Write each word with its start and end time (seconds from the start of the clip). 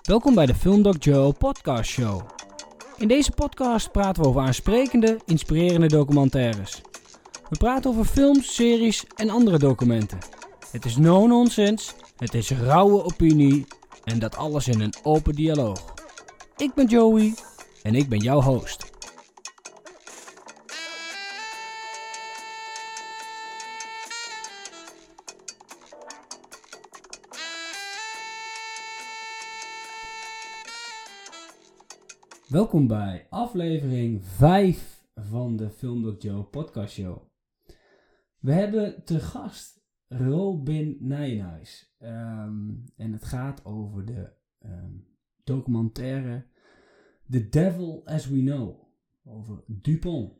Welkom 0.00 0.34
bij 0.34 0.46
de 0.46 0.54
Filmdoc 0.54 1.04
Joe 1.04 1.32
podcast 1.32 1.90
show. 1.90 2.20
In 2.96 3.08
deze 3.08 3.32
podcast 3.32 3.92
praten 3.92 4.22
we 4.22 4.28
over 4.28 4.40
aansprekende, 4.40 5.18
inspirerende 5.26 5.86
documentaires. 5.86 6.80
We 7.48 7.56
praten 7.58 7.90
over 7.90 8.04
films, 8.04 8.54
series 8.54 9.04
en 9.16 9.30
andere 9.30 9.58
documenten. 9.58 10.18
Het 10.70 10.84
is 10.84 10.96
no 10.96 11.26
nonsense, 11.26 11.92
het 12.16 12.34
is 12.34 12.50
rauwe 12.50 13.04
opinie 13.04 13.66
en 14.04 14.18
dat 14.18 14.36
alles 14.36 14.68
in 14.68 14.80
een 14.80 14.94
open 15.02 15.34
dialoog. 15.34 15.94
Ik 16.56 16.74
ben 16.74 16.86
Joey 16.86 17.34
en 17.82 17.94
ik 17.94 18.08
ben 18.08 18.18
jouw 18.18 18.40
host. 18.40 18.89
Welkom 32.50 32.86
bij 32.86 33.26
aflevering 33.28 34.24
5 34.24 35.04
van 35.14 35.56
de 35.56 35.70
Filmdoc 35.70 36.22
Joe 36.22 36.42
podcast 36.42 36.94
show. 36.94 37.22
We 38.38 38.52
hebben 38.52 39.04
te 39.04 39.20
gast 39.20 39.84
Robin 40.08 40.96
Nijenhuis. 41.00 41.94
Ehm, 41.98 42.70
en 42.96 43.12
het 43.12 43.24
gaat 43.24 43.64
over 43.64 44.04
de 44.04 44.32
ehm, 44.58 44.92
documentaire 45.44 46.46
The 47.28 47.48
Devil 47.48 48.02
As 48.04 48.28
We 48.28 48.40
Know. 48.40 48.82
Over 49.24 49.62
Dupont. 49.66 50.32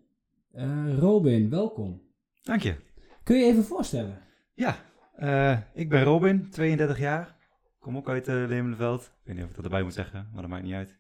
Eh, 0.52 0.98
Robin, 0.98 1.50
welkom. 1.50 2.02
Dank 2.42 2.62
je. 2.62 2.76
Kun 3.22 3.36
je 3.36 3.44
even 3.44 3.64
voorstellen? 3.64 4.18
Ja, 4.54 4.76
eh, 5.14 5.58
ik 5.74 5.88
ben 5.88 6.02
Robin, 6.02 6.50
32 6.50 6.98
jaar. 6.98 7.36
Kom 7.78 7.96
ook 7.96 8.08
uit 8.08 8.28
uh, 8.28 8.34
Lemelenveld. 8.34 9.02
Ik 9.02 9.26
weet 9.26 9.34
niet 9.34 9.44
of 9.44 9.50
ik 9.50 9.56
dat 9.56 9.64
erbij 9.64 9.82
moet 9.82 9.94
zeggen, 9.94 10.28
maar 10.32 10.42
dat 10.42 10.50
maakt 10.50 10.64
niet 10.64 10.74
uit. 10.74 10.98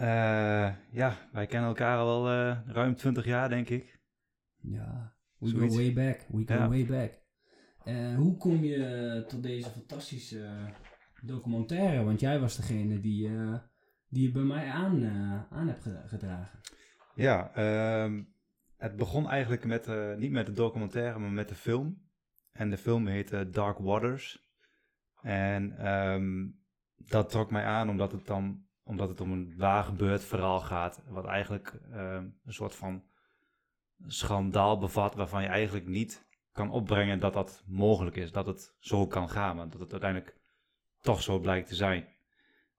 Eh, 0.00 0.70
ja, 0.90 1.16
wij 1.32 1.46
kennen 1.46 1.68
elkaar 1.68 1.98
al 1.98 2.22
wel 2.22 2.32
eh, 2.50 2.58
ruim 2.66 2.94
20 2.94 3.24
jaar, 3.24 3.48
denk 3.48 3.68
ik. 3.68 4.00
Ja, 4.60 5.14
we 5.38 5.48
Zoiets. 5.48 5.74
go 5.76 5.80
way 5.82 5.92
back. 5.92 6.20
We 6.28 6.42
go 6.46 6.54
Ja. 6.54 6.68
way 6.68 6.86
back. 6.86 7.18
Hoe 8.16 8.36
kom 8.36 8.64
je 8.64 9.24
tot 9.28 9.42
deze 9.42 9.70
fantastische 9.70 10.48
documentaire? 11.22 12.04
Want 12.04 12.20
jij 12.20 12.40
was 12.40 12.56
degene 12.56 13.00
die, 13.00 13.28
eh, 13.28 13.54
die 14.08 14.22
je 14.26 14.32
bij 14.32 14.42
mij 14.42 14.66
aan, 14.70 15.04
aan 15.50 15.68
hebt 15.68 15.82
ge- 15.82 16.02
gedragen. 16.06 16.60
Ja, 17.14 17.50
ehm, 17.54 18.22
het 18.76 18.96
begon 18.96 19.28
eigenlijk 19.28 19.64
met, 19.64 19.90
niet 20.18 20.30
met 20.30 20.46
de 20.46 20.52
documentaire, 20.52 21.18
maar 21.18 21.30
met 21.32 21.48
de 21.48 21.54
film. 21.54 22.02
En 22.52 22.70
de 22.70 22.76
film 22.78 23.06
heette 23.06 23.50
Dark 23.50 23.78
Waters. 23.78 24.48
En 25.22 25.76
ehm, 25.78 26.48
dat 26.96 27.30
trok 27.30 27.50
mij 27.50 27.64
aan 27.64 27.88
omdat 27.88 28.12
het 28.12 28.26
dan 28.26 28.64
omdat 28.90 29.08
het 29.08 29.20
om 29.20 29.32
een 29.32 29.54
waar 29.56 29.84
gebeurd 29.84 30.24
verhaal 30.24 30.60
gaat. 30.60 31.02
Wat 31.08 31.24
eigenlijk 31.24 31.80
ehm, 31.92 32.24
een 32.44 32.52
soort 32.52 32.74
van 32.74 33.02
schandaal 34.06 34.78
bevat 34.78 35.14
waarvan 35.14 35.42
je 35.42 35.48
eigenlijk 35.48 35.86
niet 35.86 36.26
kan 36.52 36.70
opbrengen 36.70 37.20
dat 37.20 37.32
dat 37.32 37.64
mogelijk 37.66 38.16
is. 38.16 38.32
Dat 38.32 38.46
het 38.46 38.74
zo 38.78 39.06
kan 39.06 39.28
gaan, 39.28 39.56
maar 39.56 39.68
dat 39.68 39.80
het 39.80 39.92
uiteindelijk 39.92 40.36
toch 41.00 41.22
zo 41.22 41.38
blijkt 41.38 41.68
te 41.68 41.74
zijn. 41.74 42.08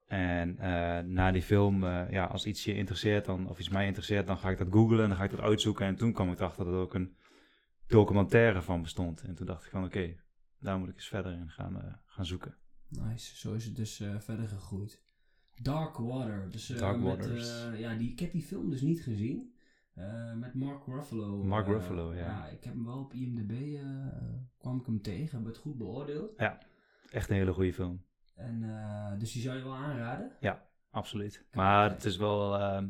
En 0.07 0.57
eh, 0.57 0.99
na 0.99 1.31
die 1.31 1.41
film, 1.41 1.83
eh, 1.83 2.11
ja, 2.11 2.25
als 2.25 2.45
iets 2.45 2.63
je 2.63 2.75
interesseert 2.75 3.25
dan, 3.25 3.47
of 3.49 3.59
iets 3.59 3.69
mij 3.69 3.85
interesseert, 3.85 4.27
dan 4.27 4.37
ga 4.37 4.49
ik 4.49 4.57
dat 4.57 4.67
googlen 4.71 5.01
en 5.01 5.07
dan 5.07 5.17
ga 5.17 5.23
ik 5.23 5.31
dat 5.31 5.39
uitzoeken. 5.39 5.85
En 5.85 5.95
toen 5.95 6.13
kwam 6.13 6.31
ik 6.31 6.39
erachter 6.39 6.65
dat 6.65 6.73
er 6.73 6.79
ook 6.79 6.93
een 6.93 7.15
documentaire 7.87 8.61
van 8.61 8.81
bestond. 8.81 9.21
En 9.21 9.35
toen 9.35 9.45
dacht 9.45 9.65
ik 9.65 9.71
van 9.71 9.83
oké, 9.83 10.15
daar 10.59 10.79
moet 10.79 10.89
ik 10.89 10.95
eens 10.95 11.07
verder 11.07 11.31
in 11.31 11.49
gaan, 11.49 11.81
eh, 11.81 11.93
gaan 12.05 12.25
zoeken. 12.25 12.55
Nice, 12.87 13.37
zo 13.37 13.53
is 13.53 13.65
het 13.65 13.75
dus 13.75 14.03
verder 14.19 14.47
gegroeid. 14.47 15.09
Dark 15.61 15.97
Water. 15.97 16.49
Dus, 16.51 16.69
eh, 16.69 16.77
Dark 16.77 16.97
met, 16.97 17.05
Waters. 17.05 17.65
eh, 17.65 17.79
ja, 17.79 17.95
die, 17.95 18.11
ik 18.11 18.19
heb 18.19 18.31
die 18.31 18.41
film 18.41 18.69
dus 18.69 18.81
niet 18.81 19.01
gezien. 19.01 19.53
Eh, 19.93 20.33
met 20.33 20.53
Mark 20.53 20.85
Ruffalo. 20.85 21.43
Mark 21.43 21.67
Ruffalo, 21.67 22.13
ja. 22.13 22.47
Ik 22.47 22.63
heb 22.63 22.73
hem 22.73 22.85
wel 22.85 22.99
op 22.99 23.13
IMDb, 23.13 23.79
kwam 24.57 24.79
ik 24.79 24.85
hem 24.85 25.01
tegen, 25.01 25.37
heb 25.37 25.47
het 25.47 25.57
goed 25.57 25.77
beoordeeld. 25.77 26.33
Echt 27.11 27.29
een 27.29 27.35
hele 27.35 27.53
goede 27.53 27.73
film. 27.73 28.03
En, 28.35 28.65
dus 29.19 29.31
die 29.31 29.41
zou 29.41 29.57
je 29.57 29.63
wel 29.63 29.75
aanraden? 29.75 30.31
Absoluut. 30.89 31.45
Maar 31.51 31.89
het 31.89 32.05
is 32.05 32.17
wel, 32.17 32.57
ehm, 32.59 32.89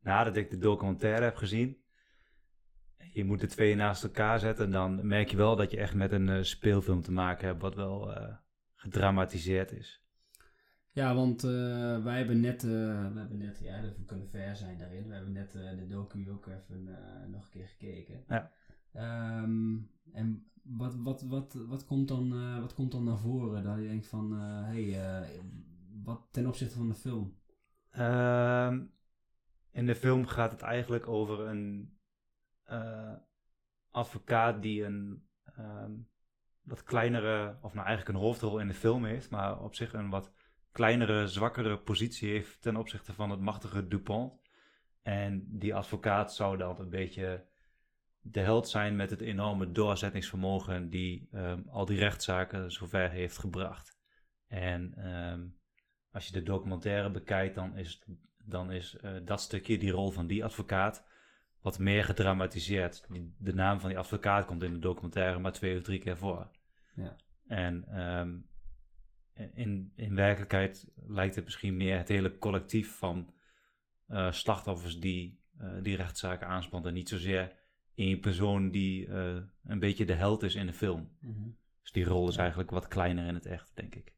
nadat 0.00 0.36
ik 0.36 0.50
de 0.50 0.58
documentaire 0.58 1.24
heb 1.24 1.36
gezien, 1.36 1.76
je 3.12 3.24
moet 3.24 3.40
de 3.40 3.46
twee 3.46 3.74
naast 3.74 4.02
elkaar 4.02 4.38
zetten, 4.38 4.70
dan 4.70 5.06
merk 5.06 5.30
je 5.30 5.36
wel 5.36 5.56
dat 5.56 5.70
je 5.70 5.76
echt 5.76 5.94
met 5.94 6.12
een 6.12 6.44
speelfilm 6.44 7.02
te 7.02 7.12
maken 7.12 7.46
hebt, 7.46 7.60
wat 7.62 7.74
wel 7.74 8.14
eh, 8.14 8.34
gedramatiseerd 8.74 9.72
is. 9.72 10.01
Ja, 10.94 11.14
want 11.14 11.44
eh, 11.44 12.04
wij 12.04 12.16
hebben 12.16 12.40
net, 12.40 12.64
eh, 12.64 12.70
we 13.12 13.18
hebben 13.18 13.38
net, 13.38 13.58
ja, 13.58 13.80
we 13.80 14.04
kunnen 14.06 14.28
ver 14.28 14.56
zijn 14.56 14.78
daarin. 14.78 15.08
We 15.08 15.14
hebben 15.14 15.32
net 15.32 15.54
eh, 15.54 15.76
de 15.76 15.86
docu 15.86 16.30
ook 16.30 16.46
even 16.46 16.84
nog 17.30 17.44
een 17.44 17.50
keer 17.50 17.66
gekeken. 17.66 18.24
Ja. 18.28 18.50
Ehm, 18.92 19.76
en 20.12 20.50
wat, 20.62 20.94
wat, 20.94 21.22
wat, 21.22 21.54
wat, 21.68 21.84
komt 21.84 22.08
dan, 22.08 22.60
wat 22.60 22.74
komt 22.74 22.92
dan 22.92 23.04
naar 23.04 23.18
voren? 23.18 23.64
Dat 23.64 23.76
je 23.76 23.88
denkt 23.88 24.06
van, 24.06 24.32
hé, 24.32 24.90
hey, 24.90 25.42
wat 26.04 26.28
ten 26.30 26.46
opzichte 26.46 26.76
van 26.76 26.88
de 26.88 26.94
film? 26.94 27.36
Ehm, 27.90 28.84
in 29.70 29.86
de 29.86 29.94
film 29.94 30.26
gaat 30.26 30.52
het 30.52 30.62
eigenlijk 30.62 31.08
over 31.08 31.40
een 31.40 31.96
advocaat 33.90 34.62
die 34.62 34.84
een 34.84 35.26
ehm, 35.44 35.92
wat 36.62 36.82
kleinere, 36.82 37.58
of 37.62 37.74
nou 37.74 37.86
eigenlijk 37.86 38.18
een 38.18 38.24
hoofdrol 38.24 38.58
in 38.58 38.68
de 38.68 38.74
film 38.74 39.04
heeft, 39.04 39.30
maar 39.30 39.62
op 39.62 39.74
zich 39.74 39.92
een 39.92 40.10
wat 40.10 40.32
kleinere, 40.72 41.28
zwakkere 41.28 41.78
positie 41.78 42.30
heeft 42.30 42.62
ten 42.62 42.76
opzichte 42.76 43.12
van 43.12 43.30
het 43.30 43.40
machtige 43.40 43.88
Dupont. 43.88 44.40
En 45.02 45.46
die 45.48 45.74
advocaat 45.74 46.34
zou 46.34 46.56
dan 46.56 46.80
een 46.80 46.90
beetje 46.90 47.46
de 48.20 48.40
held 48.40 48.68
zijn 48.68 48.96
met 48.96 49.10
het 49.10 49.20
enorme 49.20 49.70
doorzettingsvermogen 49.70 50.90
die 50.90 51.28
ehm, 51.32 51.60
al 51.68 51.84
die 51.84 51.98
rechtszaken 51.98 52.72
zover 52.72 53.10
heeft 53.10 53.38
gebracht. 53.38 53.98
En 54.46 54.94
ehm, 54.96 55.46
als 56.10 56.26
je 56.26 56.32
de 56.32 56.42
documentaire 56.42 57.10
bekijkt, 57.10 57.54
dan 57.54 57.76
is, 57.76 58.04
dan 58.44 58.72
is 58.72 58.96
eh, 58.96 59.12
dat 59.24 59.40
stukje, 59.40 59.78
die 59.78 59.90
rol 59.90 60.10
van 60.10 60.26
die 60.26 60.44
advocaat, 60.44 61.06
wat 61.60 61.78
meer 61.78 62.04
gedramatiseerd. 62.04 63.06
De 63.38 63.54
naam 63.54 63.80
van 63.80 63.88
die 63.88 63.98
advocaat 63.98 64.46
komt 64.46 64.62
in 64.62 64.72
de 64.72 64.78
documentaire 64.78 65.38
maar 65.38 65.52
twee 65.52 65.76
of 65.76 65.82
drie 65.82 65.98
keer 65.98 66.16
voor. 66.16 66.50
Ja. 66.94 67.16
En 67.46 67.84
ehm, 67.88 68.38
in, 69.54 69.92
in 69.96 70.14
werkelijkheid 70.14 70.90
lijkt 71.06 71.34
het 71.34 71.44
misschien 71.44 71.76
meer 71.76 71.96
het 71.96 72.08
hele 72.08 72.38
collectief 72.38 72.96
van 72.96 73.32
eh, 74.06 74.32
slachtoffers 74.32 75.00
die 75.00 75.40
eh, 75.58 75.68
die 75.82 75.96
rechtszaken 75.96 76.46
aanspant. 76.46 76.86
En 76.86 76.94
niet 76.94 77.08
zozeer 77.08 77.56
één 77.94 78.20
persoon 78.20 78.70
die 78.70 79.06
eh, 79.06 79.36
een 79.64 79.78
beetje 79.78 80.04
de 80.04 80.14
held 80.14 80.42
is 80.42 80.54
in 80.54 80.66
de 80.66 80.72
film. 80.72 81.08
Dus 81.82 81.92
die 81.92 82.04
rol 82.04 82.28
is 82.28 82.34
Ja. 82.34 82.40
eigenlijk 82.40 82.70
wat 82.70 82.88
kleiner 82.88 83.26
in 83.26 83.34
het 83.34 83.46
echt, 83.46 83.70
denk 83.74 83.94
ik. 83.94 84.14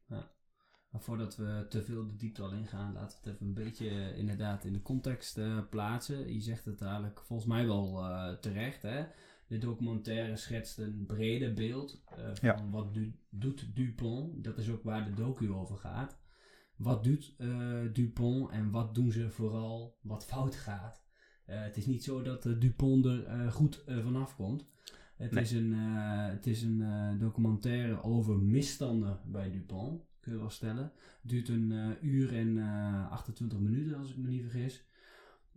Maar 0.89 1.03
voordat 1.03 1.35
we 1.35 1.65
te 1.69 1.83
veel 1.83 2.07
de 2.07 2.15
diepte 2.15 2.41
al 2.41 2.51
ingaan, 2.51 2.93
laten 2.93 3.17
we 3.21 3.23
het 3.29 3.33
even 3.35 3.47
een 3.47 3.63
beetje 3.63 4.15
inderdaad 4.15 4.65
in 4.65 4.73
de 4.73 4.81
context 4.81 5.39
plaatsen. 5.69 6.33
Je 6.33 6.41
zegt 6.41 6.65
het 6.65 6.81
eigenlijk 6.81 7.21
volgens 7.21 7.49
mij 7.49 7.65
wel 7.65 8.39
terecht. 8.39 8.81
Hè? 8.81 9.05
De 9.47 9.57
documentaire 9.57 10.35
schetst 10.35 10.77
een 10.77 11.03
breder 11.07 11.53
beeld 11.53 12.03
eh, 12.05 12.15
van 12.33 12.49
Ja. 12.49 12.69
wat 12.69 12.93
du- 12.93 13.15
doet 13.29 13.75
Dupont. 13.75 14.43
Dat 14.43 14.57
is 14.57 14.69
ook 14.69 14.83
waar 14.83 15.05
de 15.05 15.13
docu 15.13 15.51
over 15.51 15.77
gaat. 15.77 16.19
Wat 16.75 17.03
doet 17.03 17.35
eh, 17.37 17.81
Dupont 17.93 18.49
en 18.51 18.71
wat 18.71 18.95
doen 18.95 19.11
ze 19.11 19.29
vooral 19.29 19.97
wat 20.01 20.25
fout 20.25 20.55
gaat. 20.55 21.03
Eh, 21.45 21.61
het 21.63 21.77
is 21.77 21.85
niet 21.85 22.03
zo 22.03 22.21
dat 22.21 22.43
Dupont 22.59 23.05
er 23.05 23.51
goed 23.51 23.83
vanaf 23.87 24.35
komt. 24.35 24.67
Het 25.15 25.31
Nee. 25.31 25.43
is 25.43 25.51
een, 25.51 25.73
het 25.73 26.47
is 26.47 26.61
een 26.63 27.17
documentaire 27.19 28.03
over 28.03 28.37
misstanden 28.39 29.19
bij 29.25 29.51
Dupont, 29.51 30.01
kun 30.19 30.31
je 30.31 30.37
wel 30.37 30.49
stellen. 30.49 30.83
Het 31.21 31.31
duurt 31.31 31.49
een 31.49 31.95
uur 32.01 32.35
en 32.35 32.57
eh 32.57 33.11
28 33.11 33.59
minuten, 33.59 33.97
als 33.97 34.09
ik 34.09 34.17
me 34.17 34.27
niet 34.27 34.41
vergis. 34.41 34.85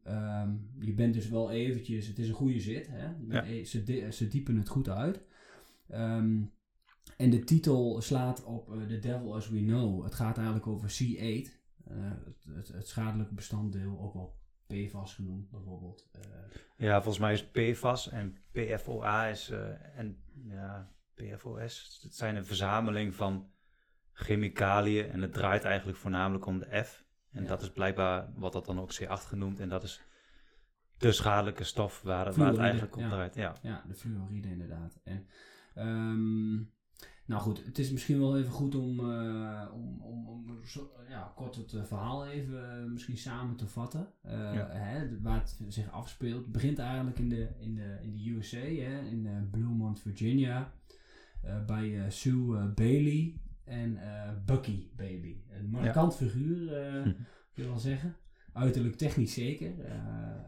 Ehm, 0.09 0.51
je 0.81 0.95
bent 0.95 1.15
dus 1.15 1.29
wel 1.29 1.51
eventjes, 1.51 2.07
het 2.07 2.19
is 2.19 2.29
een 2.29 2.35
goede 2.35 2.61
zit, 2.61 2.87
hè? 2.91 3.07
Ja. 3.29 3.45
e- 3.47 3.65
ze, 3.65 3.83
di- 3.83 4.11
ze 4.11 4.29
diepen 4.29 4.57
het 4.57 4.69
goed 4.69 4.89
uit. 4.89 5.23
Ehm, 5.89 6.43
en 7.17 7.31
de 7.31 7.45
titel 7.45 8.01
slaat 8.01 8.45
op 8.45 8.73
eh, 8.73 8.87
The 8.87 8.99
Devil 8.99 9.35
As 9.35 9.49
We 9.49 9.59
Know. 9.65 10.05
Het 10.05 10.15
gaat 10.15 10.37
eigenlijk 10.37 10.67
over 10.67 10.89
C8, 10.89 10.97
eh, 11.85 11.95
het, 12.25 12.45
het, 12.55 12.69
het 12.69 12.89
schadelijke 12.89 13.35
bestanddeel, 13.35 14.01
ook 14.01 14.15
wel 14.15 14.37
PFAS 14.67 15.15
genoemd 15.15 15.51
bijvoorbeeld. 15.51 16.09
Eh, 16.13 16.21
Ja, 16.77 16.95
volgens 17.03 17.19
mij 17.19 17.33
is 17.33 17.47
PFAS 17.51 18.11
en 18.11 18.37
PFOA 18.53 19.27
is, 19.27 19.51
en 19.97 20.23
ja, 20.49 20.93
PFOS. 21.15 21.99
Het 22.03 22.15
zijn 22.15 22.37
een 22.37 22.47
verzameling 22.47 23.15
van 23.15 23.51
chemicaliën 24.13 25.11
en 25.11 25.23
het 25.23 25.33
draait 25.33 25.65
eigenlijk 25.65 25.99
voornamelijk 25.99 26.47
om 26.47 26.59
de 26.59 26.83
F. 26.85 27.07
En 27.39 27.43
Ja. 27.45 27.49
dat 27.49 27.63
is 27.63 27.71
blijkbaar 27.71 28.29
wat 28.37 28.53
dat 28.53 28.67
dan 28.67 28.81
ook 28.81 28.93
C8 28.95 29.27
genoemd. 29.27 29.61
En 29.61 29.69
dat 29.69 29.83
is 29.83 30.01
de 30.99 31.13
schadelijke 31.13 31.65
stof 31.65 32.03
waar, 32.03 32.27
het- 32.27 32.37
waar 32.37 32.47
het 32.47 32.57
Fluoride, 32.57 32.79
eigenlijk 32.81 32.97
ja. 32.97 33.09
draait. 33.09 33.35
Ja. 33.35 33.55
Ja, 33.63 33.85
de 33.89 33.95
fluoride 33.95 34.49
inderdaad. 34.49 35.01
En, 35.05 35.27
ehm, 35.75 36.55
nou 37.25 37.43
goed, 37.43 37.65
het 37.65 37.79
is 37.79 37.91
misschien 37.91 38.19
wel 38.19 38.39
even 38.39 38.51
goed 38.53 38.75
om, 38.75 38.99
eh, 39.13 39.69
om, 39.73 40.01
om, 40.03 40.29
om 40.29 40.65
zo, 40.65 40.91
ja, 41.09 41.33
kort 41.37 41.55
het 41.57 41.73
eh, 41.73 41.83
verhaal 41.85 42.27
even 42.27 42.71
eh, 42.79 42.85
misschien 42.85 43.17
samen 43.17 43.57
te 43.57 43.67
vatten. 43.67 44.13
Ja. 44.23 44.69
hè, 44.71 45.21
waar 45.21 45.39
het 45.41 45.59
zich 45.69 45.91
afspeelt. 45.91 46.43
Het 46.43 46.53
begint 46.53 46.79
eigenlijk 46.79 47.19
in 47.19 47.29
de, 47.29 47.49
in 47.59 47.75
de, 47.75 47.99
in 48.03 48.13
de 48.13 48.31
USA, 48.31 48.59
hè, 48.59 49.01
in 49.01 49.49
Bluemont, 49.51 50.01
Virginia. 50.01 50.73
bij 51.67 52.11
Sue 52.11 52.67
Bailey 52.75 53.41
en 53.69 53.97
eh, 53.97 54.33
Bucky 54.45 54.89
Bailey. 54.97 55.43
Een 55.51 55.69
markant 55.71 56.17
figuur, 56.17 56.73
eh 56.73 57.03
Hm. 57.03 57.13
kun 57.55 57.63
je 57.65 57.69
wel 57.69 57.79
zeggen. 57.79 58.17
Uiterlijk 58.53 58.97
technisch 58.97 59.35
zeker. 59.35 59.81
eh, 59.81 59.97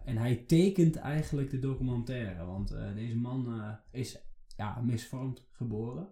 en 0.05 0.17
hij 0.17 0.37
tekent 0.37 0.97
eigenlijk 0.97 1.51
de 1.51 1.59
documentaire. 1.59 2.45
Want 2.45 2.69
deze 2.95 3.17
man 3.17 3.75
is 3.91 4.19
ja, 4.57 4.81
misvormd 4.81 5.47
geboren. 5.51 6.09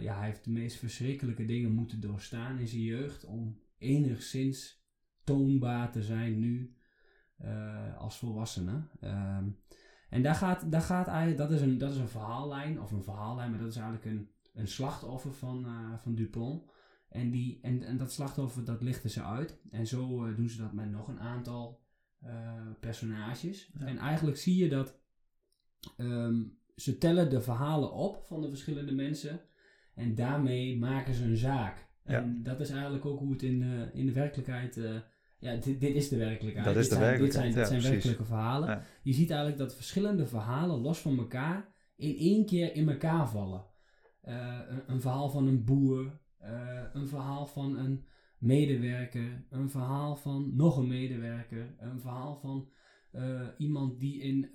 Ja, 0.00 0.16
hij 0.18 0.26
heeft 0.26 0.44
de 0.44 0.50
meest 0.50 0.76
verschrikkelijke 0.76 1.44
dingen 1.44 1.72
moeten 1.72 2.00
doorstaan 2.00 2.58
in 2.58 2.68
zijn 2.68 2.82
jeugd 2.82 3.24
om 3.24 3.58
enigszins 3.78 4.84
toonbaar 5.24 5.92
te 5.92 6.02
zijn 6.02 6.38
nu 6.38 6.76
als 7.98 8.18
volwassene. 8.18 8.86
Ehm, 9.00 9.48
en 10.10 10.22
daar 10.22 10.34
gaat, 10.34 10.72
daar 10.72 10.80
gaat 10.80 11.06
eigenlijk, 11.06 11.38
dat 11.38 11.50
is, 11.50 11.60
een, 11.60 11.78
dat 11.78 11.92
is 11.92 11.98
een 11.98 12.08
verhaallijn, 12.08 12.80
of 12.80 12.90
een 12.92 13.02
verhaallijn, 13.02 13.50
maar 13.50 13.58
dat 13.60 13.68
is 13.68 13.76
eigenlijk 13.76 14.04
een, 14.06 14.30
een 14.54 14.68
slachtoffer 14.68 15.32
van, 15.32 15.64
eh, 15.64 15.98
van 15.98 16.14
Dupont. 16.14 16.64
En, 17.08 17.30
die, 17.30 17.58
en, 17.62 17.82
en 17.82 17.96
dat 17.96 18.12
slachtoffer, 18.12 18.64
dat 18.64 18.82
lichten 18.82 19.10
ze 19.10 19.22
uit. 19.22 19.60
En 19.70 19.86
zo 19.86 20.26
eh, 20.26 20.36
doen 20.36 20.48
ze 20.48 20.58
dat 20.58 20.72
met 20.72 20.90
nog 20.90 21.08
een 21.08 21.20
aantal 21.20 21.80
eh, 22.20 22.60
personages. 22.80 23.70
Ja. 23.78 23.86
En 23.86 23.98
eigenlijk 23.98 24.36
zie 24.36 24.56
je 24.56 24.68
dat 24.68 25.00
ehm, 25.96 26.42
ze 26.76 26.98
tellen 26.98 27.30
de 27.30 27.40
verhalen 27.40 27.92
op 27.92 28.24
van 28.24 28.40
de 28.40 28.48
verschillende 28.48 28.92
mensen. 28.92 29.40
En 29.94 30.14
daarmee 30.14 30.78
maken 30.78 31.14
ze 31.14 31.24
een 31.24 31.36
zaak. 31.36 31.88
Ja. 32.04 32.22
En 32.22 32.42
dat 32.42 32.60
is 32.60 32.70
eigenlijk 32.70 33.04
ook 33.04 33.18
hoe 33.18 33.32
het 33.32 33.42
in, 33.42 33.60
de 33.60 33.90
in 33.92 34.06
de 34.06 34.12
werkelijkheid... 34.12 34.80
ja, 35.38 35.56
dit, 35.56 35.80
dit 35.80 35.94
is 35.94 36.08
de 36.08 36.16
werkelijkheid. 36.16 36.66
Dat 36.66 36.76
is 36.76 36.88
Dit 36.88 36.90
de 36.90 36.96
zijn, 36.96 37.08
werkelijkheid, 37.08 37.54
Dit 37.54 37.66
zijn, 37.66 37.80
dit 37.80 37.90
werkelijke 37.90 38.24
verhalen. 38.24 38.68
Ja. 38.68 38.82
Je 39.02 39.12
ziet 39.12 39.30
eigenlijk 39.30 39.58
dat 39.58 39.74
verschillende 39.74 40.26
verhalen 40.26 40.80
los 40.80 40.98
van 40.98 41.18
elkaar 41.18 41.74
in 41.96 42.16
één 42.16 42.46
keer 42.46 42.74
in 42.74 42.88
elkaar 42.88 43.28
vallen. 43.28 43.64
Eh, 44.24 44.58
een, 44.68 44.82
een 44.86 45.00
verhaal 45.00 45.30
van 45.30 45.46
een 45.46 45.64
boer, 45.64 46.20
eh, 46.38 46.82
een 46.92 47.08
verhaal 47.08 47.46
van 47.46 47.78
een 47.78 48.04
medewerker, 48.38 49.44
een 49.50 49.70
verhaal 49.70 50.16
van 50.16 50.56
nog 50.56 50.76
een 50.76 50.86
medewerker, 50.86 51.74
een 51.78 52.00
verhaal 52.00 52.36
van 52.36 52.68
eh, 53.10 53.40
iemand 53.58 54.00
die 54.00 54.20
in, 54.20 54.50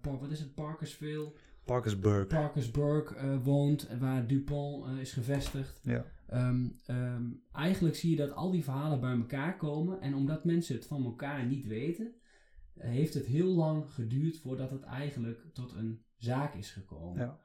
Par- 0.00 0.18
wat 0.18 0.30
is 0.30 0.40
het, 0.40 0.54
Parkersville, 0.54 1.32
Parkersburg. 1.64 2.26
Parkersburg 2.26 3.14
woont, 3.42 3.88
waar 3.98 4.26
Dupont 4.26 4.98
is 4.98 5.12
gevestigd. 5.12 5.80
Ja. 5.82 6.04
Ehm, 6.26 6.68
ehm, 6.86 7.24
eigenlijk 7.52 7.94
zie 7.94 8.10
je 8.10 8.16
dat 8.16 8.34
al 8.34 8.50
die 8.50 8.64
verhalen 8.64 9.00
bij 9.00 9.16
elkaar 9.16 9.56
komen. 9.56 10.00
En 10.00 10.14
omdat 10.14 10.44
mensen 10.44 10.74
het 10.74 10.86
van 10.86 11.04
elkaar 11.04 11.46
niet 11.46 11.66
weten, 11.66 12.14
heeft 12.78 13.14
het 13.14 13.26
heel 13.26 13.54
lang 13.54 13.90
geduurd 13.90 14.38
voordat 14.38 14.70
het 14.70 14.82
eigenlijk 14.82 15.46
tot 15.52 15.72
een 15.72 16.02
zaak 16.16 16.54
is 16.54 16.70
gekomen. 16.70 17.20
Ja. 17.20 17.38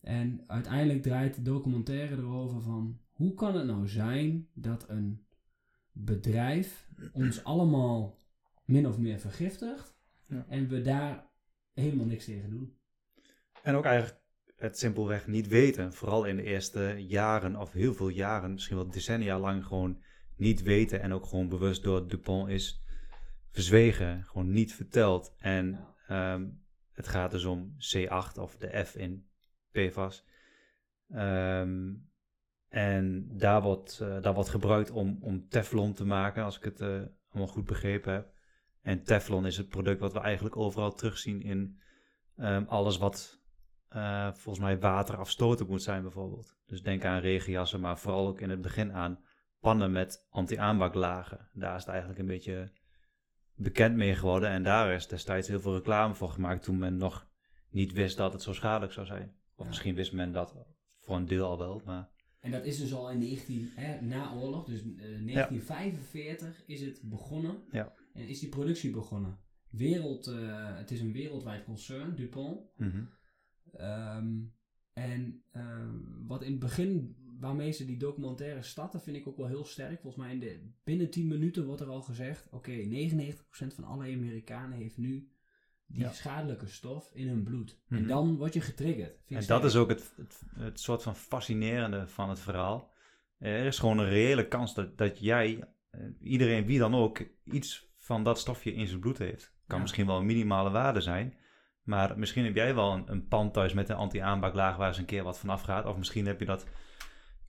En 0.00 0.44
uiteindelijk 0.46 1.02
draait 1.02 1.34
de 1.34 1.42
documentaire 1.42 2.16
erover 2.16 2.60
van 2.62 3.00
hoe 3.10 3.34
kan 3.34 3.54
het 3.54 3.66
nou 3.66 3.88
zijn 3.88 4.48
dat 4.54 4.88
een 4.88 5.26
bedrijf 5.92 6.88
ons 7.12 7.44
allemaal 7.44 8.18
min 8.64 8.86
of 8.86 8.98
meer 8.98 9.18
vergiftigt 9.18 9.98
Ja. 10.26 10.46
en 10.48 10.68
we 10.68 10.82
daar 10.82 11.26
helemaal 11.72 12.06
niks 12.06 12.24
tegen 12.24 12.50
doen. 12.50 12.78
En 13.62 13.74
ook 13.74 13.84
eigenlijk 13.84 14.20
het 14.56 14.78
simpelweg 14.78 15.26
niet 15.26 15.48
weten. 15.48 15.92
Vooral 15.92 16.24
in 16.24 16.36
de 16.36 16.42
eerste 16.42 17.04
jaren 17.06 17.56
of 17.56 17.72
heel 17.72 17.94
veel 17.94 18.08
jaren, 18.08 18.52
misschien 18.52 18.76
wel 18.76 18.90
decennia 18.90 19.38
lang 19.38 19.64
gewoon 19.66 20.02
niet 20.36 20.62
weten. 20.62 21.00
En 21.00 21.12
ook 21.12 21.26
gewoon 21.26 21.48
bewust 21.48 21.82
door 21.82 22.08
Dupont 22.08 22.48
is 22.48 22.82
verzwegen. 23.50 24.24
Gewoon 24.24 24.50
niet 24.50 24.74
verteld. 24.74 25.34
En 25.38 25.86
ehm, 26.06 26.48
het 26.92 27.08
gaat 27.08 27.30
dus 27.30 27.44
om 27.44 27.76
C8 27.76 28.38
of 28.38 28.56
de 28.56 28.84
F 28.84 28.96
in 28.96 29.29
PFAS. 29.70 30.26
Ehm, 31.08 31.92
en 32.68 33.28
daar 33.36 33.62
wordt, 33.62 34.00
eh, 34.00 34.20
daar 34.20 34.34
wordt 34.34 34.48
gebruikt 34.48 34.90
om, 34.90 35.18
om 35.20 35.48
Teflon 35.48 35.92
te 35.92 36.06
maken, 36.06 36.44
als 36.44 36.56
ik 36.56 36.64
het 36.64 36.80
eh, 36.80 37.00
allemaal 37.30 37.52
goed 37.52 37.64
begrepen 37.64 38.12
heb. 38.12 38.32
En 38.82 39.02
Teflon 39.02 39.46
is 39.46 39.56
het 39.56 39.68
product 39.68 40.00
wat 40.00 40.12
we 40.12 40.20
eigenlijk 40.20 40.56
overal 40.56 40.94
terugzien 40.94 41.42
in 41.42 41.80
ehm, 42.36 42.64
alles 42.66 42.98
wat 42.98 43.40
eh, 43.88 44.32
volgens 44.32 44.64
mij 44.64 44.78
waterafstotend 44.78 45.68
moet 45.68 45.82
zijn 45.82 46.02
bijvoorbeeld. 46.02 46.56
Dus 46.66 46.82
denk 46.82 47.04
aan 47.04 47.20
regenjassen, 47.20 47.80
maar 47.80 47.98
vooral 47.98 48.26
ook 48.26 48.40
in 48.40 48.50
het 48.50 48.60
begin 48.60 48.92
aan 48.92 49.24
pannen 49.60 49.92
met 49.92 50.26
anti-aanbaklagen. 50.30 51.48
Daar 51.52 51.74
is 51.74 51.80
het 51.80 51.90
eigenlijk 51.90 52.20
een 52.20 52.26
beetje 52.26 52.72
bekend 53.54 53.96
mee 53.96 54.14
geworden. 54.14 54.48
En 54.48 54.62
daar 54.62 54.92
is 54.92 55.08
destijds 55.08 55.48
heel 55.48 55.60
veel 55.60 55.74
reclame 55.74 56.14
voor 56.14 56.30
gemaakt 56.30 56.62
toen 56.62 56.78
men 56.78 56.96
nog 56.96 57.26
niet 57.70 57.92
wist 57.92 58.16
dat 58.16 58.32
het 58.32 58.42
zo 58.42 58.52
schadelijk 58.52 58.92
zou 58.92 59.06
zijn. 59.06 59.39
Of 59.60 59.66
misschien 59.66 59.94
wist 59.94 60.12
men 60.12 60.32
dat 60.32 60.54
voor 61.00 61.16
een 61.16 61.26
deel 61.26 61.46
al 61.46 61.58
wel, 61.58 61.82
maar 61.84 62.10
En 62.40 62.50
dat 62.50 62.64
is 62.64 62.78
dus 62.78 62.94
al 62.94 63.10
in 63.10 63.18
19, 63.18 63.70
hè, 63.74 64.00
na 64.00 64.34
oorlog, 64.34 64.64
dus 64.64 64.80
eh, 64.80 64.86
1945 64.86 66.62
is 66.66 66.80
het 66.80 67.00
begonnen. 67.04 67.62
Ja. 67.70 67.94
En 68.12 68.28
is 68.28 68.40
die 68.40 68.48
productie 68.48 68.90
begonnen. 68.90 69.38
Wereld, 69.70 70.26
eh, 70.26 70.76
het 70.76 70.90
is 70.90 71.00
een 71.00 71.12
wereldwijd 71.12 71.64
concern, 71.64 72.16
Dupont. 72.16 72.60
mhm. 72.76 73.04
Ehm, 73.72 74.38
en 74.92 75.42
ehm, 75.52 76.26
wat 76.26 76.42
in 76.42 76.50
het 76.50 76.60
begin, 76.60 77.16
waarmee 77.38 77.72
ze 77.72 77.84
die 77.84 77.96
documentaire 77.96 78.62
starten, 78.62 79.00
vind 79.00 79.16
ik 79.16 79.26
ook 79.26 79.36
wel 79.36 79.46
heel 79.46 79.64
sterk. 79.64 80.00
Volgens 80.00 80.24
mij 80.24 80.32
in 80.32 80.40
de, 80.40 80.70
binnen 80.84 81.10
10 81.10 81.28
minuten 81.28 81.66
wordt 81.66 81.80
er 81.80 81.88
al 81.88 82.02
gezegd, 82.02 82.48
oké, 82.50 82.70
99% 82.70 83.74
van 83.74 83.84
alle 83.84 84.04
Amerikanen 84.04 84.78
heeft 84.78 84.98
nu 84.98 85.30
die 85.92 86.02
Ja. 86.02 86.12
schadelijke 86.12 86.66
stof 86.66 87.10
in 87.12 87.28
hun 87.28 87.42
bloed. 87.42 87.78
Mhm. 87.88 88.00
En 88.00 88.06
dan 88.08 88.36
word 88.36 88.54
je 88.54 88.60
getriggerd. 88.60 89.10
En 89.10 89.42
sterk. 89.42 89.46
dat 89.60 89.64
is 89.64 89.76
ook 89.76 89.88
het, 89.88 90.12
het, 90.16 90.42
het 90.54 90.80
soort 90.80 91.02
van 91.02 91.16
fascinerende 91.16 92.06
van 92.08 92.28
het 92.28 92.40
verhaal. 92.40 92.90
Er 93.38 93.64
is 93.64 93.78
gewoon 93.78 93.98
een 93.98 94.08
reële 94.08 94.48
kans 94.48 94.74
dat, 94.74 94.98
dat 94.98 95.18
jij, 95.18 95.64
eh, 95.90 96.00
iedereen 96.20 96.66
wie 96.66 96.78
dan 96.78 96.94
ook, 96.94 97.22
iets 97.44 97.92
van 97.98 98.24
dat 98.24 98.38
stofje 98.38 98.72
in 98.74 98.86
zijn 98.86 99.00
bloed 99.00 99.18
heeft. 99.18 99.54
Kan 99.66 99.76
Ja. 99.76 99.82
misschien 99.82 100.06
wel 100.06 100.16
een 100.18 100.26
minimale 100.26 100.70
waarde 100.70 101.00
zijn. 101.00 101.38
Maar 101.82 102.18
misschien 102.18 102.44
heb 102.44 102.54
jij 102.54 102.74
wel 102.74 102.92
een, 102.92 103.04
een 103.10 103.28
pan 103.28 103.50
thuis 103.52 103.72
met 103.72 103.88
een 103.88 103.96
anti-aanbaklaag 103.96 104.76
waar 104.76 104.88
eens 104.88 104.98
een 104.98 105.04
keer 105.04 105.22
wat 105.22 105.38
vanaf 105.38 105.62
gaat. 105.62 105.86
Of 105.86 105.96
misschien 105.96 106.26
heb 106.26 106.40
je 106.40 106.46
dat 106.46 106.66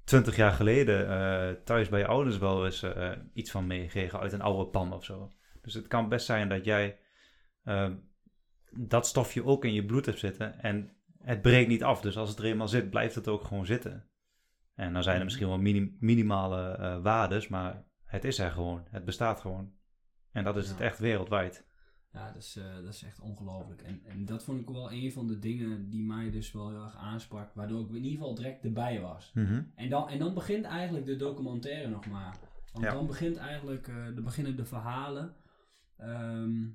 twintig 0.03 0.35
jaar 0.35 0.51
geleden 0.51 1.09
eh, 1.09 1.55
thuis 1.63 1.89
bij 1.89 1.99
je 1.99 2.07
ouders 2.07 2.37
wel 2.37 2.65
eens 2.65 2.83
eh, 2.83 3.11
iets 3.33 3.51
van 3.51 3.67
meegekregen 3.67 4.19
uit 4.19 4.33
een 4.33 4.41
oude 4.41 4.69
pan 4.69 4.93
of 4.93 5.03
zo. 5.05 5.31
Dus 5.61 5.73
het 5.73 5.87
kan 5.87 6.09
best 6.09 6.25
zijn 6.25 6.49
dat 6.49 6.65
jij 6.65 6.99
eh, 7.63 7.89
dat 8.77 9.07
stofje 9.07 9.43
ook 9.45 9.65
in 9.65 9.73
je 9.73 9.85
bloed 9.85 10.05
hebt 10.05 10.19
zitten. 10.19 10.59
En 10.59 10.89
het 11.17 11.41
breekt 11.41 11.69
niet 11.69 11.83
af. 11.83 12.01
Dus 12.01 12.17
als 12.17 12.29
het 12.29 12.39
er 12.39 12.45
eenmaal 12.45 12.67
zit, 12.67 12.89
blijft 12.89 13.15
het 13.15 13.27
ook 13.27 13.43
gewoon 13.43 13.65
zitten. 13.65 14.05
En 14.75 14.93
dan 14.93 15.03
zijn 15.03 15.17
er 15.17 15.23
misschien 15.23 15.47
wel 15.47 15.57
minim- 15.59 15.97
minimale 15.99 16.71
eh 16.71 17.01
waardes, 17.01 17.47
maar 17.47 17.83
het 18.05 18.23
is 18.23 18.39
er 18.39 18.51
gewoon. 18.51 18.83
Het 18.89 19.05
bestaat 19.05 19.39
gewoon. 19.41 19.71
En 20.31 20.43
dat 20.43 20.57
is 20.57 20.69
het 20.69 20.79
echt 20.81 20.99
wereldwijd. 20.99 21.69
Ja, 22.11 22.27
dat 22.31 22.41
is, 22.41 22.55
eh, 22.55 22.75
dat 22.75 22.93
is 22.93 23.03
echt 23.03 23.19
ongelooflijk. 23.19 23.81
En, 23.81 24.01
en 24.05 24.25
dat 24.25 24.43
vond 24.43 24.59
ik 24.61 24.69
wel 24.69 24.91
een 24.91 25.11
van 25.11 25.27
de 25.27 25.39
dingen 25.39 25.89
die 25.89 26.03
mij 26.03 26.31
dus 26.31 26.51
wel 26.51 26.69
heel 26.69 26.83
erg 26.83 26.95
aansprak. 26.95 27.53
Waardoor 27.53 27.81
ik 27.81 27.89
in 27.89 27.95
ieder 27.95 28.11
geval 28.11 28.35
direct 28.35 28.63
erbij 28.63 29.01
was. 29.01 29.31
En 29.75 29.89
dan, 29.89 30.09
en 30.09 30.19
dan 30.19 30.33
begint 30.33 30.65
eigenlijk 30.65 31.05
de 31.05 31.15
documentaire 31.15 31.87
nog 31.89 32.05
maar. 32.05 32.35
Want 32.71 32.85
Ja. 32.85 32.91
dan 32.91 33.07
begint 33.07 33.37
eigenlijk, 33.37 33.87
eh 33.87 33.95
de 34.15 34.21
beginnen 34.21 34.55
de 34.55 34.65
verhalen. 34.65 35.35
Ehm, 35.97 36.67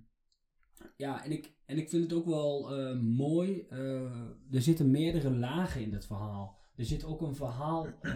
ja, 0.97 1.25
en 1.25 1.33
ik, 1.33 1.53
en 1.67 1.79
ik 1.79 1.89
vind 1.89 2.03
het 2.03 2.13
ook 2.13 2.27
wel 2.27 2.77
eh, 2.77 2.99
mooi. 3.01 3.67
eh, 3.69 4.03
er 4.51 4.63
zitten 4.63 4.91
meerdere 4.91 5.31
lagen 5.31 5.83
in 5.83 5.91
dat 5.91 6.07
verhaal. 6.07 6.59
Er 6.77 6.85
zit 6.85 7.05
ook 7.05 7.21
een 7.21 7.35
verhaal, 7.35 7.87
eh, 8.01 8.13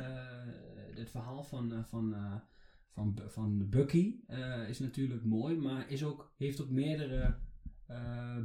het 0.95 1.11
verhaal 1.11 1.43
van, 1.45 1.85
van, 1.88 2.14
van, 2.93 3.19
van 3.29 3.69
Bucky 3.69 4.21
is 4.69 4.79
natuurlijk 4.79 5.25
mooi, 5.25 5.57
maar 5.57 5.90
is 5.90 6.05
ook, 6.05 6.33
heeft 6.37 6.61
ook 6.61 6.71
meerdere 6.71 7.37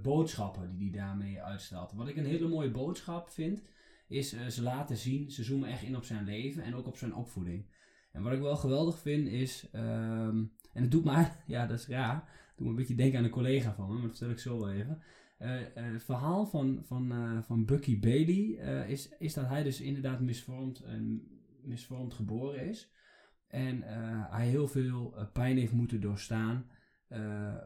boodschappen 0.01 0.77
die 0.77 0.89
hij 0.89 0.99
daarmee 0.99 1.41
uitstraalt. 1.41 1.91
Wat 1.91 2.07
ik 2.07 2.15
een 2.15 2.25
hele 2.25 2.47
mooie 2.47 2.71
boodschap 2.71 3.29
vind, 3.29 3.63
is 4.07 4.33
eh, 4.33 4.47
ze 4.47 4.61
laten 4.61 4.97
zien, 4.97 5.31
ze 5.31 5.43
zoomen 5.43 5.69
echt 5.69 5.83
in 5.83 5.95
op 5.95 6.03
zijn 6.03 6.25
leven 6.25 6.63
en 6.63 6.75
ook 6.75 6.87
op 6.87 6.97
zijn 6.97 7.15
opvoeding. 7.15 7.65
En 8.11 8.23
wat 8.23 8.33
ik 8.33 8.39
wel 8.39 8.55
geweldig 8.55 8.99
vind 8.99 9.27
is, 9.27 9.69
ehm, 9.71 10.43
en 10.73 10.81
het 10.81 10.91
doet 10.91 11.05
me, 11.05 11.27
ja 11.47 11.65
dat 11.65 11.79
is 11.79 11.87
raar, 11.87 12.29
doet 12.55 12.65
me 12.65 12.69
een 12.69 12.75
beetje 12.75 12.95
denken 12.95 13.17
aan 13.17 13.23
een 13.23 13.29
collega 13.29 13.73
van 13.73 13.87
me, 13.87 13.93
maar 13.93 14.01
dat 14.01 14.17
vertel 14.17 14.29
ik 14.29 14.39
zo 14.39 14.59
wel 14.59 14.71
even. 14.71 15.01
Eh, 15.37 15.61
eh, 15.61 15.93
het 15.93 16.03
verhaal 16.03 16.45
van, 16.45 16.81
van, 16.83 17.11
eh, 17.11 17.41
van 17.41 17.65
Bucky 17.65 17.99
Bailey 17.99 18.43
is, 18.87 19.09
is 19.17 19.33
dat 19.33 19.47
hij 19.47 19.63
dus 19.63 19.81
inderdaad 19.81 20.19
misvormd, 20.19 20.83
en 20.83 21.27
misvormd 21.61 22.13
geboren 22.13 22.67
is. 22.67 22.93
En 23.47 23.81
hij 24.29 24.47
heel 24.47 24.67
veel 24.67 25.29
pijn 25.33 25.57
heeft 25.57 25.71
moeten 25.71 26.01
doorstaan 26.01 26.69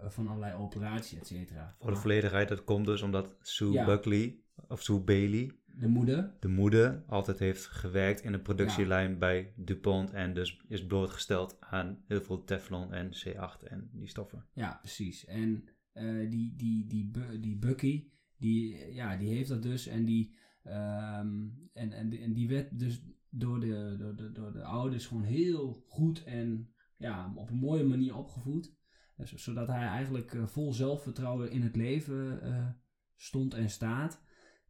van 0.07 0.27
allerlei 0.27 0.53
operaties, 0.53 1.19
et 1.19 1.27
cetera. 1.27 1.75
Voor 1.79 1.91
de 1.91 1.97
volledigheid, 1.97 2.47
dat 2.47 2.63
komt 2.63 2.85
dus 2.85 3.01
omdat 3.01 3.35
Sue 3.41 3.71
Ja. 3.71 3.85
Buckley, 3.85 4.39
of 4.67 4.81
Sue 4.81 4.99
Bailey, 4.99 5.51
de 5.79 5.87
moeder. 5.87 6.33
de 6.39 6.47
moeder 6.47 7.03
altijd 7.07 7.39
heeft 7.39 7.65
gewerkt 7.65 8.21
in 8.21 8.31
de 8.31 8.39
productielijn 8.39 9.19
bij 9.19 9.53
DuPont 9.55 10.11
en 10.11 10.33
dus 10.33 10.61
is 10.67 10.85
blootgesteld 10.85 11.57
aan 11.61 12.03
heel 12.07 12.21
veel 12.21 12.43
Teflon 12.43 12.93
en 12.93 13.11
C8 13.13 13.63
en 13.67 13.89
die 13.93 14.07
stoffen. 14.07 14.45
Ja, 14.53 14.77
precies. 14.81 15.25
En 15.25 15.63
eh, 15.91 16.29
die, 16.29 16.55
die, 16.55 16.87
die, 16.87 17.11
die 17.39 17.57
Bucky, 17.57 18.09
die, 18.37 18.93
ja, 18.93 19.17
die 19.17 19.29
heeft 19.29 19.49
dat 19.49 19.61
dus 19.63 19.87
en 19.87 20.05
die, 20.05 20.35
ehm, 20.63 21.47
en, 21.73 21.91
en, 21.91 22.09
die- 22.09 22.19
en 22.21 22.33
die 22.33 22.47
werd 22.47 22.79
dus 22.79 23.03
door 23.29 23.59
de, 23.59 23.95
door, 23.99 24.15
de, 24.15 24.31
door 24.31 24.51
de 24.53 24.63
ouders 24.63 25.05
gewoon 25.05 25.23
heel 25.23 25.83
goed 25.87 26.23
en 26.23 26.73
ja, 26.97 27.31
op 27.35 27.49
een 27.49 27.57
mooie 27.57 27.83
manier 27.83 28.15
opgevoed. 28.15 28.77
Dus, 29.17 29.33
zodat 29.33 29.67
hij 29.67 29.87
eigenlijk 29.87 30.33
eh, 30.33 30.45
vol 30.47 30.73
zelfvertrouwen 30.73 31.51
in 31.51 31.61
het 31.61 31.75
leven 31.75 32.41
eh, 32.41 32.67
stond 33.15 33.53
en 33.53 33.69
staat. 33.69 34.21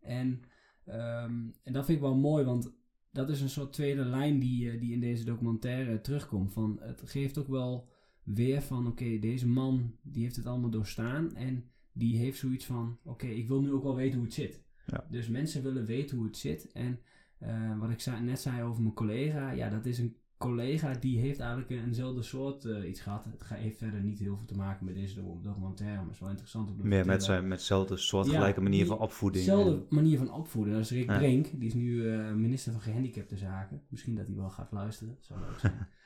En, 0.01 0.41
ehm, 0.89 1.49
en 1.63 1.73
dat 1.73 1.85
vind 1.85 1.97
ik 1.97 2.03
wel 2.03 2.15
mooi, 2.15 2.45
want 2.45 2.71
dat 3.11 3.29
is 3.29 3.41
een 3.41 3.49
soort 3.49 3.73
tweede 3.73 4.05
lijn 4.05 4.39
die, 4.39 4.71
eh, 4.71 4.79
die 4.79 4.93
in 4.93 4.99
deze 4.99 5.23
documentaire 5.23 6.01
terugkomt. 6.01 6.53
Van, 6.53 6.79
het 6.81 7.01
geeft 7.05 7.37
ook 7.37 7.47
wel 7.47 7.89
weer 8.23 8.61
van, 8.61 8.87
oké, 8.87 9.19
deze 9.19 9.47
man 9.47 9.95
die 10.01 10.23
heeft 10.23 10.35
het 10.35 10.45
allemaal 10.45 10.69
doorstaan 10.69 11.35
en 11.35 11.69
die 11.91 12.17
heeft 12.17 12.39
zoiets 12.39 12.65
van, 12.65 12.97
oké, 13.03 13.27
ik 13.27 13.47
wil 13.47 13.61
nu 13.61 13.71
ook 13.71 13.83
wel 13.83 13.95
weten 13.95 14.15
hoe 14.15 14.25
het 14.25 14.33
zit. 14.33 14.63
Ja. 14.85 15.07
Dus 15.09 15.27
mensen 15.27 15.63
willen 15.63 15.85
weten 15.85 16.17
hoe 16.17 16.25
het 16.25 16.37
zit. 16.37 16.71
En 16.71 16.99
eh, 17.37 17.79
wat 17.79 17.89
ik 17.89 18.21
net 18.21 18.39
zei 18.39 18.63
over 18.63 18.81
mijn 18.81 18.93
collega, 18.93 19.51
ja, 19.51 19.69
dat 19.69 19.85
is 19.85 19.99
een 19.99 20.15
collega 20.39 20.93
die 20.93 21.19
heeft 21.19 21.39
eigenlijk 21.39 21.69
eenzelfde 21.69 22.21
soort 22.21 22.65
eh, 22.65 22.89
iets 22.89 23.01
gehad. 23.01 23.25
Het 23.25 23.43
heeft 23.53 23.77
verder 23.77 24.01
niet 24.01 24.19
heel 24.19 24.35
veel 24.35 24.45
te 24.45 24.55
maken 24.55 24.85
met 24.85 24.95
deze 24.95 25.15
docu- 25.15 25.41
documentaire, 25.41 25.95
maar 25.95 26.05
het 26.05 26.13
is 26.13 26.19
wel 26.19 26.29
interessant 26.29 26.69
om 26.69 26.77
te 26.77 26.87
Meer 26.87 27.05
met 27.05 27.23
zijn 27.23 27.47
met 27.47 27.57
dezelfde 27.57 27.97
soortgelijke 27.97 28.59
Ja, 28.59 28.63
manier 28.69 28.85
van 28.85 28.99
opvoeding. 28.99 29.45
Dezelfde 29.45 29.85
manier 29.89 30.17
van 30.17 30.31
opvoeden. 30.33 30.73
Dat 30.73 30.81
is 30.81 30.91
Rick 30.91 31.09
Ja. 31.09 31.17
Brink, 31.17 31.59
die 31.59 31.67
is 31.67 31.73
nu 31.73 32.09
eh, 32.09 32.33
minister 32.33 32.71
van 32.71 32.81
Gehandicapte 32.81 33.37
Zaken. 33.37 33.81
Misschien 33.89 34.15
dat 34.15 34.27
hij 34.27 34.35
wel 34.35 34.49
gaat 34.49 34.71
luisteren, 34.71 35.13
dat 35.13 35.25
zou 35.25 35.39
leuk 35.39 35.59
zijn. 35.59 35.87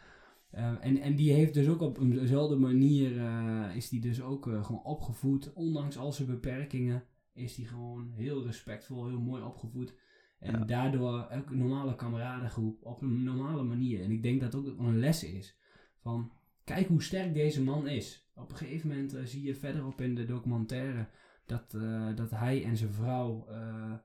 Eh, 0.53 0.71
en, 0.79 0.97
en 0.97 1.15
die 1.15 1.33
heeft 1.33 1.53
dus 1.53 1.67
ook 1.67 1.81
op 1.81 1.99
eenzelfde 1.99 2.55
manier, 2.55 3.17
eh, 3.17 3.75
is 3.75 3.89
die 3.89 4.01
dus 4.01 4.21
ook 4.21 4.47
eh, 4.47 4.63
gewoon 4.63 4.83
opgevoed. 4.83 5.53
Ondanks 5.53 5.97
al 5.97 6.11
zijn 6.11 6.27
beperkingen 6.27 7.03
is 7.33 7.55
die 7.55 7.65
gewoon 7.67 8.11
heel 8.11 8.43
respectvol, 8.45 9.07
heel 9.07 9.19
mooi 9.19 9.43
opgevoed. 9.43 9.95
En 10.43 10.59
Ja. 10.59 10.65
daardoor 10.65 11.27
ook 11.31 11.49
een 11.49 11.57
normale 11.57 11.95
kameradengroep 11.95 12.85
op 12.85 13.01
een 13.01 13.23
normale 13.23 13.63
manier. 13.63 14.01
En 14.03 14.11
ik 14.11 14.23
denk 14.23 14.41
dat 14.41 14.51
dat 14.51 14.69
ook 14.69 14.79
een 14.79 14.99
les 14.99 15.23
is. 15.23 15.57
Van, 16.01 16.31
kijk 16.63 16.87
hoe 16.87 17.01
sterk 17.03 17.33
deze 17.33 17.63
man 17.63 17.87
is. 17.87 18.31
Op 18.35 18.49
een 18.49 18.57
gegeven 18.57 18.89
moment 18.89 19.13
eh, 19.13 19.23
zie 19.23 19.43
je 19.43 19.55
verderop 19.55 20.01
in 20.01 20.15
de 20.15 20.25
documentaire 20.25 21.07
dat, 21.45 21.73
eh, 21.73 22.15
dat 22.15 22.31
hij 22.31 22.63
en 22.63 22.77
zijn 22.77 22.91
vrouw 22.93 23.47
ehm, 23.47 23.97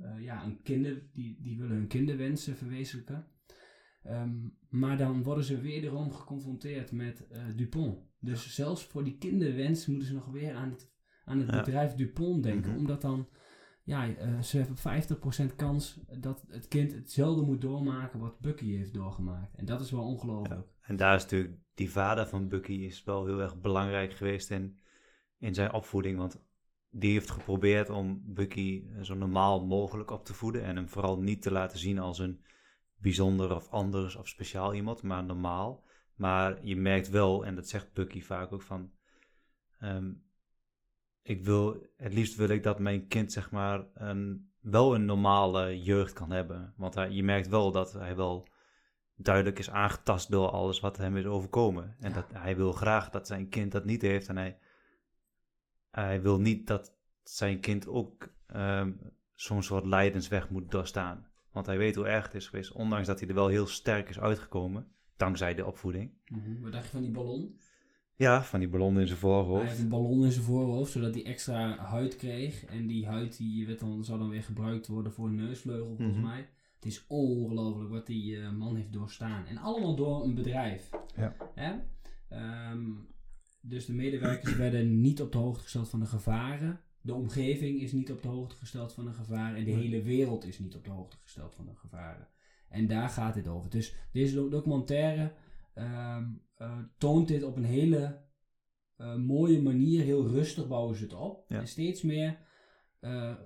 eh, 0.00 0.20
ja, 0.20 0.44
een 0.44 0.62
kinder, 0.62 1.02
die, 1.12 1.38
die 1.42 1.58
willen 1.58 1.76
hun 1.76 1.86
kinderwensen 1.86 2.56
verwezenlijken. 2.56 3.26
Ehm, 4.02 4.36
maar 4.68 4.98
dan 4.98 5.22
worden 5.22 5.44
ze 5.44 5.60
wederom 5.60 6.12
geconfronteerd 6.12 6.92
met 6.92 7.26
Dupont. 7.56 7.98
Dus 8.18 8.54
zelfs 8.54 8.84
voor 8.84 9.04
die 9.04 9.18
kinderwens 9.18 9.86
moeten 9.86 10.08
ze 10.08 10.14
nog 10.14 10.26
weer 10.26 10.54
aan 10.54 10.70
het, 10.70 10.90
aan 11.24 11.38
het 11.38 11.50
Ja. 11.50 11.56
bedrijf 11.62 11.94
Dupont 11.94 12.42
denken. 12.42 12.70
Mhm. 12.70 12.78
Omdat 12.78 13.00
dan, 13.02 13.28
ja, 13.82 14.14
eh, 14.16 14.40
ze 14.40 14.56
hebben 14.56 14.76
50% 14.76 15.56
kans 15.56 16.00
dat 16.18 16.44
het 16.48 16.68
kind 16.68 16.92
hetzelfde 16.92 17.42
moet 17.42 17.60
doormaken 17.60 18.20
wat 18.20 18.40
Bucky 18.40 18.76
heeft 18.76 18.94
doorgemaakt. 18.94 19.54
En 19.54 19.64
dat 19.64 19.80
is 19.80 19.90
wel 19.90 20.04
ongelooflijk. 20.04 20.68
En 20.80 20.96
daar 20.96 21.14
is 21.14 21.22
natuurlijk, 21.22 21.54
die 21.74 21.90
vader 21.90 22.26
van 22.26 22.48
Bucky 22.48 22.72
is 22.72 23.04
wel 23.04 23.26
heel 23.26 23.40
erg 23.40 23.60
belangrijk 23.60 24.12
geweest 24.12 24.50
in, 24.50 24.78
in 25.38 25.54
zijn 25.54 25.72
opvoeding. 25.72 26.18
Want 26.18 26.42
die 26.90 27.12
heeft 27.12 27.30
geprobeerd 27.30 27.90
om 27.90 28.22
Bucky 28.24 28.84
eh, 28.92 29.02
zo 29.02 29.14
normaal 29.14 29.66
mogelijk 29.66 30.10
op 30.10 30.24
te 30.24 30.34
voeden. 30.34 30.64
En 30.64 30.76
hem 30.76 30.88
vooral 30.88 31.20
niet 31.20 31.42
te 31.42 31.52
laten 31.52 31.78
zien 31.78 31.98
als 31.98 32.18
een 32.18 32.44
bijzonder 32.96 33.54
of 33.54 33.68
anders 33.68 34.16
of 34.16 34.28
speciaal 34.28 34.74
iemand, 34.74 35.02
maar 35.02 35.24
normaal. 35.24 35.84
Maar 36.14 36.64
je 36.64 36.76
merkt 36.76 37.08
wel, 37.08 37.46
en 37.46 37.54
dat 37.54 37.68
zegt 37.68 37.92
Bucky 37.92 38.22
vaak 38.22 38.52
ook 38.52 38.62
van... 38.62 38.90
ehm, 39.78 40.12
ik 41.22 41.44
wil, 41.44 41.86
het 41.96 42.14
liefst 42.14 42.36
wil 42.36 42.48
ik 42.48 42.62
dat 42.62 42.78
mijn 42.78 43.06
kind 43.06 43.32
zeg 43.32 43.50
maar 43.50 43.84
een, 43.94 44.50
wel 44.60 44.94
een 44.94 45.04
normale 45.04 45.82
jeugd 45.82 46.12
kan 46.12 46.30
hebben. 46.30 46.74
Want 46.76 46.94
hij, 46.94 47.10
je 47.10 47.22
merkt 47.22 47.48
wel 47.48 47.72
dat 47.72 47.92
hij 47.92 48.16
wel 48.16 48.48
duidelijk 49.14 49.58
is 49.58 49.70
aangetast 49.70 50.30
door 50.30 50.48
alles 50.48 50.80
wat 50.80 50.96
hem 50.96 51.16
is 51.16 51.24
overkomen. 51.24 51.96
En 52.00 52.08
Ja. 52.08 52.14
dat 52.14 52.32
hij 52.32 52.56
wil 52.56 52.72
graag 52.72 53.10
dat 53.10 53.26
zijn 53.26 53.48
kind 53.48 53.72
dat 53.72 53.84
niet 53.84 54.02
heeft. 54.02 54.28
En 54.28 54.36
hij, 54.36 54.58
hij 55.90 56.22
wil 56.22 56.40
niet 56.40 56.66
dat 56.66 56.92
zijn 57.22 57.60
kind 57.60 57.86
ook 57.88 58.28
ehm, 58.46 58.92
zo'n 59.34 59.62
soort 59.62 59.84
lijdensweg 59.86 60.50
moet 60.50 60.70
doorstaan. 60.70 61.28
Want 61.52 61.66
hij 61.66 61.78
weet 61.78 61.94
hoe 61.94 62.06
erg 62.06 62.24
het 62.24 62.34
is 62.34 62.48
geweest, 62.48 62.72
ondanks 62.72 63.06
dat 63.06 63.20
hij 63.20 63.28
er 63.28 63.34
wel 63.34 63.48
heel 63.48 63.66
sterk 63.66 64.08
is 64.08 64.20
uitgekomen, 64.20 64.92
dankzij 65.16 65.54
de 65.54 65.66
opvoeding. 65.66 66.12
Mhm. 66.26 66.60
Wat 66.60 66.72
dacht 66.72 66.84
je 66.84 66.90
van 66.90 67.00
die 67.02 67.10
ballon? 67.10 67.60
Ja, 68.20 68.42
van 68.42 68.60
die 68.60 68.68
ballon 68.68 68.88
in 68.88 68.94
zijn 69.06 69.08
Hij 69.08 69.16
voorhoofd. 69.18 69.66
heeft 69.68 69.78
een 69.78 69.88
ballon 69.88 70.24
in 70.24 70.32
zijn 70.32 70.44
voorhoofd, 70.44 70.92
zodat 70.92 71.14
hij 71.14 71.24
extra 71.24 71.76
huid 71.76 72.16
kreeg. 72.16 72.64
En 72.64 72.86
die 72.86 73.06
huid 73.06 73.36
die 73.36 73.66
werd 73.66 73.78
dan, 73.80 74.04
zou 74.04 74.18
dan 74.18 74.28
weer 74.28 74.42
gebruikt 74.42 74.86
worden 74.86 75.12
voor 75.12 75.26
een 75.26 75.34
neusvleugel, 75.34 75.94
volgens 75.96 76.16
Mhm. 76.18 76.26
mij. 76.26 76.48
Het 76.74 76.84
is 76.86 77.04
ongelooflijk 77.08 77.90
wat 77.90 78.06
die 78.06 78.40
eh, 78.40 78.52
man 78.52 78.76
heeft 78.76 78.92
doorstaan. 78.92 79.46
En 79.46 79.56
allemaal 79.56 79.96
door 79.96 80.24
een 80.24 80.34
bedrijf. 80.34 80.90
Ja. 81.16 81.34
Hè? 81.54 81.72
Ehm, 82.28 82.80
dus 83.60 83.86
de 83.86 83.92
medewerkers 83.92 84.56
werden 84.66 85.00
niet 85.00 85.20
op 85.22 85.32
de 85.32 85.38
hoogte 85.38 85.62
gesteld 85.62 85.88
van 85.88 86.00
de 86.00 86.06
gevaren. 86.06 86.80
De 87.00 87.14
omgeving 87.14 87.80
is 87.80 87.92
niet 87.92 88.10
op 88.10 88.22
de 88.22 88.28
hoogte 88.28 88.56
gesteld 88.56 88.92
van 88.92 89.04
de 89.04 89.12
gevaren. 89.12 89.56
En 89.56 89.64
de 89.64 89.70
Nee. 89.70 89.82
hele 89.82 90.02
wereld 90.02 90.44
is 90.46 90.58
niet 90.58 90.74
op 90.74 90.84
de 90.84 90.90
hoogte 90.90 91.16
gesteld 91.22 91.54
van 91.54 91.66
de 91.66 91.74
gevaren. 91.74 92.28
En 92.68 92.86
daar 92.86 93.08
gaat 93.08 93.34
dit 93.34 93.48
over. 93.48 93.70
Dus 93.70 93.94
deze 94.12 94.34
do- 94.34 94.48
documentaire 94.48 95.32
ehm, 95.80 96.24
eh, 96.54 96.78
toont 96.98 97.28
dit 97.28 97.42
op 97.42 97.56
een 97.56 97.64
hele 97.64 98.22
eh, 98.96 99.16
mooie 99.16 99.62
manier. 99.62 100.02
Heel 100.02 100.26
rustig 100.26 100.68
bouwen 100.68 100.96
ze 100.96 101.02
het 101.02 101.12
op. 101.12 101.44
Ja. 101.48 101.58
En 101.58 101.68
steeds 101.68 102.02
meer 102.02 102.38
eh, 103.00 103.36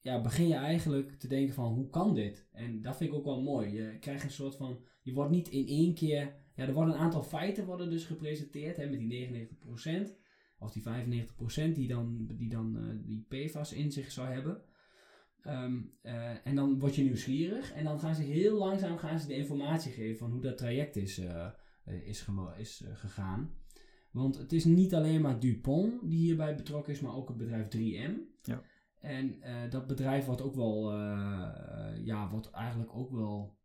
ja, 0.00 0.20
begin 0.20 0.48
je 0.48 0.54
eigenlijk 0.54 1.18
te 1.18 1.28
denken 1.28 1.54
van 1.54 1.72
hoe 1.72 1.90
kan 1.90 2.14
dit? 2.14 2.48
En 2.52 2.82
dat 2.82 2.96
vind 2.96 3.10
ik 3.10 3.16
ook 3.16 3.24
wel 3.24 3.42
mooi. 3.42 3.72
Je 3.72 3.98
krijgt 3.98 4.24
een 4.24 4.30
soort 4.30 4.56
van, 4.56 4.84
je 5.02 5.12
wordt 5.12 5.30
niet 5.30 5.48
in 5.48 5.66
één 5.66 5.94
keer, 5.94 6.34
ja 6.54 6.66
er 6.66 6.72
worden 6.72 6.94
een 6.94 7.00
aantal 7.00 7.22
feiten 7.22 7.66
worden 7.66 7.90
dus 7.90 8.04
gepresenteerd 8.04 8.76
hè, 8.76 8.86
met 8.86 8.98
die 8.98 9.48
99% 10.08 10.16
of 10.58 10.72
die 10.72 10.82
95% 10.82 11.72
die 11.72 11.88
dan, 11.88 12.26
die 12.36 12.48
dan 12.48 13.00
die 13.04 13.26
PFAS 13.28 13.72
in 13.72 13.92
zich 13.92 14.10
zou 14.10 14.28
hebben. 14.28 14.62
Ehm, 15.42 15.80
eh, 16.02 16.46
en 16.46 16.54
dan 16.54 16.78
word 16.78 16.94
je 16.94 17.02
nieuwsgierig 17.02 17.72
en 17.72 17.84
dan 17.84 18.00
gaan 18.00 18.14
ze 18.14 18.22
heel 18.22 18.58
langzaam 18.58 18.98
gaan 18.98 19.20
ze 19.20 19.26
de 19.26 19.36
informatie 19.36 19.92
geven 19.92 20.18
van 20.18 20.30
hoe 20.30 20.40
dat 20.40 20.58
traject 20.58 20.96
is, 20.96 21.18
eh, 21.18 21.46
eh, 21.84 22.06
is, 22.06 22.26
is 22.56 22.84
gegaan. 22.92 23.50
Want 24.10 24.38
het 24.38 24.52
is 24.52 24.64
niet 24.64 24.94
alleen 24.94 25.20
maar 25.20 25.40
Dupont 25.40 26.08
die 26.08 26.18
hierbij 26.18 26.54
betrokken 26.54 26.92
is, 26.92 27.00
maar 27.00 27.14
ook 27.14 27.28
het 27.28 27.36
bedrijf 27.36 27.68
3M. 27.68 28.12
Ja. 28.42 28.62
En 28.98 29.40
dat 29.70 29.86
bedrijf 29.86 30.24
wordt 30.24 30.40
ook 30.40 30.54
wel, 30.54 30.92
ja, 32.04 32.28
wordt 32.30 32.50
eigenlijk 32.50 32.94
ook 32.94 33.10
wel 33.10 33.58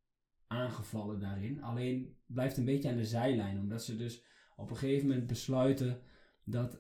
aangevallen 0.48 1.20
daarin. 1.20 1.62
Alleen 1.64 2.18
blijft 2.26 2.58
een 2.58 2.66
beetje 2.66 2.90
aan 2.90 2.98
de 2.98 3.06
zijlijn, 3.06 3.60
omdat 3.60 3.84
ze 3.84 3.96
dus 3.96 4.24
op 4.56 4.70
een 4.70 4.78
gegeven 4.78 5.08
moment 5.08 5.28
besluiten 5.28 6.02
dat, 6.44 6.80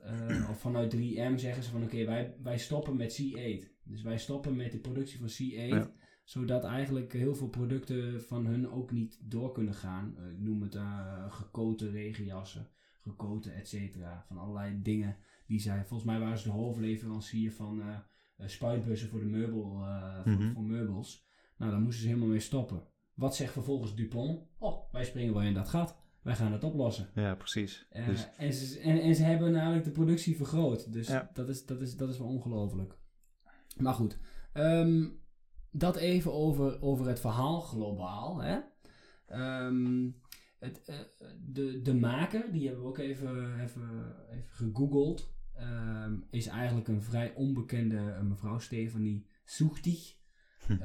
of 0.49 0.59
vanuit 0.59 0.95
3M 0.95 1.35
zeggen 1.35 1.63
ze 1.63 1.69
van 1.69 1.83
oké, 1.83 2.05
wij, 2.05 2.35
wij 2.43 2.57
stoppen 2.57 2.95
met 2.95 3.21
C8. 3.21 3.72
Dus 3.85 4.01
wij 4.01 4.17
stoppen 4.17 4.55
met 4.55 4.71
de 4.71 4.79
productie 4.79 5.19
van 5.19 5.27
C8, 5.27 5.69
Ja. 5.69 5.91
zodat 6.23 6.63
eigenlijk 6.63 7.13
heel 7.13 7.35
veel 7.35 7.47
producten 7.49 8.23
van 8.23 8.45
hun 8.45 8.69
ook 8.71 8.91
niet 8.91 9.19
door 9.21 9.51
kunnen 9.51 9.73
gaan. 9.73 10.15
Eh, 10.17 10.31
ik 10.31 10.39
noem 10.39 10.61
het 10.61 10.75
eh 10.75 11.31
gekoten 11.33 11.91
regenjassen, 11.91 12.67
gekoten 13.01 13.53
et 13.55 13.67
cetera, 13.67 14.23
van 14.27 14.37
allerlei 14.37 14.81
dingen 14.81 15.15
die 15.47 15.59
zij, 15.59 15.77
volgens 15.85 16.09
mij 16.09 16.19
waren 16.19 16.37
ze 16.37 16.43
de 16.43 16.53
hoofdleverancier 16.53 17.51
van 17.51 17.81
eh, 17.81 17.97
spuitbussen 18.47 19.09
voor 19.09 19.19
de 19.19 19.25
meubel, 19.25 19.63
voor, 20.23 20.31
Mhm. 20.33 20.53
voor 20.53 20.63
meubels. 20.63 21.25
Nou, 21.57 21.71
daar 21.71 21.79
moesten 21.81 22.01
ze 22.01 22.07
helemaal 22.07 22.29
mee 22.29 22.39
stoppen. 22.39 22.83
Wat 23.13 23.35
zegt 23.35 23.51
vervolgens 23.53 23.95
Dupont? 23.95 24.41
Oh, 24.57 24.91
wij 24.91 25.05
springen 25.05 25.33
wel 25.33 25.43
in 25.43 25.53
dat 25.53 25.69
gat. 25.69 25.97
Wij 26.21 26.35
gaan 26.35 26.51
het 26.51 26.63
oplossen. 26.63 27.09
Ja, 27.15 27.35
precies. 27.35 27.87
Dus, 28.05 28.27
en, 28.37 28.53
ze, 28.53 28.79
en, 28.79 29.01
en 29.01 29.15
ze 29.15 29.23
hebben 29.23 29.51
namelijk 29.51 29.83
de 29.83 29.91
productie 29.91 30.35
vergroot. 30.35 30.93
Dus 30.93 31.07
Ja. 31.07 31.29
dat, 31.33 31.49
is, 31.49 31.65
dat, 31.65 31.81
is, 31.81 31.97
dat 31.97 32.09
is 32.09 32.17
wel 32.17 32.27
ongelooflijk. 32.27 32.97
Maar 33.77 33.93
goed, 33.93 34.17
ehm, 34.53 35.09
dat 35.71 35.95
even 35.95 36.33
over, 36.33 36.81
over 36.81 37.07
het 37.07 37.19
verhaal 37.19 37.61
globaal. 37.61 38.41
Hè? 38.41 38.59
Ehm, 39.27 40.09
het, 40.59 40.81
eh, 40.85 40.95
de, 41.39 41.81
de 41.81 41.93
maker, 41.93 42.51
die 42.51 42.65
hebben 42.65 42.83
we 42.83 42.89
ook 42.89 42.97
even, 42.97 43.59
even, 43.59 44.15
even 44.29 44.49
gegoogeld, 44.49 45.33
ehm, 45.53 46.15
is 46.29 46.47
eigenlijk 46.47 46.87
een 46.87 47.01
vrij 47.01 47.33
onbekende 47.35 47.97
eh, 48.11 48.21
mevrouw 48.21 48.59
Stefanie 48.59 49.25
Soechtig. 49.45 50.21
Hm. 50.67 50.81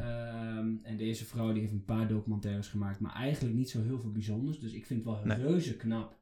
En 0.83 0.97
deze 0.97 1.25
vrouw 1.25 1.52
die 1.52 1.61
heeft 1.61 1.73
een 1.73 1.85
paar 1.85 2.09
documentaires 2.09 2.68
gemaakt, 2.68 3.00
maar 3.00 3.14
eigenlijk 3.14 3.54
niet 3.57 3.71
zo 3.71 3.83
heel 3.83 4.00
veel 4.00 4.11
bijzonders. 4.12 4.61
Dus 4.61 4.73
ik 4.73 4.87
vind 4.87 5.04
het 5.04 5.14
wel 5.14 5.25
Nee. 5.25 5.37
reuze 5.47 5.76
knap 5.76 6.18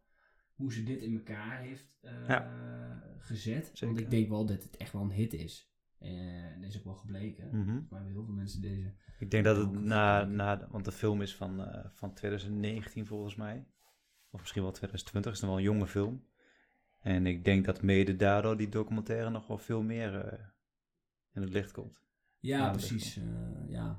hoe 0.54 0.72
ze 0.72 0.82
dit 0.82 1.00
in 1.02 1.14
elkaar 1.14 1.60
heeft 1.60 1.86
eh, 2.00 2.12
Ja. 2.28 3.02
gezet. 3.18 3.64
Zeker. 3.66 3.86
Want 3.86 4.00
ik 4.00 4.10
denk 4.10 4.28
wel 4.28 4.46
dat 4.46 4.62
het 4.62 4.76
echt 4.76 4.92
wel 4.92 5.02
een 5.02 5.10
hit 5.10 5.32
is. 5.32 5.74
En 6.06 6.60
dat 6.60 6.70
is 6.70 6.78
ook 6.78 6.84
wel 6.84 6.94
gebleken. 6.94 7.46
Mhm. 7.46 7.74
Mij 7.74 7.86
hebben 7.90 8.12
heel 8.12 8.24
veel 8.24 8.34
mensen 8.34 8.60
deze. 8.60 8.94
Ik 9.18 9.30
denk 9.30 9.44
dat 9.44 9.56
het 9.56 9.72
na, 9.72 10.24
na, 10.24 10.68
want 10.70 10.84
de 10.84 10.92
film 10.92 11.22
is 11.22 11.36
van, 11.36 11.60
eh, 11.60 11.84
van 11.90 12.14
2019 12.14 13.06
volgens 13.06 13.34
mij. 13.34 13.66
Of 14.30 14.40
misschien 14.40 14.62
wel 14.62 14.72
2020, 14.72 15.32
is 15.32 15.40
dan 15.40 15.48
wel 15.48 15.58
een 15.58 15.64
jonge 15.64 15.86
film. 15.86 16.24
En 17.00 17.26
ik 17.26 17.44
denk 17.44 17.64
dat 17.64 17.82
mede 17.82 18.16
daardoor 18.16 18.56
die 18.56 18.68
documentaire 18.68 19.30
nog 19.30 19.46
wel 19.46 19.58
veel 19.58 19.82
meer 19.82 20.20
eh, 20.20 20.46
in 21.32 21.42
het 21.42 21.50
licht 21.50 21.72
komt. 21.72 22.04
Ja, 22.38 22.70
precies. 22.70 23.16
eh, 23.16 23.24
ja. 23.68 23.98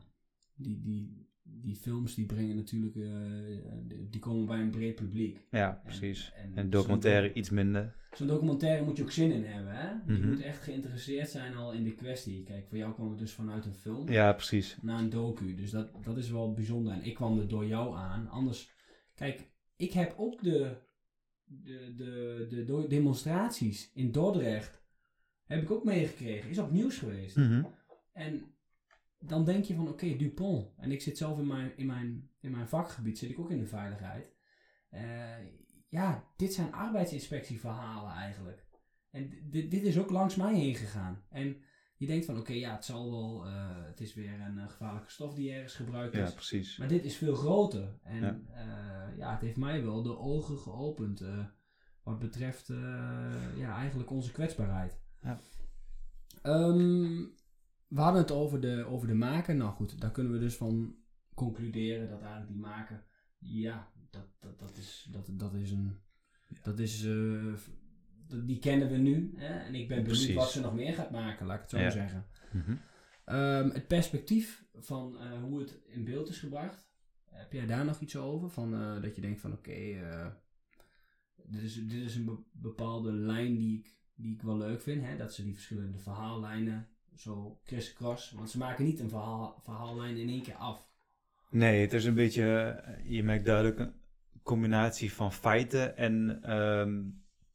Die, 0.56 0.82
die, 0.82 1.30
die 1.50 1.76
films 1.76 2.16
die 2.16 2.26
brengen 2.26 2.56
natuurlijk, 2.56 2.96
eh, 2.96 3.72
die- 4.10 4.20
komen 4.20 4.46
bij 4.46 4.60
een 4.60 4.70
breed 4.70 4.96
publiek. 4.96 5.48
Ja, 5.52 5.82
precies. 5.84 6.32
En, 6.36 6.52
En 6.56 6.70
documentaire 6.70 7.34
iets 7.34 7.50
minder. 7.50 7.96
Zo'n 8.12 8.28
documentaire 8.28 8.84
moet 8.86 8.98
je 8.98 9.04
ook 9.04 9.12
zin 9.12 9.32
in 9.32 9.44
hebben, 9.44 9.76
hè? 9.76 9.90
Je 9.90 10.20
Mhm. 10.20 10.28
moet 10.30 10.42
echt 10.42 10.64
geïnteresseerd 10.64 11.30
zijn 11.30 11.56
al 11.56 11.74
in 11.74 11.84
de 11.84 11.94
kwestie. 11.96 12.44
Kijk, 12.44 12.68
voor 12.68 12.78
jou 12.78 12.94
kwam 12.94 13.10
het 13.10 13.20
dus 13.20 13.34
vanuit 13.34 13.66
een 13.66 13.74
film 13.74 14.10
Ja, 14.10 14.34
precies. 14.34 14.78
naar 14.82 15.00
een 15.00 15.10
docu. 15.10 15.56
Dus 15.56 15.72
dat, 15.72 15.90
dat 16.04 16.18
is 16.18 16.30
wel 16.30 16.54
bijzonder. 16.54 16.94
En 16.94 17.04
ik 17.04 17.16
kwam 17.16 17.40
er 17.40 17.48
door 17.48 17.66
jou 17.66 17.96
aan. 17.96 18.28
Anders, 18.30 18.72
kijk, 19.16 19.50
ik 19.76 19.92
heb 19.92 20.14
ook 20.18 20.44
de, 20.44 20.76
de, 21.46 21.94
de, 22.50 22.64
de 22.64 22.86
demonstraties 22.88 23.92
in 23.94 24.12
Dordrecht, 24.12 24.82
heb 25.46 25.62
ik 25.62 25.72
ook 25.72 25.84
meegekregen. 25.84 26.50
Is 26.50 26.60
op 26.60 26.72
nieuws 26.72 26.98
geweest. 26.98 27.36
Mhm. 27.36 27.64
En 28.14 28.42
dan 29.20 29.46
denk 29.46 29.64
je 29.64 29.76
van, 29.76 29.88
oké, 29.88 30.16
Dupont. 30.16 30.74
En 30.78 30.92
ik 30.92 31.02
zit 31.02 31.18
zelf 31.18 31.40
in 31.40 31.48
mijn, 31.48 31.78
in, 31.78 31.86
mijn, 31.86 32.30
in 32.40 32.52
mijn 32.52 32.68
vakgebied, 32.68 33.18
zit 33.18 33.30
ik 33.30 33.40
ook 33.40 33.52
in 33.52 33.60
de 33.60 33.66
veiligheid. 33.66 34.36
Eh, 34.90 35.36
ja, 35.90 36.24
dit 36.36 36.54
zijn 36.54 36.74
arbeidsinspectieverhalen 36.74 38.14
eigenlijk. 38.14 38.66
En 39.12 39.50
dit, 39.50 39.72
dit 39.72 39.84
is 39.84 39.98
ook 40.00 40.10
langs 40.10 40.36
mij 40.36 40.56
heen 40.56 40.76
gegaan. 40.76 41.24
En 41.30 41.58
je 41.98 42.08
denkt 42.08 42.26
van, 42.26 42.38
oké, 42.38 42.54
ja, 42.54 42.74
het 42.76 42.86
zal 42.86 43.12
wel, 43.12 43.46
eh, 43.46 43.86
het 43.86 44.02
is 44.02 44.14
weer 44.14 44.40
een 44.42 44.60
eh, 44.60 44.70
gevaarlijke 44.70 45.12
stof 45.12 45.34
die 45.36 45.52
ergens 45.52 45.74
gebruikt 45.76 46.14
is. 46.16 46.30
Ja, 46.30 46.36
precies. 46.36 46.78
Maar 46.78 46.88
dit 46.88 47.06
is 47.06 47.18
veel 47.18 47.36
groter. 47.36 48.00
En 48.04 48.22
Ja. 48.22 48.40
ja, 48.56 49.14
ja 49.18 49.32
het 49.32 49.42
heeft 49.42 49.58
mij 49.58 49.84
wel 49.84 50.04
de 50.04 50.18
ogen 50.18 50.58
geopend. 50.58 51.22
eh, 51.22 51.46
wat 52.04 52.20
betreft 52.20 52.70
eh, 52.70 52.78
ja, 53.58 53.76
eigenlijk 53.76 54.10
onze 54.12 54.32
kwetsbaarheid. 54.32 55.00
Ja. 55.22 55.40
Ehm, 56.42 57.24
we 57.88 58.00
hadden 58.02 58.22
het 58.22 58.32
over 58.32 58.62
de, 58.62 58.86
over 58.86 59.08
de 59.08 59.14
maker. 59.14 59.56
Nou 59.56 59.72
goed, 59.72 60.02
daar 60.02 60.12
kunnen 60.12 60.34
we 60.34 60.40
dus 60.40 60.56
van 60.56 60.96
concluderen 61.34 62.10
dat 62.10 62.22
eigenlijk 62.22 62.52
die 62.52 62.60
maker. 62.62 63.04
Ja, 63.38 63.92
dat, 64.10 64.28
dat, 64.40 64.60
dat, 64.60 64.78
is, 64.78 65.08
dat, 65.12 65.30
dat 65.32 65.54
is 65.54 65.72
een. 65.72 65.98
Dat 66.64 66.80
is. 66.80 67.06
eh, 67.06 67.54
die 68.46 68.60
kennen 68.60 68.90
we 68.90 68.98
nu. 68.98 69.34
Hè? 69.36 69.58
En 69.60 69.76
ik 69.76 69.88
ben 69.88 70.04
benieuwd 70.04 70.34
wat 70.34 70.52
ze 70.52 70.62
nog 70.62 70.74
meer 70.74 70.94
gaat 70.94 71.12
maken, 71.12 71.46
laat 71.46 71.56
ik 71.56 71.62
het 71.62 71.70
zo 71.70 71.78
Ja. 71.80 71.90
zeggen. 71.90 72.26
Mhm. 72.52 72.76
Ehm, 73.26 73.70
het 73.70 73.88
perspectief 73.88 74.66
van 74.74 75.20
eh, 75.20 75.42
hoe 75.44 75.60
het 75.60 75.80
in 75.86 76.04
beeld 76.04 76.30
is 76.30 76.40
gebracht. 76.40 76.90
Heb 77.26 77.52
jij 77.54 77.66
daar 77.66 77.86
nog 77.86 78.00
iets 78.00 78.16
over? 78.16 78.50
Van, 78.50 78.74
eh, 78.74 79.02
dat 79.02 79.16
je 79.16 79.22
denkt 79.22 79.42
van 79.42 79.52
oké, 79.54 79.72
dit, 81.46 81.62
is, 81.62 81.74
dit 81.88 82.02
is 82.04 82.16
een 82.16 82.26
be- 82.26 82.44
bepaalde 82.52 83.12
lijn 83.12 83.56
die 83.56 83.78
ik, 83.80 83.96
die 84.16 84.34
ik 84.34 84.42
wel 84.42 84.58
leuk 84.58 84.82
vind. 84.82 85.04
Hè? 85.04 85.18
Dat 85.18 85.34
ze 85.34 85.44
die 85.44 85.54
verschillende 85.54 85.98
verhaallijnen 86.00 86.88
zo 87.20 87.60
kriskras. 87.64 88.32
Want 88.32 88.50
ze 88.50 88.58
maken 88.58 88.86
niet 88.86 89.00
een 89.00 89.10
verhaal, 89.10 89.60
verhaallijn 89.64 90.18
in 90.18 90.30
één 90.30 90.42
keer 90.42 90.56
af. 90.56 90.88
Nee, 91.50 91.82
het 91.82 91.94
is 91.94 92.06
een 92.06 92.14
beetje, 92.14 92.60
eh, 92.60 93.12
je 93.12 93.24
merkt 93.24 93.46
duidelijk 93.46 93.80
een 93.80 93.94
combinatie 94.44 95.14
van 95.14 95.34
feiten 95.34 95.98
en 95.98 96.40
ehm, 96.44 97.04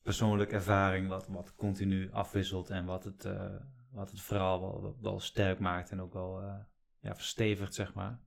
persoonlijke 0.02 0.54
ervaring, 0.54 1.08
wat, 1.08 1.26
wat 1.26 1.54
continu 1.54 2.10
afwisselt 2.12 2.70
en 2.70 2.84
wat 2.84 3.04
het, 3.04 3.24
eh, 3.24 3.56
wat 3.90 4.10
het 4.10 4.20
verhaal 4.20 4.60
wel, 4.60 4.96
wel 5.00 5.20
sterk 5.20 5.58
maakt 5.58 5.90
en 5.90 6.00
ook 6.00 6.12
wel 6.12 6.40
eh, 6.40 6.54
ja, 7.00 7.14
verstevigt, 7.14 7.74
zeg 7.74 7.94
maar. 7.94 8.20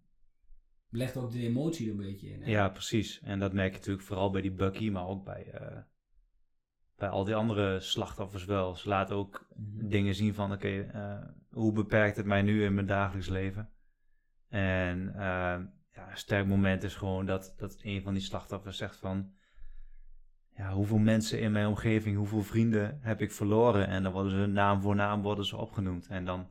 Legt 0.90 1.18
ook 1.18 1.32
de 1.32 1.40
emotie 1.40 1.86
er 1.86 1.92
een 1.92 1.98
beetje 1.98 2.30
in. 2.30 2.42
Hè? 2.42 2.50
Ja, 2.50 2.70
precies. 2.70 3.22
En 3.22 3.40
dat 3.40 3.54
merk 3.54 3.72
je 3.72 3.78
natuurlijk 3.78 4.06
vooral 4.06 4.30
bij 4.30 4.42
die 4.42 4.54
Bucky, 4.54 4.90
maar 4.90 5.08
ook 5.08 5.24
bij, 5.24 5.54
bij 6.98 7.10
al 7.10 7.24
die 7.24 7.36
andere 7.36 7.80
slachtoffers 7.80 8.46
wel. 8.46 8.76
Ze 8.76 8.90
laten 8.90 9.16
ook 9.16 9.48
Mhm. 9.56 9.88
dingen 9.88 10.16
zien 10.16 10.34
van, 10.34 10.52
oké, 10.52 10.80
eh, 10.82 11.22
hoe 11.50 11.72
beperkt 11.72 12.18
het 12.18 12.26
mij 12.26 12.42
nu 12.42 12.64
in 12.64 12.74
mijn 12.74 12.88
dagelijks 12.88 13.30
leven? 13.30 13.70
En 14.50 15.14
eh, 15.14 15.60
ja, 15.92 16.10
een 16.10 16.18
sterk 16.18 16.48
moment 16.48 16.84
is 16.84 16.96
gewoon 16.96 17.26
dat, 17.26 17.54
dat 17.58 17.78
een 17.82 18.02
van 18.02 18.14
die 18.14 18.24
slachtoffers 18.24 18.78
zegt 18.78 18.98
van, 18.98 19.32
ja, 20.56 20.74
hoeveel 20.74 20.98
mensen 20.98 21.40
in 21.40 21.52
mijn 21.52 21.68
omgeving, 21.68 22.18
hoeveel 22.18 22.44
vrienden 22.44 23.00
heb 23.02 23.22
ik 23.22 23.32
verloren? 23.32 23.88
En 23.88 24.04
dan 24.04 24.12
worden 24.12 24.32
ze 24.32 24.46
naam 24.46 24.82
voor 24.82 24.96
naam 24.96 25.22
worden 25.22 25.46
ze 25.46 25.58
opgenoemd. 25.58 26.08
En 26.08 26.26
dan, 26.26 26.48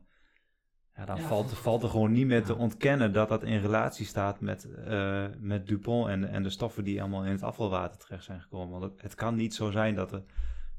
ja, 0.95 1.05
dan 1.05 1.17
Ja. 1.17 1.27
valt, 1.27 1.53
valt 1.57 1.83
er 1.83 1.89
gewoon 1.89 2.11
niet 2.11 2.25
meer 2.27 2.43
te 2.43 2.55
ontkennen 2.55 3.13
dat 3.13 3.29
dat 3.29 3.43
in 3.43 3.59
relatie 3.59 4.05
staat 4.05 4.39
met, 4.39 4.73
eh, 4.73 5.25
met 5.39 5.67
Dupont 5.67 6.07
en, 6.09 6.29
en 6.29 6.43
de 6.43 6.49
stoffen 6.49 6.83
die 6.83 7.01
allemaal 7.01 7.25
in 7.25 7.31
het 7.31 7.43
afvalwater 7.43 7.99
terecht 7.99 8.23
zijn 8.23 8.41
gekomen. 8.41 8.79
Want 8.79 8.91
het, 8.91 9.01
het 9.01 9.15
kan 9.15 9.35
niet 9.35 9.53
zo 9.53 9.71
zijn 9.71 9.95
dat 9.95 10.11
er 10.11 10.23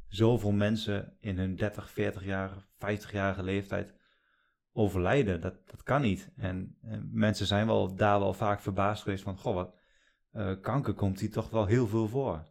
zoveel 0.09 0.53
mensen 0.53 1.17
in 1.21 1.39
hun 1.39 1.57
30, 1.57 1.91
40 1.91 2.25
jaar, 2.25 2.51
50-jarige 2.79 3.43
leeftijd 3.43 3.95
overlijden. 4.73 5.41
Dat, 5.41 5.55
dat 5.71 5.83
kan 5.83 6.01
niet. 6.01 6.33
En, 6.37 6.77
en 6.83 7.09
mensen 7.13 7.47
zijn 7.47 7.67
wel 7.67 7.95
daar 7.95 8.19
wel 8.21 8.33
vaak 8.35 8.61
verbaasd 8.61 9.03
geweest 9.03 9.23
van, 9.23 9.37
goh, 9.39 9.55
wat, 9.55 9.75
eh, 10.31 10.53
kanker 10.61 10.95
komt 10.95 11.21
hier 11.21 11.31
toch 11.31 11.51
wel 11.51 11.67
heel 11.67 11.87
veel 11.87 12.09
voor. 12.09 12.43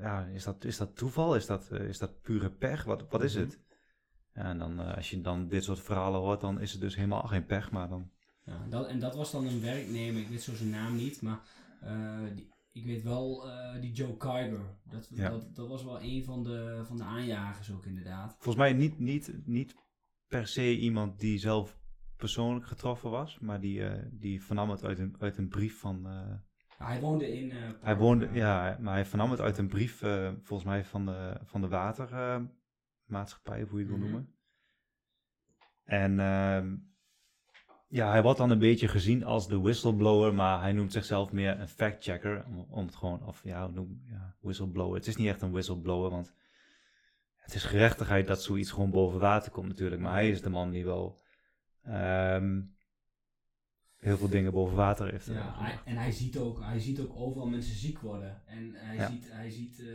Ja, 0.00 0.24
is 0.24 0.44
dat, 0.44 0.64
is 0.64 0.76
dat 0.76 0.96
toeval? 0.96 1.36
Is 1.36 1.46
dat, 1.46 1.68
eh, 1.70 1.80
is 1.80 1.98
dat 1.98 2.20
pure 2.20 2.50
pech? 2.50 2.84
Wat, 2.84 3.06
wat 3.08 3.22
is 3.22 3.34
Mhm. 3.34 3.44
het? 3.44 3.60
En 4.36 4.58
dan, 4.58 4.80
eh, 4.80 4.96
als 4.96 5.10
je 5.10 5.20
dan 5.20 5.48
dit 5.48 5.64
soort 5.64 5.80
verhalen 5.80 6.20
hoort, 6.20 6.40
dan 6.40 6.60
is 6.60 6.72
het 6.72 6.80
dus 6.80 6.96
helemaal 6.96 7.22
geen 7.22 7.46
pech, 7.46 7.70
maar 7.70 7.88
dan... 7.88 8.10
Ja, 8.44 8.66
dat, 8.68 8.86
en 8.86 8.98
dat 8.98 9.14
was 9.14 9.32
dan 9.32 9.46
een 9.46 9.60
werknemer, 9.60 10.20
ik 10.20 10.28
weet 10.28 10.42
zo 10.42 10.54
zijn 10.54 10.70
naam 10.70 10.96
niet, 10.96 11.22
maar 11.22 11.40
eh, 11.80 12.18
die, 12.34 12.54
ik 12.72 12.84
weet 12.84 13.02
wel 13.02 13.50
eh, 13.50 13.80
die 13.80 13.92
Joe 13.92 14.16
Kyber. 14.16 14.78
Dat, 14.90 15.08
Ja. 15.14 15.28
dat, 15.30 15.54
dat 15.54 15.68
was 15.68 15.84
wel 15.84 16.02
een 16.02 16.24
van 16.24 16.42
de, 16.42 16.82
van 16.86 16.96
de 16.96 17.02
aanjagers 17.02 17.70
ook 17.72 17.86
inderdaad. 17.86 18.32
Volgens 18.32 18.56
mij 18.56 18.72
niet, 18.72 18.98
niet, 18.98 19.32
niet 19.44 19.74
per 20.26 20.46
se 20.46 20.78
iemand 20.78 21.20
die 21.20 21.38
zelf 21.38 21.78
persoonlijk 22.16 22.66
getroffen 22.66 23.10
was, 23.10 23.38
maar 23.38 23.60
die, 23.60 23.88
eh, 23.88 24.02
die 24.10 24.42
vernam 24.42 24.70
het 24.70 24.84
uit 24.84 24.98
een, 24.98 25.16
uit 25.18 25.36
een 25.36 25.48
brief 25.48 25.78
van... 25.78 26.06
Hij 26.78 27.00
woonde 27.00 27.38
in... 27.38 27.52
Hij 27.80 27.96
woonde, 27.96 28.28
ja, 28.32 28.76
maar 28.80 28.94
hij 28.94 29.04
vernam 29.04 29.30
het 29.30 29.40
uit 29.40 29.58
een 29.58 29.68
brief, 29.68 29.98
volgens 30.42 30.64
mij 30.64 30.84
van 30.84 31.06
de, 31.06 31.40
van 31.44 31.60
de 31.60 31.68
watermaatschappij, 33.06 33.62
of 33.62 33.68
hoe 33.70 33.78
je 33.80 33.84
het 33.86 33.94
wil 33.94 34.04
Mhm. 34.04 34.10
noemen. 34.12 34.34
En 35.84 36.20
ehm, 36.20 36.76
ja, 37.88 38.10
hij 38.10 38.22
wordt 38.22 38.38
dan 38.38 38.50
een 38.50 38.58
beetje 38.58 38.88
gezien 38.88 39.24
als 39.24 39.48
de 39.48 39.60
whistleblower, 39.60 40.34
maar 40.34 40.60
hij 40.60 40.72
noemt 40.72 40.92
zichzelf 40.92 41.32
meer 41.32 41.60
een 41.60 41.68
fact-checker, 41.68 42.44
om, 42.46 42.66
om 42.70 42.86
het 42.86 42.94
gewoon, 42.96 43.26
of 43.26 43.40
ja, 43.44 43.66
noem, 43.66 44.02
ja, 44.10 44.34
whistleblower. 44.40 44.94
Het 44.96 45.06
is 45.06 45.16
niet 45.16 45.28
echt 45.28 45.42
een 45.42 45.50
whistleblower, 45.52 46.10
want 46.10 46.32
het 47.36 47.54
is 47.54 47.64
gerechtigheid 47.64 48.26
dat 48.26 48.42
zoiets 48.42 48.70
gewoon 48.70 48.90
boven 48.90 49.20
water 49.20 49.52
komt 49.52 49.68
natuurlijk, 49.68 50.02
maar 50.02 50.12
hij 50.12 50.30
is 50.30 50.42
de 50.42 50.50
man 50.50 50.70
die 50.70 50.84
wel 50.84 51.18
ehm, 51.82 52.62
heel 53.96 54.16
veel 54.16 54.28
dingen 54.28 54.52
boven 54.52 54.76
water 54.76 55.10
heeft. 55.10 55.28
eh, 55.28 55.34
Ja, 55.34 55.40
hij- 55.42 55.50
gebracht. 55.52 55.86
en 55.86 55.96
hij 55.96 56.10
ziet, 56.12 56.36
ook, 56.38 56.60
hij 56.60 56.78
ziet 56.80 57.00
ook 57.00 57.16
overal 57.16 57.48
mensen 57.48 57.74
ziek 57.74 57.98
worden. 57.98 58.42
En 58.46 58.70
hij 58.74 58.96
Ja. 58.96 59.08
ziet, 59.10 59.30
hij, 59.32 59.50
ziet 59.50 59.78
eh, 59.80 59.86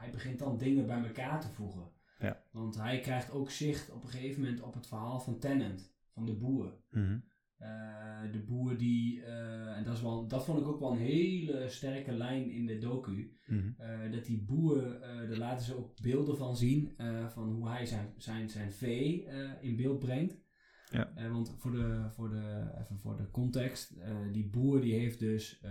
hij 0.00 0.10
begint 0.10 0.38
dan 0.38 0.58
dingen 0.58 0.86
bij 0.86 1.04
elkaar 1.04 1.40
te 1.40 1.48
voegen. 1.48 1.92
Ja. 2.18 2.42
Want 2.50 2.76
hij 2.76 3.00
krijgt 3.00 3.30
ook 3.30 3.50
zicht 3.50 3.90
op 3.90 4.02
een 4.02 4.08
gegeven 4.08 4.42
moment 4.42 4.62
op 4.62 4.74
het 4.74 4.86
verhaal 4.86 5.20
van 5.20 5.38
Tennant, 5.38 5.94
van 6.12 6.26
de 6.26 6.34
boer. 6.34 6.76
Mhm. 6.90 7.18
Eh, 7.64 8.32
de 8.32 8.38
boer 8.38 8.76
die, 8.76 9.22
eh, 9.22 9.76
en 9.76 9.84
dat, 9.84 9.94
is 9.94 10.02
wel, 10.02 10.26
dat 10.26 10.44
vond 10.44 10.60
ik 10.60 10.66
ook 10.66 10.80
wel 10.80 10.90
een 10.90 10.98
hele 10.98 11.68
sterke 11.68 12.12
lijn 12.12 12.50
in 12.50 12.66
de 12.66 12.78
docu. 12.78 13.38
Mhm. 13.46 13.70
Eh, 13.76 14.12
dat 14.12 14.24
die 14.24 14.44
boer, 14.44 15.00
daar 15.00 15.36
laten 15.36 15.64
ze 15.64 15.76
ook 15.76 16.00
beelden 16.02 16.36
van 16.36 16.56
zien, 16.56 16.92
van 17.28 17.52
hoe 17.52 17.68
hij 17.68 17.86
zijn, 17.86 18.14
zijn, 18.16 18.50
zijn 18.50 18.72
vee 18.72 19.26
in 19.60 19.76
beeld 19.76 19.98
brengt. 19.98 20.42
Ja. 20.90 21.30
Want 21.30 21.54
voor 21.58 21.70
de, 21.70 22.06
voor, 22.10 22.30
de, 22.30 22.70
even 22.80 22.98
voor 22.98 23.16
de 23.16 23.30
context, 23.30 23.94
die 24.32 24.48
boer 24.48 24.80
die 24.80 24.94
heeft 24.94 25.18
dus, 25.18 25.62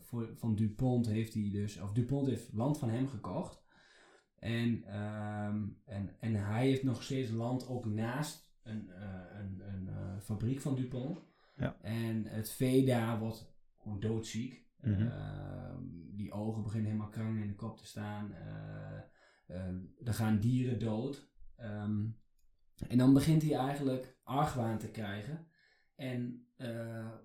voor, 0.00 0.30
van 0.34 0.54
Dupont 0.54 1.06
heeft 1.06 1.34
hij 1.34 1.50
dus, 1.52 1.80
of 1.80 1.92
Dupont 1.92 2.26
heeft 2.26 2.52
land 2.52 2.78
van 2.78 2.90
hem 2.90 3.08
gekocht. 3.08 3.64
En, 4.46 4.84
ehm, 4.84 5.62
en, 5.84 6.10
en 6.20 6.34
hij 6.34 6.66
heeft 6.66 6.82
nog 6.82 7.02
steeds 7.02 7.30
land 7.30 7.68
ook 7.68 7.84
naast 7.84 8.50
een, 8.62 8.90
eh, 8.90 9.38
een, 9.38 9.62
een 9.68 9.88
eh, 9.88 10.20
fabriek 10.20 10.60
van 10.60 10.74
Dupont. 10.74 11.18
Ja. 11.56 11.76
En 11.82 12.26
het 12.26 12.50
vee 12.50 12.84
daar 12.84 13.18
wordt 13.18 13.52
gewoon 13.76 14.00
doodziek. 14.00 14.64
Ehm, 14.80 15.82
die 16.12 16.32
ogen 16.32 16.62
beginnen 16.62 16.90
helemaal 16.90 17.10
krang 17.10 17.40
in 17.40 17.46
de 17.46 17.54
kop 17.54 17.78
te 17.78 17.86
staan. 17.86 18.32
Eh, 18.32 18.98
ehm, 19.46 19.78
er 20.04 20.14
gaan 20.14 20.38
dieren 20.38 20.78
dood. 20.78 21.28
En 22.88 22.98
dan 22.98 23.12
begint 23.14 23.42
hij 23.42 23.54
eigenlijk 23.54 24.16
argwaan 24.22 24.78
te 24.78 24.90
krijgen. 24.90 25.46
En 25.94 26.46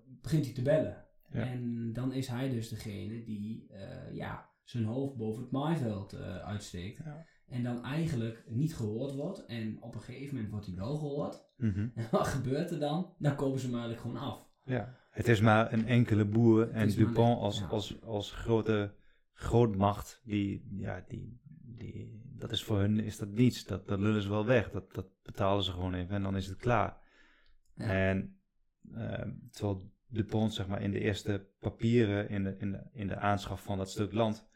begint 0.04 0.44
hij 0.44 0.54
te 0.54 0.62
bellen. 0.62 1.04
Ja. 1.30 1.46
En 1.46 1.92
dan 1.92 2.12
is 2.12 2.28
hij 2.28 2.50
dus 2.50 2.68
degene 2.68 3.22
die 3.22 3.70
ja, 4.12 4.51
zijn 4.64 4.84
hoofd 4.84 5.16
boven 5.16 5.42
het 5.42 5.50
maaiveld 5.50 6.12
eh, 6.12 6.36
uitsteekt. 6.36 7.00
Ja. 7.04 7.26
En 7.48 7.62
dan 7.62 7.84
eigenlijk 7.84 8.44
niet 8.48 8.74
gehoord 8.74 9.14
wordt. 9.14 9.44
En 9.44 9.82
op 9.82 9.94
een 9.94 10.00
gegeven 10.00 10.34
moment 10.34 10.50
wordt 10.52 10.66
hij 10.66 10.74
wel 10.74 10.96
gehoord. 10.96 11.44
Mhm. 11.56 11.88
En 11.94 12.08
wat 12.10 12.26
gebeurt 12.26 12.70
er 12.70 12.78
dan? 12.78 13.14
Dan 13.18 13.34
kopen 13.34 13.60
ze 13.60 13.66
hem 13.66 13.74
eigenlijk 13.74 14.02
gewoon 14.02 14.30
af. 14.30 14.50
Ja. 14.64 14.96
Het 15.10 15.28
is 15.28 15.40
maar 15.40 15.72
een 15.72 15.86
enkele 15.86 16.24
boer 16.24 16.70
en 16.70 16.88
Dupont 16.88 17.40
als, 17.40 17.58
ja. 17.58 17.66
als, 17.66 18.02
als 18.02 18.30
grote 18.30 18.94
grootmacht, 19.32 20.20
die, 20.24 20.66
ja, 20.70 21.04
die, 21.08 21.40
die, 21.62 22.20
dat 22.36 22.52
is 22.52 22.64
voor 22.64 22.78
hun 22.78 23.00
is 23.00 23.16
dat 23.16 23.28
niets. 23.28 23.64
Dat, 23.64 23.88
dat 23.88 23.98
lullen 23.98 24.22
ze 24.22 24.28
wel 24.28 24.46
weg. 24.46 24.70
Dat, 24.70 24.94
dat 24.94 25.06
betalen 25.22 25.64
ze 25.64 25.70
gewoon 25.70 25.94
even 25.94 26.14
en 26.14 26.22
dan 26.22 26.36
is 26.36 26.46
het 26.46 26.58
klaar. 26.58 26.96
Ja. 27.74 27.84
En 27.84 28.40
ehm, 28.94 29.30
terwijl 29.50 29.92
Dupont 30.06 30.54
zeg 30.54 30.66
maar 30.66 30.82
in 30.82 30.90
de 30.90 31.00
eerste 31.00 31.46
papieren 31.58 32.28
in 32.28 32.44
de, 32.44 32.56
in, 32.58 32.70
de, 32.70 32.82
in 32.92 33.06
de 33.06 33.16
aanschaf 33.16 33.62
van 33.62 33.78
dat 33.78 33.90
stuk 33.90 34.12
land 34.12 34.50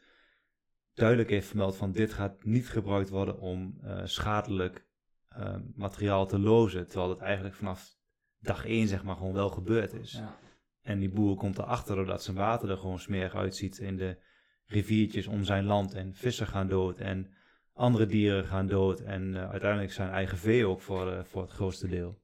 duidelijk 0.97 1.29
heeft 1.29 1.47
vermeld 1.47 1.77
van 1.77 1.91
dit 1.91 2.13
gaat 2.13 2.43
niet 2.43 2.69
gebruikt 2.69 3.09
worden 3.09 3.39
om 3.39 3.77
eh, 3.81 4.01
schadelijk 4.05 4.85
ehm, 5.29 5.61
materiaal 5.75 6.27
te 6.27 6.39
lozen. 6.39 6.87
Terwijl 6.87 7.09
het 7.09 7.19
eigenlijk 7.19 7.55
vanaf 7.55 7.95
dag 8.39 8.65
één 8.65 8.87
zeg 8.87 9.03
maar 9.03 9.15
gewoon 9.15 9.33
wel 9.33 9.49
gebeurd 9.49 9.93
is. 9.93 10.11
Ja. 10.11 10.39
En 10.81 10.99
die 10.99 11.09
boer 11.09 11.35
komt 11.35 11.57
erachter 11.57 11.95
doordat 11.95 12.23
zijn 12.23 12.37
water 12.37 12.69
er 12.69 12.77
gewoon 12.77 12.99
smerig 12.99 13.35
uitziet 13.35 13.77
in 13.77 13.97
de 13.97 14.17
riviertjes 14.65 15.27
om 15.27 15.43
zijn 15.43 15.65
land. 15.65 15.93
En 15.93 16.13
vissen 16.13 16.47
gaan 16.47 16.67
dood 16.67 16.97
en 16.97 17.33
andere 17.73 18.05
dieren 18.05 18.45
gaan 18.45 18.67
dood. 18.67 18.99
En 18.99 19.35
eh, 19.35 19.49
uiteindelijk 19.49 19.91
zijn 19.91 20.09
eigen 20.09 20.37
vee 20.37 20.65
ook 20.65 20.81
voor, 20.81 21.11
eh, 21.11 21.23
voor 21.23 21.41
het 21.41 21.51
grootste 21.51 21.87
deel. 21.87 22.21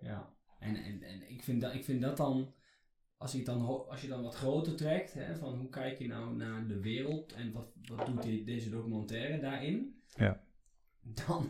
Ja, 0.00 0.34
en, 0.58 0.76
en, 0.76 1.02
en 1.02 1.30
ik, 1.30 1.42
vind 1.42 1.60
dat, 1.60 1.74
ik 1.74 1.84
vind 1.84 2.02
dat 2.02 2.16
dan, 2.16 2.54
als 3.16 3.32
je, 3.32 3.44
dan, 3.44 3.88
als 3.88 4.00
je 4.02 4.08
dan 4.08 4.22
wat 4.22 4.34
groter 4.34 4.76
trekt, 4.76 5.14
hè, 5.14 5.36
van 5.36 5.58
hoe 5.58 5.68
kijk 5.68 5.98
je 5.98 6.06
nou 6.06 6.36
naar 6.36 6.66
de 6.66 6.80
wereld 6.80 7.32
en 7.32 7.52
wat, 7.52 7.68
wat 7.88 8.06
doet 8.06 8.22
die- 8.22 8.44
deze 8.44 8.70
documentaire 8.70 9.40
daarin, 9.40 10.00
Ja. 10.16 10.40
dan, 11.26 11.48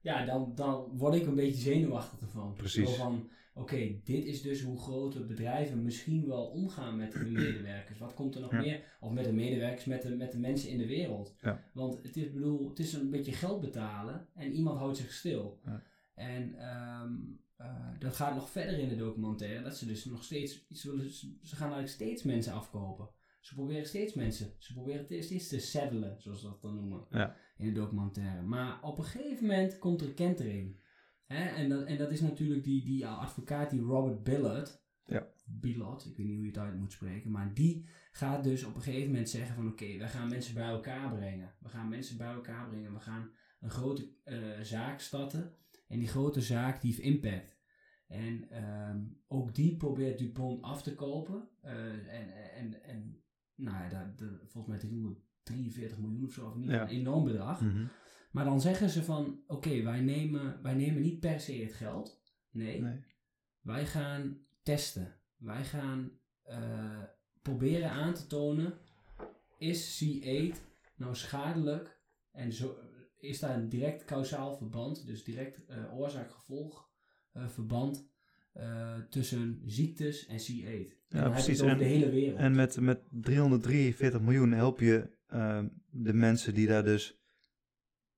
ja, 0.00 0.24
dan, 0.24 0.52
dan 0.54 0.96
word 0.96 1.14
ik 1.14 1.26
een 1.26 1.34
beetje 1.34 1.60
zenuwachtig 1.60 2.20
ervan. 2.20 2.54
Precies. 2.54 2.90
Van, 2.90 3.30
oké, 3.54 4.00
dit 4.04 4.24
is 4.24 4.42
dus 4.42 4.62
hoe 4.62 4.78
grote 4.78 5.24
bedrijven 5.26 5.82
misschien 5.82 6.26
wel 6.26 6.46
omgaan 6.46 6.96
met 6.96 7.14
hun 7.14 7.32
medewerkers. 7.32 7.98
Wat 7.98 8.14
komt 8.14 8.34
er 8.34 8.40
nog 8.40 8.52
Ja. 8.52 8.60
meer? 8.60 8.96
Of 9.00 9.12
met 9.12 9.24
de 9.24 9.32
medewerkers, 9.32 9.84
met 9.84 10.02
de, 10.02 10.16
met 10.16 10.32
de 10.32 10.38
mensen 10.38 10.68
in 10.70 10.78
de 10.78 10.86
wereld. 10.86 11.34
Ja. 11.40 11.64
Want 11.72 12.02
het 12.02 12.16
is, 12.16 12.32
bedoel, 12.32 12.68
het 12.68 12.78
is 12.78 12.92
een 12.92 13.10
beetje 13.10 13.32
geld 13.32 13.60
betalen 13.60 14.28
en 14.34 14.52
iemand 14.52 14.78
houdt 14.78 14.96
zich 14.96 15.12
stil. 15.12 15.60
Ja. 15.64 15.82
En 16.14 16.54
ehm, 16.58 17.12
eh, 17.60 17.88
dat 17.98 18.14
gaat 18.16 18.34
nog 18.34 18.50
verder 18.50 18.78
in 18.78 18.88
de 18.88 18.96
documentaire. 18.96 19.62
Dat 19.62 19.76
ze 19.76 19.86
dus 19.86 20.04
nog 20.04 20.24
steeds, 20.24 20.66
ze, 20.68 20.90
willen- 20.90 21.10
ze 21.42 21.56
gaan 21.56 21.72
eigenlijk 21.72 21.88
steeds 21.88 22.22
mensen 22.22 22.52
afkopen. 22.52 23.08
Ze 23.40 23.54
proberen 23.54 23.86
steeds 23.86 24.14
mensen, 24.14 24.54
ze 24.58 24.72
proberen 24.72 25.06
te- 25.06 25.22
steeds 25.22 25.48
te 25.48 25.58
saddelen, 25.58 26.20
zoals 26.20 26.40
ze 26.40 26.46
dat 26.46 26.62
dan 26.62 26.74
noemen. 26.74 27.06
Ja. 27.10 27.36
In 27.56 27.66
de 27.66 27.72
documentaire. 27.80 28.42
Maar 28.42 28.82
op 28.82 28.98
een 28.98 29.04
gegeven 29.04 29.46
moment 29.46 29.78
komt 29.78 30.00
er 30.00 30.08
een 30.08 30.14
kentering. 30.14 30.80
Hè? 31.26 31.44
En, 31.48 31.68
dat, 31.68 31.84
en 31.86 31.98
dat 31.98 32.10
is 32.10 32.20
natuurlijk 32.20 32.64
die, 32.64 32.84
die 32.84 33.06
advocaat, 33.06 33.70
die 33.70 33.80
Robert 33.80 34.22
Billard. 34.22 34.82
Ja. 35.04 35.26
Billard, 35.46 36.04
ik 36.04 36.16
weet 36.16 36.26
niet 36.26 36.34
hoe 36.36 36.44
je 36.44 36.50
het 36.50 36.60
uit 36.60 36.76
moet 36.78 36.92
spreken. 36.92 37.30
Maar 37.30 37.54
die 37.54 37.88
gaat 38.12 38.44
dus 38.44 38.64
op 38.64 38.74
een 38.74 38.82
gegeven 38.82 39.10
moment 39.10 39.28
zeggen 39.30 39.54
van 39.54 39.68
oké, 39.68 39.96
wij 39.98 40.08
gaan 40.08 40.28
mensen 40.28 40.54
bij 40.54 40.68
elkaar 40.68 41.14
brengen. 41.14 41.54
We 41.60 41.68
gaan 41.68 41.88
mensen 41.88 42.16
bij 42.16 42.32
elkaar 42.32 42.68
brengen. 42.68 42.92
We 42.92 43.00
gaan 43.00 43.30
een 43.60 43.70
grote 43.70 44.08
eh, 44.24 44.60
zaak 44.62 45.00
starten. 45.00 45.54
En 45.90 45.98
die 45.98 46.08
grote 46.08 46.40
zaak 46.40 46.80
die 46.80 46.90
heeft 46.92 47.02
impact. 47.04 47.58
En 48.06 48.50
ehm, 48.50 49.04
ook 49.26 49.54
die 49.54 49.76
probeert 49.76 50.18
Dupont 50.18 50.62
af 50.62 50.82
te 50.82 50.94
kopen. 50.94 51.48
Eh, 51.60 52.18
en, 52.20 52.52
en, 52.54 52.82
en 52.82 53.22
nou 53.54 53.90
ja, 53.90 54.14
volgens 54.46 54.66
mij 54.66 54.78
343 54.78 55.98
miljoen 55.98 56.24
of 56.24 56.32
zo, 56.32 56.46
of 56.46 56.54
niet 56.54 56.70
Ja. 56.70 56.82
een 56.82 56.88
enorm 56.88 57.24
bedrag. 57.24 57.60
Mhm. 57.60 57.86
Maar 58.30 58.44
dan 58.44 58.60
zeggen 58.60 58.90
ze 58.90 59.02
van, 59.02 59.42
oké, 59.46 59.82
wij, 59.82 60.00
nemen, 60.00 60.62
wij 60.62 60.74
nemen 60.74 61.02
niet 61.02 61.20
per 61.20 61.40
se 61.40 61.52
het 61.52 61.72
geld. 61.72 62.22
Nee, 62.50 62.80
Nee. 62.80 63.04
wij 63.60 63.86
gaan 63.86 64.38
testen. 64.62 65.16
Wij 65.36 65.64
gaan 65.64 66.10
eh, 66.42 67.02
proberen 67.42 67.90
aan 67.90 68.14
te 68.14 68.26
tonen, 68.26 68.74
is 69.58 70.04
C8 70.04 70.56
nou 70.96 71.14
schadelijk? 71.14 71.98
En 72.32 72.52
zo, 72.52 72.76
is 73.20 73.38
daar 73.38 73.54
een 73.54 73.68
direct 73.68 74.04
kausaal 74.04 74.56
verband, 74.56 75.06
dus 75.06 75.24
direct 75.24 75.66
eh, 75.66 75.98
oorzaak-gevolg 75.98 76.90
eh, 77.32 77.48
verband 77.48 78.08
eh, 78.52 78.98
tussen 79.10 79.62
ziektes 79.66 80.26
en 80.26 80.38
C8. 80.38 80.64
En 80.64 80.96
dan 81.08 81.20
heb 81.22 81.26
je 81.26 81.30
precies. 81.30 81.60
En- 81.60 81.78
de 81.78 81.84
hele 81.84 82.10
wereld. 82.10 82.38
En 82.38 82.54
met, 82.54 82.80
met 82.80 83.00
343 83.10 84.20
miljoen 84.20 84.52
help 84.52 84.80
je 84.80 85.10
ehm, 85.26 85.68
de 85.90 86.12
mensen 86.12 86.54
die 86.54 86.66
daar 86.66 86.84
dus, 86.84 87.20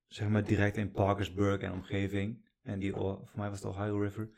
zeg 0.07 0.29
maar 0.29 0.45
direct 0.45 0.77
in 0.77 0.91
Parkersburg 0.91 1.61
en 1.61 1.73
omgeving, 1.73 2.51
en 2.63 2.79
die, 2.79 2.93
voor 2.93 3.29
mij 3.35 3.51
was 3.51 3.63
het 3.63 3.75
Ohio 3.75 3.99
River, 3.99 4.31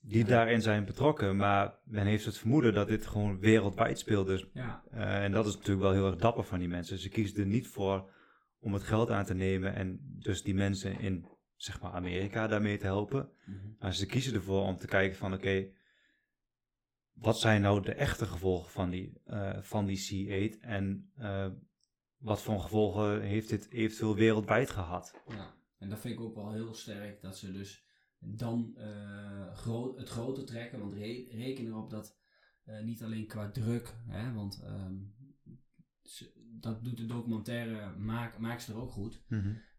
die 0.00 0.24
daarin 0.24 0.62
zijn 0.62 0.84
betrokken. 0.84 1.36
Maar 1.36 1.78
men 1.84 2.06
heeft 2.06 2.24
het 2.24 2.38
vermoeden 2.38 2.74
dat 2.74 2.88
dit 2.88 3.06
gewoon 3.06 3.38
wereldwijd 3.38 3.98
speelt. 3.98 4.26
Dus, 4.26 4.46
ja, 4.52 4.84
en 4.90 5.32
dat 5.32 5.46
is 5.46 5.54
natuurlijk 5.54 5.80
wel 5.80 5.92
heel 5.92 6.06
erg 6.06 6.16
dapper 6.16 6.44
van 6.44 6.58
die 6.58 6.68
mensen. 6.68 6.98
Ze 6.98 7.08
kiezen 7.08 7.40
er 7.40 7.46
niet 7.46 7.68
voor 7.68 8.10
om 8.66 8.72
het 8.72 8.82
geld 8.82 9.10
aan 9.10 9.24
te 9.24 9.34
nemen 9.34 9.74
en 9.74 10.00
dus 10.02 10.42
die 10.42 10.54
mensen 10.54 10.98
in, 11.00 11.26
zeg 11.56 11.80
maar, 11.80 11.92
Amerika 11.92 12.46
daarmee 12.46 12.78
te 12.78 12.84
helpen. 12.84 13.30
Mhm. 13.44 13.68
Maar 13.78 13.94
ze 13.94 14.06
kiezen 14.06 14.34
ervoor 14.34 14.62
om 14.62 14.76
te 14.76 14.86
kijken 14.86 15.16
van 15.18 15.32
oké, 15.34 15.70
wat 17.12 17.38
zijn 17.38 17.60
nou 17.62 17.82
de 17.82 17.94
echte 17.94 18.26
gevolgen 18.26 18.70
van 18.70 18.90
die, 18.90 19.20
eh, 19.24 19.62
van 19.62 19.86
die 19.86 19.98
C8 19.98 20.60
en 20.60 21.10
eh, 21.14 21.50
wat 22.16 22.42
voor 22.42 22.60
gevolgen 22.60 23.22
heeft 23.22 23.48
dit 23.48 23.70
eventueel 23.70 24.14
wereldwijd 24.14 24.70
gehad? 24.70 25.22
Ja, 25.28 25.54
en 25.78 25.88
dat 25.88 26.00
vind 26.00 26.14
ik 26.14 26.20
ook 26.20 26.34
wel 26.34 26.52
heel 26.52 26.74
sterk 26.74 27.20
dat 27.20 27.38
ze 27.38 27.52
dus 27.52 27.84
dan 28.18 28.76
eh, 28.76 29.54
gro- 29.54 29.96
het 29.96 30.08
groter 30.08 30.44
trekken. 30.44 30.78
Want 30.80 30.94
re- 30.94 31.26
reken 31.30 31.66
erop 31.66 31.90
dat 31.90 32.18
niet 32.82 33.02
alleen 33.02 33.26
qua 33.26 33.50
druk, 33.50 33.96
hè, 34.06 34.32
want 34.32 34.62
ehm, 34.64 34.94
ze- 36.02 36.35
dat 36.60 36.84
doet 36.84 36.96
de 36.96 37.06
documentaire 37.06 37.96
maak, 37.96 38.38
maakt 38.38 38.66
er 38.66 38.76
ook 38.76 38.90
goed. 38.90 39.22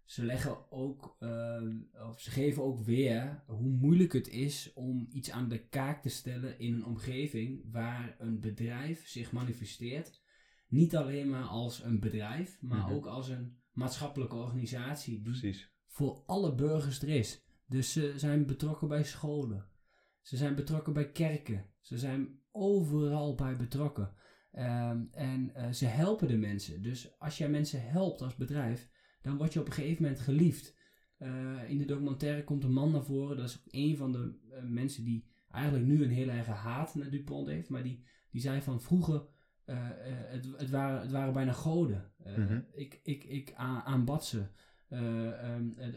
Ze 0.06 0.26
leggen 0.26 0.72
ook, 0.72 1.16
ehm, 1.20 1.78
of 2.10 2.20
ze 2.22 2.32
geven 2.32 2.64
ook 2.64 2.80
weer 2.80 3.44
hoe 3.48 3.70
moeilijk 3.70 4.14
het 4.14 4.28
is 4.28 4.72
om 4.74 5.08
iets 5.10 5.32
aan 5.32 5.48
de 5.50 5.68
kaak 5.68 6.02
te 6.02 6.10
stellen 6.10 6.60
in 6.60 6.74
een 6.74 6.86
omgeving 6.86 7.72
waar 7.72 8.16
een 8.20 8.40
bedrijf 8.40 9.08
zich 9.08 9.32
manifesteert. 9.32 10.22
Niet 10.68 10.96
alleen 10.96 11.30
maar 11.30 11.44
als 11.44 11.84
een 11.84 12.00
bedrijf, 12.00 12.62
maar 12.62 12.80
Mhm. 12.80 12.92
ook 12.94 13.06
als 13.06 13.30
een 13.30 13.58
maatschappelijke 13.72 14.36
organisatie 14.36 15.14
die 15.14 15.24
Precies. 15.24 15.72
voor 15.88 16.24
alle 16.26 16.56
burgers 16.56 17.02
er 17.02 17.10
is. 17.10 17.46
Dus 17.66 17.92
ze 17.92 18.14
zijn 18.16 18.46
betrokken 18.46 18.88
bij 18.88 19.04
scholen. 19.04 19.66
Ze 20.22 20.38
zijn 20.38 20.56
betrokken 20.56 20.94
bij 20.94 21.12
kerken. 21.12 21.66
Ze 21.82 21.98
zijn 21.98 22.40
overal 22.52 23.36
bij 23.36 23.56
betrokken. 23.58 24.14
Ehm, 24.58 25.02
en 25.12 25.56
eh, 25.56 25.72
ze 25.72 25.86
helpen 25.86 26.28
de 26.28 26.38
mensen. 26.38 26.82
Dus 26.82 27.20
als 27.20 27.38
jij 27.38 27.50
mensen 27.50 27.90
helpt 27.90 28.22
als 28.22 28.36
bedrijf, 28.36 28.90
dan 29.22 29.38
word 29.38 29.54
je 29.54 29.60
op 29.60 29.66
een 29.68 29.74
gegeven 29.74 30.04
moment 30.04 30.22
geliefd. 30.22 30.76
Eh, 31.18 31.70
in 31.70 31.78
de 31.78 31.86
documentaire 31.86 32.44
komt 32.44 32.64
een 32.64 32.74
man 32.74 32.92
naar 32.92 33.04
voren. 33.04 33.38
Dat 33.38 33.46
is 33.46 33.58
ook 33.58 33.74
een 33.74 33.98
van 33.98 34.12
de 34.12 34.40
eh, 34.52 34.64
mensen 34.64 35.04
die 35.04 35.26
eigenlijk 35.52 35.86
nu 35.86 36.04
een 36.04 36.10
heel 36.10 36.30
erg 36.30 36.48
haat 36.48 36.96
naar 36.96 37.10
Dupont 37.10 37.48
heeft. 37.48 37.70
Maar 37.70 37.84
die, 37.84 38.04
die 38.32 38.42
zei 38.42 38.62
van 38.62 38.82
vroeger, 38.82 39.26
het, 39.66 40.48
het, 40.58 40.70
waren, 40.70 41.02
het 41.02 41.12
waren 41.12 41.34
bijna 41.34 41.52
goden. 41.52 42.12
Mhm. 42.24 42.60
Ik, 42.74 43.00
ik, 43.04 43.24
ik 43.24 43.54
aanbad 43.56 44.26
ze. 44.26 44.46
Eh, 44.88 45.44
ehm, 45.44 45.70
eh, 45.78 45.88
eh, 45.88 45.94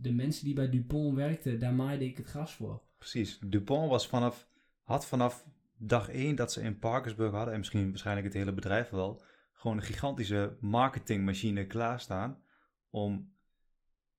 de 0.00 0.12
mensen 0.12 0.44
die 0.44 0.54
bij 0.54 0.70
Dupont 0.70 1.14
werkten, 1.16 1.58
daar 1.58 1.74
maaide 1.74 2.04
ik 2.04 2.16
het 2.16 2.26
gras 2.26 2.54
voor. 2.54 2.82
Precies. 2.98 3.38
Dupont 3.46 3.90
was 3.90 4.06
vanaf, 4.06 4.48
had 4.82 5.06
vanaf 5.06 5.46
dag 5.78 6.08
één 6.08 6.34
dat 6.36 6.52
ze 6.52 6.62
in 6.62 6.78
Parkersburg 6.78 7.32
hadden, 7.32 7.52
en 7.52 7.58
misschien 7.58 7.88
waarschijnlijk 7.88 8.26
het 8.26 8.36
hele 8.36 8.52
bedrijf 8.52 8.90
wel, 8.90 9.22
gewoon 9.52 9.76
een 9.76 9.82
gigantische 9.82 10.56
marketingmachine 10.60 11.66
klaarstaan 11.66 12.42
om, 12.90 13.32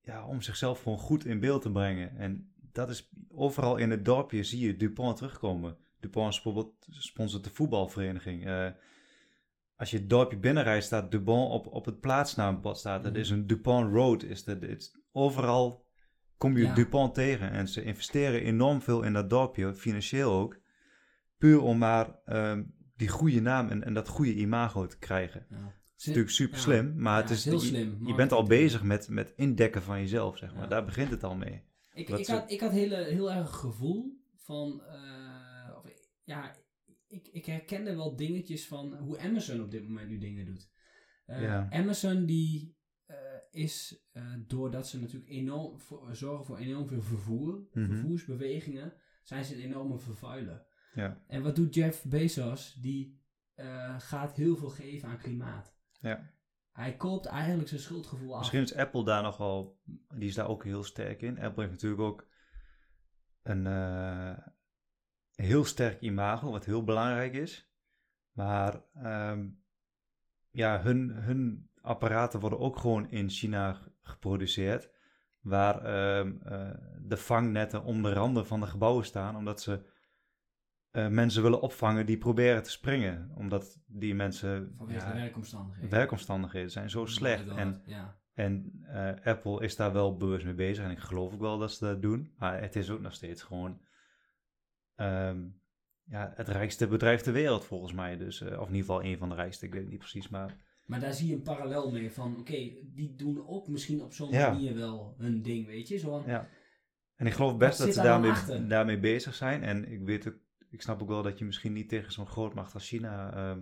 ja, 0.01 0.25
om 0.25 0.41
zichzelf 0.41 0.81
gewoon 0.81 0.97
goed 0.97 1.25
in 1.25 1.39
beeld 1.39 1.61
te 1.61 1.71
brengen. 1.71 2.17
En 2.17 2.53
dat 2.71 2.89
is 2.89 3.09
overal 3.29 3.77
in 3.77 3.91
het 3.91 4.05
dorpje 4.05 4.43
zie 4.43 4.65
je 4.67 4.77
Dupont 4.77 5.17
terugkomen. 5.17 5.77
Dupont 5.99 6.33
is 6.33 6.41
bijvoorbeeld 6.41 6.73
sponsort 6.89 7.43
de 7.43 7.49
voetbalvereniging. 7.49 8.45
Eh, 8.45 8.67
als 9.75 9.91
je 9.91 9.97
het 9.97 10.09
dorpje 10.09 10.37
binnenrijdt, 10.37 10.85
staat 10.85 11.11
Dupont 11.11 11.51
op, 11.51 11.67
op 11.67 11.85
het 11.85 11.99
plaatsnaambord. 11.99 12.77
Staat. 12.77 13.03
Mhm. 13.03 13.15
is 13.15 13.29
een 13.29 13.47
Dupont 13.47 13.93
Road. 13.93 14.23
Is 14.23 14.43
de, 14.43 14.51
het 14.51 14.63
is- 14.63 14.97
overal 15.11 15.85
kom 16.37 16.57
je 16.57 16.63
Ja. 16.63 16.73
Dupont 16.73 17.13
tegen. 17.13 17.51
En 17.51 17.67
ze 17.67 17.83
investeren 17.83 18.41
enorm 18.41 18.81
veel 18.81 19.03
in 19.03 19.13
dat 19.13 19.29
dorpje, 19.29 19.75
financieel 19.75 20.31
ook. 20.31 20.63
Puur 21.37 21.61
om 21.61 21.77
maar 21.77 22.19
ehm, 22.25 22.63
die 22.95 23.07
goede 23.07 23.41
naam 23.41 23.69
en, 23.69 23.83
en 23.83 23.93
dat 23.93 24.07
goede 24.07 24.33
imago 24.35 24.85
te 24.87 24.97
krijgen. 24.97 25.39
Het 25.39 25.49
Ja. 25.59 25.73
is 25.97 26.05
natuurlijk 26.05 26.33
super 26.33 26.57
slim, 26.59 26.93
maar 27.01 27.21
het 27.21 27.29
is, 27.29 27.45
heel 27.45 27.53
je- 27.61 27.65
slim. 27.67 28.05
Je, 28.07 28.15
bent 28.15 28.31
al 28.31 28.43
bezig 28.43 28.83
met, 28.83 29.09
met 29.09 29.33
indekken 29.35 29.81
van 29.81 29.99
jezelf, 29.99 30.37
zeg 30.37 30.55
maar. 30.55 30.69
Daar 30.69 30.85
begint 30.85 31.09
het 31.09 31.23
al 31.23 31.35
mee. 31.35 31.63
Ik, 31.93 32.09
ik, 32.09 32.27
had, 32.27 32.51
ik 32.51 32.59
had 32.59 32.71
hele, 32.71 32.95
heel 32.95 33.31
erg 33.31 33.39
een 33.47 33.53
gevoel 33.53 34.21
van, 34.35 34.81
eh, 34.83 35.77
of, 35.77 35.91
ja, 36.23 36.55
ik, 37.07 37.27
ik 37.31 37.45
herkende 37.45 37.95
wel 37.95 38.15
dingetjes 38.15 38.67
van 38.67 38.93
hoe 38.97 39.19
Amazon 39.19 39.61
op 39.61 39.71
dit 39.71 39.83
moment 39.87 40.09
nu 40.09 40.17
dingen 40.17 40.45
doet. 40.45 40.69
Eh, 41.25 41.41
Ja. 41.41 41.67
Amazon 41.71 42.25
die, 42.25 42.75
eh, 43.05 43.15
is 43.51 44.05
doordat 44.47 44.87
ze 44.87 44.99
natuurlijk 44.99 45.29
enorm 45.31 45.79
voor- 45.79 46.15
zorgen 46.15 46.45
voor 46.45 46.57
enorm 46.57 46.87
veel 46.87 47.01
vervoer, 47.01 47.67
Mhm. 47.73 47.85
vervoersbewegingen, 47.87 48.93
zijn 49.23 49.45
ze 49.45 49.55
een 49.55 49.61
enorme 49.61 49.99
vervuiler. 49.99 50.65
Ja. 50.95 51.21
En 51.27 51.41
wat 51.41 51.55
doet 51.55 51.75
Jeff 51.75 52.03
Bezos? 52.03 52.73
Die 52.73 53.19
eh, 53.53 53.99
gaat 53.99 54.35
heel 54.35 54.55
veel 54.55 54.69
geven 54.69 55.09
aan 55.09 55.17
klimaat. 55.17 55.75
Ja. 55.99 56.33
Hij 56.71 56.95
koopt 56.95 57.25
eigenlijk 57.25 57.69
zijn 57.69 57.81
schuldgevoel 57.81 58.33
af. 58.33 58.39
Misschien 58.39 58.61
is 58.61 58.75
Apple 58.75 59.03
daar 59.03 59.23
nog 59.23 59.37
wel, 59.37 59.79
die 60.13 60.27
is 60.27 60.35
daar 60.35 60.47
ook 60.47 60.63
heel 60.63 60.83
sterk 60.83 61.21
in. 61.21 61.39
Apple 61.39 61.61
heeft 61.61 61.73
natuurlijk 61.73 62.01
ook 62.01 62.27
een 63.43 63.67
eh, 63.67 64.37
heel 65.35 65.65
sterk 65.65 66.01
imago, 66.01 66.51
wat 66.51 66.65
heel 66.65 66.83
belangrijk 66.83 67.33
is. 67.33 67.69
Maar 68.31 68.81
ehm, 68.93 69.47
ja, 70.51 70.81
hun, 70.81 71.09
hun 71.09 71.69
apparaten 71.81 72.39
worden 72.39 72.59
ook 72.59 72.77
gewoon 72.77 73.09
in 73.09 73.29
China 73.29 73.81
geproduceerd. 74.01 74.89
Waar 75.41 75.83
ehm, 75.83 76.37
eh, 76.43 76.71
de 76.99 77.17
vangnetten 77.17 77.83
om 77.83 78.01
de 78.01 78.13
randen 78.13 78.47
van 78.47 78.59
de 78.59 78.67
gebouwen 78.67 79.05
staan, 79.05 79.35
omdat 79.35 79.61
ze 79.61 79.85
eh, 80.95 81.07
mensen 81.07 81.41
willen 81.41 81.61
opvangen 81.61 82.05
die 82.05 82.17
proberen 82.17 82.63
te 82.63 82.71
springen. 82.71 83.31
Omdat 83.35 83.79
die 83.87 84.15
mensen 84.15 84.73
Vanwege 84.77 84.99
ja, 84.99 85.11
de 85.13 85.19
werkomstandigheden. 85.19 85.89
werkomstandigheden 85.89 86.71
zijn 86.71 86.89
zo 86.89 87.05
slecht. 87.05 87.47
En 87.47 87.81
ja. 87.85 88.19
en 88.33 88.81
eh, 88.83 89.11
Apple 89.23 89.63
is 89.63 89.75
daar 89.75 89.93
wel 89.93 90.17
bewust 90.17 90.45
mee 90.45 90.53
bezig 90.53 90.83
en 90.83 90.91
ik 90.91 90.99
geloof 90.99 91.33
ook 91.33 91.39
wel 91.39 91.57
dat 91.57 91.71
ze 91.71 91.85
dat 91.85 92.01
doen. 92.01 92.33
Maar 92.37 92.61
het 92.61 92.75
is 92.75 92.89
ook 92.89 93.01
nog 93.01 93.13
steeds 93.13 93.43
gewoon 93.43 93.81
ehm, 94.95 95.43
ja, 96.03 96.33
het 96.35 96.47
rijkste 96.47 96.87
bedrijf 96.87 97.21
ter 97.21 97.33
wereld 97.33 97.65
volgens 97.65 97.93
mij. 97.93 98.17
Dus, 98.17 98.41
eh, 98.41 98.59
of 98.59 98.67
in 98.67 98.75
ieder 98.75 98.91
geval 98.91 99.03
een 99.03 99.17
van 99.17 99.29
de 99.29 99.35
rijkste, 99.35 99.65
ik 99.65 99.71
weet 99.73 99.81
het 99.81 99.91
niet 99.91 99.99
precies. 99.99 100.29
Maar 100.29 100.57
Maar 100.85 100.99
daar 100.99 101.13
zie 101.13 101.27
je 101.27 101.35
een 101.35 101.41
parallel 101.41 101.91
mee 101.91 102.11
van, 102.11 102.37
oké, 102.39 102.71
die 102.93 103.15
doen 103.15 103.47
ook 103.47 103.67
misschien 103.67 104.01
op 104.01 104.13
zo'n 104.13 104.31
manier 104.31 104.75
wel 104.75 105.15
hun 105.17 105.41
ding, 105.41 105.65
weet 105.65 105.87
je? 105.87 105.97
Zo 105.97 106.23
ja. 106.25 106.47
En 107.15 107.27
ik 107.27 107.33
geloof 107.33 107.57
best 107.57 107.77
dat 107.77 107.93
ze 107.93 108.01
daarmee, 108.01 108.67
daarmee 108.67 108.99
bezig 108.99 109.35
zijn. 109.35 109.63
En 109.63 109.91
ik 109.91 110.01
weet 110.01 110.27
ook, 110.27 110.43
ik 110.75 110.81
snap 110.81 111.01
ook 111.01 111.07
wel 111.07 111.23
dat 111.23 111.37
je 111.39 111.45
misschien 111.45 111.73
niet 111.73 111.89
tegen 111.89 112.11
zo'n 112.11 112.27
grootmacht 112.27 112.73
als 112.73 112.87
China 112.87 113.33
ehm, 113.33 113.61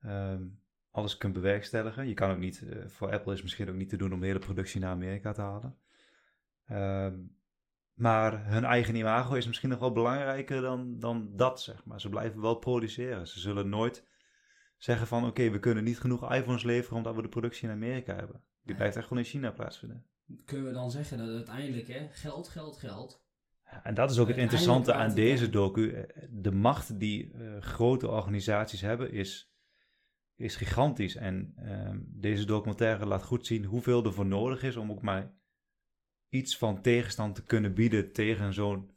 ehm, 0.00 0.46
alles 0.90 1.16
kunt 1.16 1.32
bewerkstelligen. 1.32 2.08
Je 2.08 2.14
kan 2.14 2.30
ook 2.30 2.38
niet, 2.38 2.62
eh, 2.62 2.86
voor 2.86 3.12
Apple 3.12 3.32
is 3.32 3.42
misschien 3.42 3.68
ook 3.68 3.74
niet 3.74 3.88
te 3.88 3.96
doen 3.96 4.12
om 4.12 4.20
de 4.20 4.26
hele 4.26 4.38
productie 4.38 4.80
naar 4.80 4.90
Amerika 4.90 5.32
te 5.32 5.40
halen. 5.40 5.76
Ehm, 6.66 7.18
maar 7.94 8.46
hun 8.46 8.64
eigen 8.64 8.94
imago 8.94 9.34
is 9.34 9.46
misschien 9.46 9.68
nog 9.68 9.78
wel 9.78 9.92
belangrijker 9.92 10.60
dan, 10.60 10.98
dan 10.98 11.36
dat, 11.36 11.60
zeg 11.60 11.84
maar. 11.84 12.00
Ze 12.00 12.08
blijven 12.08 12.40
wel 12.40 12.54
produceren. 12.54 13.28
Ze 13.28 13.40
zullen 13.40 13.68
nooit 13.68 14.06
zeggen 14.76 15.06
van, 15.06 15.26
oké, 15.26 15.50
we 15.50 15.58
kunnen 15.58 15.84
niet 15.84 16.00
genoeg 16.00 16.32
iPhones 16.32 16.62
leveren 16.62 16.96
omdat 16.96 17.14
we 17.14 17.22
de 17.22 17.28
productie 17.28 17.68
in 17.68 17.74
Amerika 17.74 18.14
hebben. 18.14 18.42
Die 18.62 18.74
blijft 18.74 18.96
echt 18.96 19.06
gewoon 19.06 19.22
in 19.22 19.30
China 19.30 19.50
plaatsvinden. 19.50 20.06
kunnen 20.44 20.66
we 20.66 20.72
dan 20.72 20.90
zeggen 20.90 21.18
dat 21.18 21.28
uiteindelijk, 21.28 21.88
hè, 21.88 22.08
geld, 22.10 22.48
geld, 22.48 22.76
geld. 22.76 23.21
En 23.82 23.94
dat 23.94 24.10
is 24.10 24.18
ook 24.18 24.28
het 24.28 24.36
interessante 24.36 24.92
aan 24.92 25.14
deze 25.14 25.50
docu. 25.50 25.90
Eh, 25.92 26.22
De 26.30 26.52
macht 26.52 26.98
die 26.98 27.32
eh, 27.32 27.60
grote 27.60 28.08
organisaties 28.08 28.80
hebben 28.80 29.12
is, 29.12 29.52
is 30.36 30.56
gigantisch. 30.56 31.16
En 31.16 31.52
ehm, 31.56 31.98
deze 32.06 32.44
documentaire 32.44 33.06
laat 33.06 33.22
goed 33.22 33.46
zien 33.46 33.64
hoeveel 33.64 34.04
er 34.04 34.12
voor 34.12 34.26
nodig 34.26 34.62
is 34.62 34.76
om 34.76 34.90
ook 34.90 35.02
maar 35.02 35.34
iets 36.28 36.58
van 36.58 36.82
tegenstand 36.82 37.34
te 37.34 37.44
kunnen 37.44 37.74
bieden 37.74 38.12
tegen 38.12 38.52
zo'n 38.54 38.90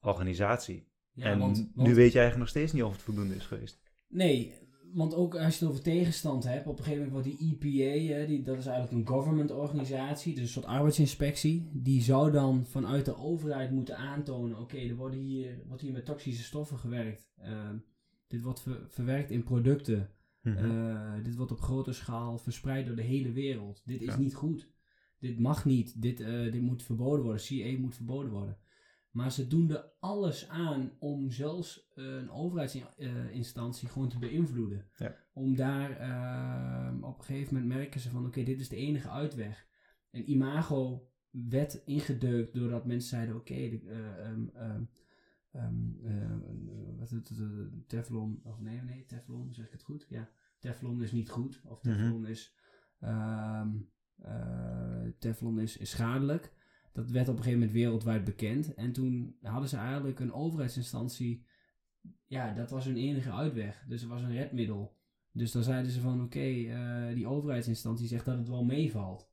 organisatie. 0.00 0.92
Ja, 1.12 1.24
en 1.24 1.38
want, 1.38 1.56
want- 1.74 1.88
nu 1.88 1.94
weet 1.94 2.12
je 2.12 2.18
eigenlijk 2.18 2.36
nog 2.36 2.48
steeds 2.48 2.72
niet 2.72 2.82
of 2.82 2.92
het 2.92 3.02
voldoende 3.02 3.34
is 3.34 3.46
geweest. 3.46 3.80
Nee, 4.08 4.54
want 4.94 5.14
ook 5.14 5.34
als 5.34 5.58
je 5.58 5.64
het 5.64 5.68
over 5.72 5.82
tegenstand 5.84 6.44
hebt, 6.44 6.66
op 6.66 6.78
een 6.78 6.84
gegeven 6.84 7.06
moment 7.08 7.24
wordt 7.26 7.38
die 7.38 7.58
EPA, 7.60 8.12
hè, 8.14 8.26
die, 8.26 8.42
dat 8.42 8.58
is 8.58 8.66
eigenlijk 8.66 8.96
een 9.08 9.14
government 9.14 9.50
organisatie, 9.50 10.34
dus 10.34 10.42
een 10.42 10.48
soort 10.48 10.66
arbeidsinspectie, 10.66 11.70
die 11.72 12.02
zou 12.02 12.30
dan 12.30 12.64
vanuit 12.66 13.04
de 13.04 13.16
overheid 13.16 13.70
moeten 13.70 13.96
aantonen, 13.96 14.58
oké, 14.60 14.76
er 14.76 14.96
wordt 14.96 15.14
hier, 15.16 15.58
wordt 15.66 15.82
hier 15.82 15.92
met 15.92 16.04
toxische 16.04 16.42
stoffen 16.44 16.78
gewerkt. 16.78 17.28
Ehm, 17.36 17.76
dit 18.28 18.42
wordt 18.42 18.60
ver- 18.60 18.86
verwerkt 18.88 19.30
in 19.30 19.42
producten. 19.44 20.10
Mhm. 20.42 20.56
Eh, 20.56 21.14
dit 21.22 21.36
wordt 21.36 21.52
op 21.52 21.60
grote 21.60 21.92
schaal 21.92 22.38
verspreid 22.38 22.86
door 22.86 22.96
de 22.96 23.02
hele 23.02 23.32
wereld. 23.32 23.82
Dit 23.84 24.00
is 24.00 24.06
Ja. 24.08 24.18
niet 24.18 24.34
goed. 24.34 24.68
Dit 25.18 25.38
mag 25.38 25.64
niet. 25.64 26.02
Dit, 26.02 26.20
eh, 26.20 26.42
dit 26.52 26.60
moet 26.62 26.82
verboden 26.82 27.24
worden. 27.24 27.42
CA 27.46 27.78
moet 27.80 27.94
verboden 27.94 28.30
worden. 28.30 28.56
Maar 29.14 29.32
ze 29.32 29.46
doen 29.46 29.70
er 29.70 29.92
alles 30.00 30.48
aan 30.48 30.92
om 30.98 31.30
zelfs 31.30 31.92
eh, 31.94 32.04
een 32.04 32.30
overheidsinstantie 32.30 33.88
gewoon 33.88 34.08
te 34.08 34.18
beïnvloeden. 34.18 34.88
Ja. 34.96 35.16
Om 35.32 35.56
daar 35.56 35.90
ehm, 35.90 37.02
op 37.04 37.18
een 37.18 37.24
gegeven 37.24 37.54
moment 37.54 37.72
merken 37.74 38.00
ze 38.00 38.10
van 38.10 38.26
oké, 38.26 38.42
dit 38.42 38.60
is 38.60 38.68
de 38.68 38.76
enige 38.76 39.08
uitweg. 39.08 39.66
Een 40.10 40.30
imago 40.30 41.08
werd 41.30 41.82
ingedeukt 41.84 42.54
doordat 42.54 42.86
mensen 42.86 43.08
zeiden 43.08 43.36
oké, 43.36 43.54
de, 43.54 43.80
eh, 43.86 44.24
ehm, 44.24 44.46
ehm, 45.50 46.06
eh, 46.06 46.36
wat 46.98 47.10
is 47.10 47.16
het, 47.16 47.30
eh, 47.30 47.46
Teflon, 47.86 48.40
of 48.42 48.60
nee, 48.60 48.82
nee, 48.82 49.04
Teflon, 49.06 49.54
zeg 49.54 49.66
ik 49.66 49.72
het 49.72 49.82
goed? 49.82 50.06
Ja, 50.08 50.30
Teflon 50.58 51.02
is 51.02 51.12
niet 51.12 51.30
goed, 51.30 51.62
of 51.64 51.82
Mhm. 51.82 51.96
Teflon 51.96 52.26
is, 52.26 52.54
eh, 52.98 53.66
Teflon 55.18 55.60
is, 55.60 55.76
is 55.76 55.90
schadelijk. 55.90 56.52
Dat 56.94 57.10
werd 57.10 57.28
op 57.28 57.36
een 57.36 57.42
gegeven 57.42 57.58
moment 57.58 57.76
wereldwijd 57.76 58.24
bekend. 58.24 58.74
En 58.74 58.92
toen 58.92 59.36
hadden 59.42 59.68
ze 59.68 59.76
eigenlijk 59.76 60.20
een 60.20 60.32
overheidsinstantie, 60.32 61.46
ja, 62.26 62.52
dat 62.52 62.70
was 62.70 62.84
hun 62.84 62.96
enige 62.96 63.32
uitweg. 63.32 63.84
Dus 63.88 64.02
er 64.02 64.08
was 64.08 64.22
een 64.22 64.32
redmiddel. 64.32 64.96
Dus 65.32 65.52
dan 65.52 65.62
zeiden 65.62 65.92
ze 65.92 66.00
van, 66.00 66.22
oké, 66.22 66.38
eh, 66.38 67.14
die 67.14 67.26
overheidsinstantie 67.26 68.06
zegt 68.06 68.24
dat 68.24 68.38
het 68.38 68.48
wel 68.48 68.64
meevalt. 68.64 69.32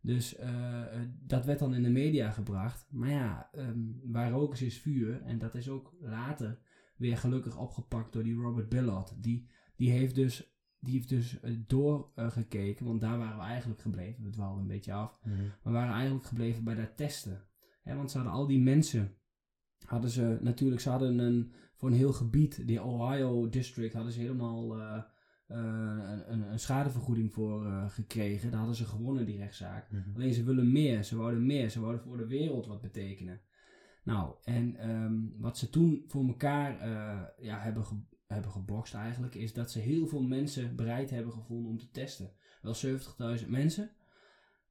Dus 0.00 0.36
eh, 0.36 0.80
eh, 0.82 1.08
dat 1.20 1.44
werd 1.44 1.58
dan 1.58 1.74
in 1.74 1.82
de 1.82 1.90
media 1.90 2.30
gebracht. 2.30 2.86
Maar 2.90 3.10
ja, 3.10 3.48
ehm, 3.52 3.78
waar 4.04 4.30
rook 4.30 4.52
is, 4.52 4.62
is 4.62 4.78
vuur. 4.78 5.22
En 5.22 5.38
dat 5.38 5.54
is 5.54 5.68
ook 5.68 5.96
later 6.00 6.58
weer 6.96 7.16
gelukkig 7.16 7.58
opgepakt 7.58 8.12
door 8.12 8.22
die 8.22 8.36
Robert 8.36 8.68
Billard. 8.68 9.22
Die, 9.22 9.48
die 9.76 9.90
heeft 9.90 10.14
dus, 10.14 10.57
die 10.80 10.94
heeft 10.94 11.08
dus 11.08 11.40
eh, 11.40 11.52
doorgekeken, 11.66 12.86
want 12.86 13.00
daar 13.00 13.18
waren 13.18 13.36
we 13.36 13.42
eigenlijk 13.42 13.80
gebleven. 13.80 14.24
We 14.24 14.30
dwaalden 14.30 14.60
een 14.60 14.68
beetje 14.68 14.92
af. 14.92 15.18
Mhm. 15.22 15.34
We 15.62 15.70
waren 15.70 15.94
eigenlijk 15.94 16.26
gebleven 16.26 16.64
bij 16.64 16.74
dat 16.74 16.96
testen. 16.96 17.42
Want 17.82 18.10
ze 18.10 18.16
hadden 18.16 18.36
al 18.36 18.46
die 18.46 18.60
mensen, 18.60 19.14
hadden 19.84 20.10
ze 20.10 20.38
natuurlijk, 20.40 20.80
ze 20.80 20.90
hadden 20.90 21.18
een, 21.18 21.52
voor 21.74 21.88
een 21.88 21.96
heel 21.96 22.12
gebied, 22.12 22.66
die 22.66 22.82
Ohio 22.82 23.48
District, 23.48 23.94
hadden 23.94 24.12
ze 24.12 24.20
helemaal 24.20 24.78
eh, 24.78 25.02
eh, 25.46 26.18
een, 26.26 26.52
een, 26.52 26.58
schadevergoeding 26.58 27.32
voor 27.32 27.64
gekregen. 27.88 28.50
Daar 28.50 28.58
hadden 28.58 28.76
ze 28.76 28.84
gewonnen, 28.84 29.26
die 29.26 29.36
rechtszaak. 29.36 29.90
Mhm. 29.90 30.14
Alleen 30.14 30.34
ze 30.34 30.44
willen 30.44 30.72
meer, 30.72 31.04
ze 31.04 31.16
wouden 31.16 31.46
meer, 31.46 31.70
ze 31.70 31.80
wouden 31.80 32.02
voor 32.02 32.16
de 32.16 32.26
wereld 32.26 32.66
wat 32.66 32.80
betekenen. 32.80 33.40
Nou, 34.02 34.34
en 34.44 34.76
ehm, 34.76 35.14
wat 35.38 35.58
ze 35.58 35.70
toen 35.70 36.04
voor 36.06 36.26
elkaar 36.26 36.88
ja, 37.40 37.58
hebben, 37.58 37.84
hebben 38.28 38.50
gebokst 38.50 38.94
eigenlijk, 38.94 39.34
is 39.34 39.52
dat 39.52 39.70
ze 39.70 39.78
heel 39.78 40.06
veel 40.06 40.22
mensen 40.22 40.76
bereid 40.76 41.10
hebben 41.10 41.32
gevonden 41.32 41.70
om 41.70 41.78
te 41.78 41.90
testen. 41.90 42.32
Wel 42.62 42.74
70.000 43.40 43.48
mensen. 43.48 43.90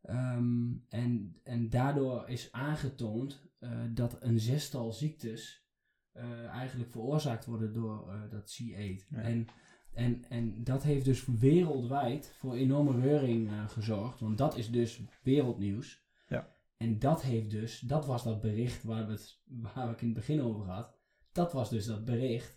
Ehm, 0.01 0.73
en, 0.89 1.35
en 1.43 1.69
daardoor 1.69 2.29
is 2.29 2.51
aangetoond 2.51 3.49
eh, 3.59 3.81
dat 3.89 4.17
een 4.19 4.39
zestal 4.39 4.91
ziektes 4.91 5.65
eh, 6.11 6.45
eigenlijk 6.45 6.91
veroorzaakt 6.91 7.45
worden 7.45 7.73
door 7.73 8.11
eh, 8.11 8.21
dat 8.29 8.59
C8. 8.61 9.07
Ja. 9.09 9.21
En, 9.21 9.47
en, 9.93 10.25
en 10.29 10.63
dat 10.63 10.83
heeft 10.83 11.05
dus 11.05 11.25
wereldwijd 11.25 12.35
voor 12.37 12.55
enorme 12.55 12.99
reuring 12.99 13.51
gezorgd, 13.67 14.19
want 14.19 14.37
dat 14.37 14.57
is 14.57 14.71
dus 14.71 15.01
wereldnieuws. 15.23 16.05
Ja. 16.27 16.55
En 16.77 16.99
dat 16.99 17.21
heeft 17.21 17.51
dus, 17.51 17.79
dat 17.79 18.05
was 18.05 18.23
dat 18.23 18.41
bericht 18.41 18.83
waar 18.83 19.05
we 19.05 19.11
het, 19.11 19.39
waar 19.45 19.87
we 19.87 19.95
in 19.99 20.05
het 20.05 20.13
begin 20.13 20.41
over 20.41 20.65
had. 20.65 20.95
Dat 21.31 21.53
was 21.53 21.69
dus 21.69 21.85
dat 21.85 22.05
bericht 22.05 22.56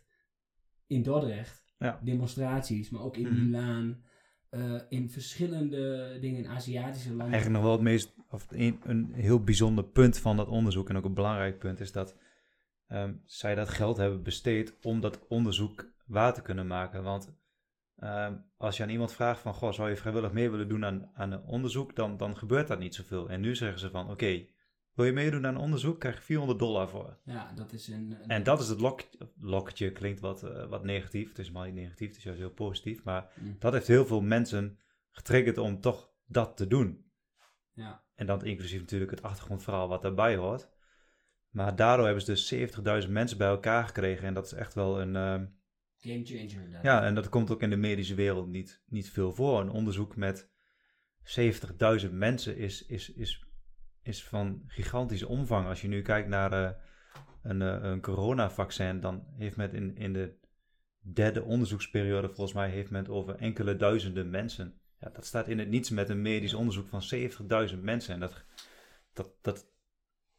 in 0.90 1.02
Dordrecht. 1.02 1.74
Ja. 1.78 2.00
Demonstraties, 2.02 2.90
maar 2.90 3.02
ook 3.02 3.16
in 3.16 3.22
Mhm. 3.28 3.44
Milaan. 3.44 4.02
eh, 4.50 4.80
in 4.88 5.10
verschillende 5.10 6.16
dingen 6.20 6.38
in 6.44 6.50
Aziatische 6.50 7.08
landen. 7.08 7.26
Eigenlijk 7.32 7.54
nog 7.54 7.62
wel 7.62 7.72
het 7.72 7.82
meest, 7.82 8.14
of 8.30 8.46
een, 8.50 8.80
een 8.84 9.12
heel 9.12 9.42
bijzonder 9.44 9.84
punt 9.84 10.18
van 10.18 10.36
dat 10.36 10.48
onderzoek 10.48 10.88
en 10.88 10.96
ook 10.96 11.04
een 11.04 11.14
belangrijk 11.14 11.58
punt 11.58 11.80
is 11.80 11.92
dat 11.92 12.16
ehm, 12.86 13.14
zij 13.24 13.54
dat 13.54 13.68
geld 13.68 13.96
hebben 13.96 14.22
besteed 14.22 14.76
om 14.82 15.00
dat 15.00 15.26
onderzoek 15.28 15.92
waar 16.06 16.34
te 16.34 16.42
kunnen 16.42 16.66
maken. 16.66 17.02
Want 17.02 17.34
ehm, 17.96 18.36
als 18.56 18.76
je 18.76 18.82
aan 18.82 18.88
iemand 18.88 19.12
vraagt 19.12 19.40
van, 19.40 19.54
goh, 19.54 19.72
zou 19.72 19.88
je 19.88 19.96
vrijwillig 19.96 20.32
mee 20.32 20.50
willen 20.50 20.68
doen 20.68 20.84
aan, 20.84 21.10
aan 21.14 21.32
een 21.32 21.44
onderzoek, 21.44 21.96
dan, 21.96 22.16
dan 22.16 22.36
gebeurt 22.36 22.68
dat 22.68 22.78
niet 22.78 22.94
zoveel. 22.94 23.28
En 23.28 23.40
nu 23.40 23.54
zeggen 23.56 23.78
ze 23.78 23.90
van, 23.90 24.10
oké, 24.10 24.46
wil 24.94 25.04
je 25.04 25.12
meedoen 25.12 25.46
aan 25.46 25.54
een 25.54 25.60
onderzoek, 25.60 26.00
krijg 26.00 26.16
je 26.16 26.22
400 26.22 26.58
dollar 26.58 26.88
voor. 26.88 27.18
Ja, 27.24 27.52
dat 27.54 27.72
is 27.72 27.88
een... 27.88 28.16
een- 28.22 28.28
En 28.28 28.42
dat 28.42 28.60
is 28.60 28.68
het 28.68 28.80
lok, 28.80 29.00
lokketje, 29.40 29.92
klinkt 29.92 30.20
wat, 30.20 30.42
eh, 30.42 30.66
wat 30.68 30.84
negatief. 30.84 31.28
Het 31.28 31.38
is 31.38 31.46
helemaal 31.46 31.66
niet 31.66 31.74
negatief, 31.74 32.08
het 32.08 32.16
is 32.16 32.22
juist 32.22 32.38
heel 32.40 32.50
positief. 32.50 33.04
Maar 33.04 33.32
Mm. 33.40 33.56
dat 33.58 33.72
heeft 33.72 33.86
heel 33.86 34.06
veel 34.06 34.20
mensen 34.20 34.78
getriggerd 35.10 35.58
om 35.58 35.80
toch 35.80 36.12
dat 36.26 36.56
te 36.56 36.66
doen. 36.66 37.10
Ja, 37.72 38.04
En 38.14 38.26
dan 38.26 38.44
inclusief 38.44 38.80
natuurlijk 38.80 39.10
het 39.10 39.22
achtergrondverhaal 39.22 39.88
wat 39.88 40.02
daarbij 40.02 40.36
hoort. 40.36 40.68
Maar 41.50 41.76
daardoor 41.76 42.04
hebben 42.06 42.24
ze 42.24 42.30
dus 42.30 42.46
70.000 43.06 43.10
mensen 43.12 43.38
bij 43.38 43.48
elkaar 43.48 43.84
gekregen. 43.86 44.26
En 44.26 44.34
dat 44.34 44.44
is 44.46 44.52
echt 44.52 44.74
wel 44.74 45.00
een... 45.00 45.16
ehm, 45.16 45.46
game 45.96 46.24
changer. 46.24 46.78
ja, 46.82 47.04
en 47.04 47.14
dat 47.14 47.28
komt 47.28 47.50
ook 47.50 47.62
in 47.62 47.70
de 47.70 47.76
medische 47.76 48.14
wereld 48.14 48.48
niet, 48.48 48.82
niet 48.86 49.10
veel 49.10 49.32
voor. 49.32 49.60
Een 49.60 49.70
onderzoek 49.70 50.16
met 50.16 50.50
70.000 51.22 52.10
mensen 52.12 52.56
is, 52.56 52.86
is, 52.86 53.12
is, 53.12 53.44
is 54.02 54.24
van 54.24 54.62
gigantische 54.66 55.28
omvang. 55.28 55.66
Als 55.66 55.80
je 55.80 55.88
nu 55.88 56.02
kijkt 56.02 56.28
naar 56.28 56.52
uh, 56.52 56.70
een, 57.42 57.60
uh, 57.60 57.78
een 57.80 58.00
coronavaccin, 58.00 59.00
dan 59.00 59.24
heeft 59.36 59.56
men 59.56 59.72
in, 59.74 59.96
in 59.96 60.12
de 60.12 60.38
derde 61.00 61.42
onderzoeksperiode, 61.42 62.28
volgens 62.28 62.52
mij, 62.52 62.70
heeft 62.70 62.90
men 62.90 63.08
over 63.08 63.34
enkele 63.36 63.76
duizenden 63.76 64.30
mensen. 64.30 64.80
Ja, 64.98 65.10
dat 65.10 65.26
staat 65.26 65.48
in 65.48 65.58
het 65.58 65.68
niets 65.68 65.90
met 65.90 66.08
een 66.08 66.22
medisch 66.22 66.54
onderzoek 66.54 66.88
van 66.88 67.02
70.000 67.72 67.78
mensen. 67.80 68.14
En 68.14 68.20
dat, 68.20 68.44
dat, 69.12 69.32
dat, 69.40 69.66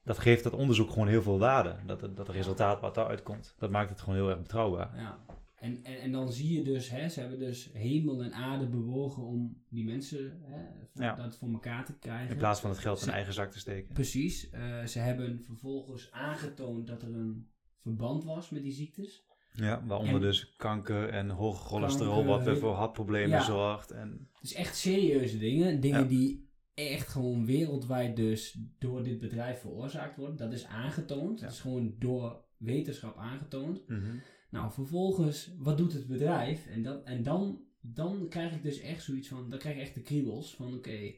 dat 0.03 0.19
geeft 0.19 0.43
dat 0.43 0.53
onderzoek 0.53 0.89
gewoon 0.89 1.07
heel 1.07 1.21
veel 1.21 1.39
waarde. 1.39 1.75
Dat, 1.85 1.99
dat, 1.99 2.15
dat 2.15 2.29
resultaat 2.29 2.81
wat 2.81 2.95
daaruit 2.95 3.23
komt, 3.23 3.55
dat 3.57 3.69
maakt 3.69 3.89
het 3.89 3.99
gewoon 3.99 4.15
heel 4.15 4.29
erg 4.29 4.41
betrouwbaar. 4.41 4.91
Ja. 4.95 5.19
En, 5.61 5.83
en, 5.83 5.99
en 5.99 6.11
dan 6.11 6.31
zie 6.31 6.57
je 6.57 6.63
dus, 6.63 6.89
hè, 6.89 7.09
ze 7.09 7.19
hebben 7.19 7.39
dus 7.39 7.69
hemel 7.73 8.23
en 8.23 8.33
aarde 8.33 8.67
bewogen 8.67 9.23
om 9.23 9.63
die 9.69 9.85
mensen 9.85 10.41
hè, 10.43 10.63
voor, 10.93 11.23
dat 11.23 11.37
voor 11.37 11.51
elkaar 11.51 11.85
te 11.85 11.97
krijgen. 11.97 12.31
In 12.31 12.37
plaats 12.37 12.59
van 12.59 12.69
het 12.69 12.79
geld 12.79 13.01
in 13.01 13.09
eigen 13.09 13.33
zak 13.33 13.51
te 13.51 13.59
steken. 13.59 13.93
Precies. 13.93 14.49
Uh, 14.53 14.85
ze 14.85 14.99
hebben 14.99 15.43
vervolgens 15.43 16.11
aangetoond 16.11 16.87
dat 16.87 17.01
er 17.01 17.15
een 17.15 17.49
verband 17.81 18.23
was 18.23 18.49
met 18.49 18.63
die 18.63 18.71
ziektes. 18.71 19.25
Ja, 19.53 19.85
waaronder 19.85 20.15
en, 20.15 20.21
dus 20.21 20.55
kanker 20.55 21.09
en 21.09 21.29
hoog 21.29 21.67
cholesterol, 21.67 22.25
wat 22.25 22.43
weer 22.43 22.57
voor 22.57 22.73
hartproblemen 22.73 23.29
ja, 23.29 23.43
zorgt. 23.43 23.91
En... 23.91 24.29
Dus 24.39 24.53
echt 24.53 24.77
serieuze 24.77 25.37
dingen. 25.37 25.79
Dingen 25.79 26.01
ja. 26.01 26.07
die 26.07 26.49
echt 26.73 27.07
gewoon 27.07 27.45
wereldwijd 27.45 28.15
dus 28.15 28.59
door 28.79 29.03
dit 29.03 29.19
bedrijf 29.19 29.59
veroorzaakt 29.59 30.17
worden. 30.17 30.37
Dat 30.37 30.53
is 30.53 30.65
aangetoond. 30.65 31.39
Dat 31.39 31.51
is 31.51 31.59
gewoon 31.59 31.95
door 31.99 32.43
wetenschap 32.57 33.17
aangetoond. 33.17 33.87
Mm 33.87 34.03
-hmm. 34.03 34.21
Nou, 34.51 34.71
vervolgens, 34.71 35.55
wat 35.57 35.77
doet 35.77 35.93
het 35.93 36.07
bedrijf? 36.07 36.65
En, 36.65 36.83
dat, 36.83 37.03
en 37.03 37.23
dan, 37.23 37.61
dan 37.81 38.29
krijg 38.29 38.55
ik 38.55 38.63
dus 38.63 38.79
echt 38.79 39.03
zoiets 39.03 39.27
van, 39.27 39.49
dan 39.49 39.59
krijg 39.59 39.75
ik 39.75 39.81
echt 39.81 39.93
de 39.93 40.01
kriebels 40.01 40.55
van, 40.55 40.73
oké, 40.73 41.13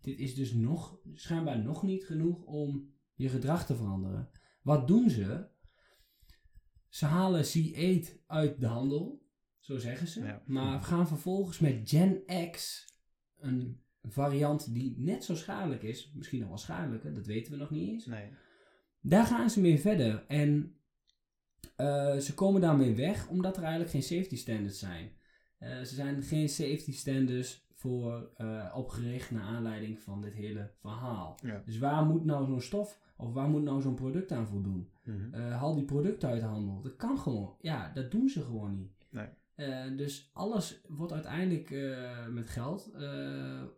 dit 0.00 0.18
is 0.18 0.34
dus 0.34 0.52
nog, 0.52 0.98
schijnbaar 1.14 1.62
nog 1.62 1.82
niet 1.82 2.04
genoeg 2.04 2.42
om 2.44 2.94
je 3.14 3.28
gedrag 3.28 3.66
te 3.66 3.76
veranderen. 3.76 4.30
Wat 4.62 4.88
doen 4.88 5.10
ze? 5.10 5.48
Ze 6.88 7.04
halen 7.04 7.44
C8 7.44 8.26
uit 8.26 8.60
de 8.60 8.66
handel, 8.66 9.26
zo 9.58 9.78
zeggen 9.78 10.08
ze, 10.08 10.22
ja. 10.22 10.42
maar 10.46 10.80
gaan 10.80 11.08
vervolgens 11.08 11.58
met 11.58 11.80
Gen 11.84 12.22
X, 12.50 12.86
een 13.38 13.80
variant 14.02 14.74
die 14.74 14.94
net 14.98 15.24
zo 15.24 15.34
schadelijk 15.34 15.82
is, 15.82 16.12
misschien 16.14 16.40
nog 16.40 16.48
wel 16.48 16.58
schadelijker, 16.58 17.14
dat 17.14 17.26
weten 17.26 17.52
we 17.52 17.58
nog 17.58 17.70
niet 17.70 17.88
eens. 17.88 18.06
Nee. 18.06 18.28
Daar 19.00 19.26
gaan 19.26 19.50
ze 19.50 19.60
mee 19.60 19.80
verder 19.80 20.24
en 20.26 20.79
uh, 21.80 22.16
ze 22.16 22.34
komen 22.34 22.60
daarmee 22.60 22.94
weg 22.94 23.28
omdat 23.28 23.56
er 23.56 23.62
eigenlijk 23.62 23.90
geen 23.90 24.02
safety 24.02 24.36
standards 24.36 24.78
zijn. 24.78 25.10
Uh, 25.60 25.78
ze 25.78 25.94
zijn 25.94 26.22
geen 26.22 26.48
safety 26.48 26.92
standards 26.92 27.68
voor 27.74 28.30
uh, 28.38 28.72
opgericht 28.74 29.30
naar 29.30 29.42
aanleiding 29.42 29.98
van 29.98 30.20
dit 30.20 30.34
hele 30.34 30.70
verhaal. 30.80 31.38
Ja. 31.42 31.62
Dus 31.64 31.78
waar 31.78 32.04
moet 32.04 32.24
nou 32.24 32.46
zo'n 32.46 32.60
stof 32.60 33.00
of 33.16 33.32
waar 33.32 33.48
moet 33.48 33.62
nou 33.62 33.80
zo'n 33.80 33.94
product 33.94 34.32
aan 34.32 34.46
voldoen? 34.46 34.90
Mm 35.04 35.32
-hmm. 35.32 35.42
haal 35.42 35.74
die 35.74 35.84
producten 35.84 36.28
uit 36.28 36.40
de 36.40 36.46
handel. 36.46 36.80
Dat 36.82 36.96
kan 36.96 37.18
gewoon. 37.18 37.56
Ja, 37.60 37.90
dat 37.94 38.10
doen 38.10 38.28
ze 38.28 38.42
gewoon 38.42 38.76
niet. 38.76 39.06
Nee. 39.10 39.94
dus 39.96 40.30
alles 40.32 40.80
wordt 40.88 41.12
uiteindelijk 41.12 41.70
met 42.30 42.48
geld 42.48 42.90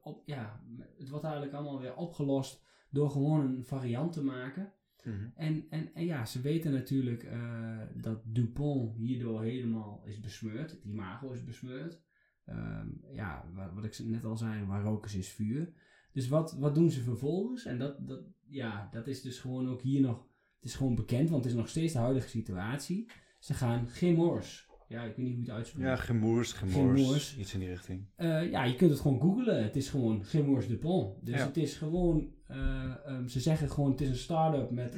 op, 0.02 0.22
ja, 0.24 0.60
het 0.98 1.08
wordt 1.08 1.24
eigenlijk 1.24 1.54
allemaal 1.54 1.80
weer 1.80 1.94
opgelost 1.94 2.62
door 2.90 3.10
gewoon 3.10 3.40
een 3.40 3.64
variant 3.64 4.12
te 4.12 4.22
maken. 4.22 4.72
Mm 5.04 5.12
-hmm. 5.12 5.32
en, 5.34 5.66
en, 5.70 5.94
en 5.94 6.04
ja, 6.04 6.24
ze 6.24 6.40
weten 6.40 6.72
natuurlijk 6.72 7.22
uh, 7.22 7.78
dat 7.94 8.22
Dupont 8.24 8.96
hierdoor 8.96 9.42
helemaal 9.42 10.02
is 10.06 10.20
besmeurd. 10.20 10.70
Het 10.70 10.84
imago 10.84 11.30
is 11.30 11.44
besmeurd. 11.44 12.02
Um, 12.46 13.00
ja, 13.12 13.50
wat, 13.54 13.72
wat, 13.74 13.84
ik 13.84 13.98
net 14.04 14.24
al 14.24 14.36
zei, 14.36 14.64
waar 14.64 14.82
roken 14.82 15.18
is 15.18 15.28
vuur. 15.28 15.72
Dus 16.12 16.28
wat, 16.28 16.52
wat 16.52 16.74
doen 16.74 16.90
ze 16.90 17.02
vervolgens? 17.02 17.64
En 17.64 17.78
dat, 17.78 18.08
dat, 18.08 18.20
ja, 18.46 18.88
dat 18.92 19.06
is 19.06 19.22
dus 19.22 19.38
gewoon 19.38 19.68
ook 19.68 19.82
hier 19.82 20.00
nog... 20.00 20.30
Het 20.60 20.70
is 20.70 20.76
gewoon 20.76 20.94
bekend, 20.94 21.30
want 21.30 21.44
het 21.44 21.52
is 21.52 21.58
nog 21.58 21.68
steeds 21.68 21.92
de 21.92 21.98
huidige 21.98 22.28
situatie. 22.28 23.10
Ze 23.38 23.54
gaan 23.54 23.88
Gemors. 23.88 24.70
Ja, 24.88 25.02
ik 25.02 25.16
weet 25.16 25.26
niet 25.26 25.34
hoe 25.34 25.44
je 25.44 25.48
het 25.48 25.56
uitspreekt. 25.56 25.88
Ja, 25.88 25.96
Gemors, 25.96 26.52
Gemors. 26.52 27.36
Iets 27.36 27.54
in 27.54 27.60
die 27.60 27.68
richting. 27.68 28.06
Uh, 28.16 28.50
ja, 28.50 28.64
je 28.64 28.76
kunt 28.76 28.90
het 28.90 29.00
gewoon 29.00 29.20
googlen. 29.20 29.62
Het 29.62 29.76
is 29.76 29.88
gewoon 29.88 30.24
Gemors 30.24 30.68
Dupont. 30.68 31.26
Dus 31.26 31.36
ja. 31.36 31.46
het 31.46 31.56
is 31.56 31.76
gewoon... 31.76 32.34
Uh, 32.52 32.94
um, 33.06 33.28
ze 33.28 33.40
zeggen 33.40 33.70
gewoon, 33.70 33.90
het 33.90 34.00
is 34.00 34.08
een 34.08 34.16
start-up 34.16 34.70
met 34.70 34.94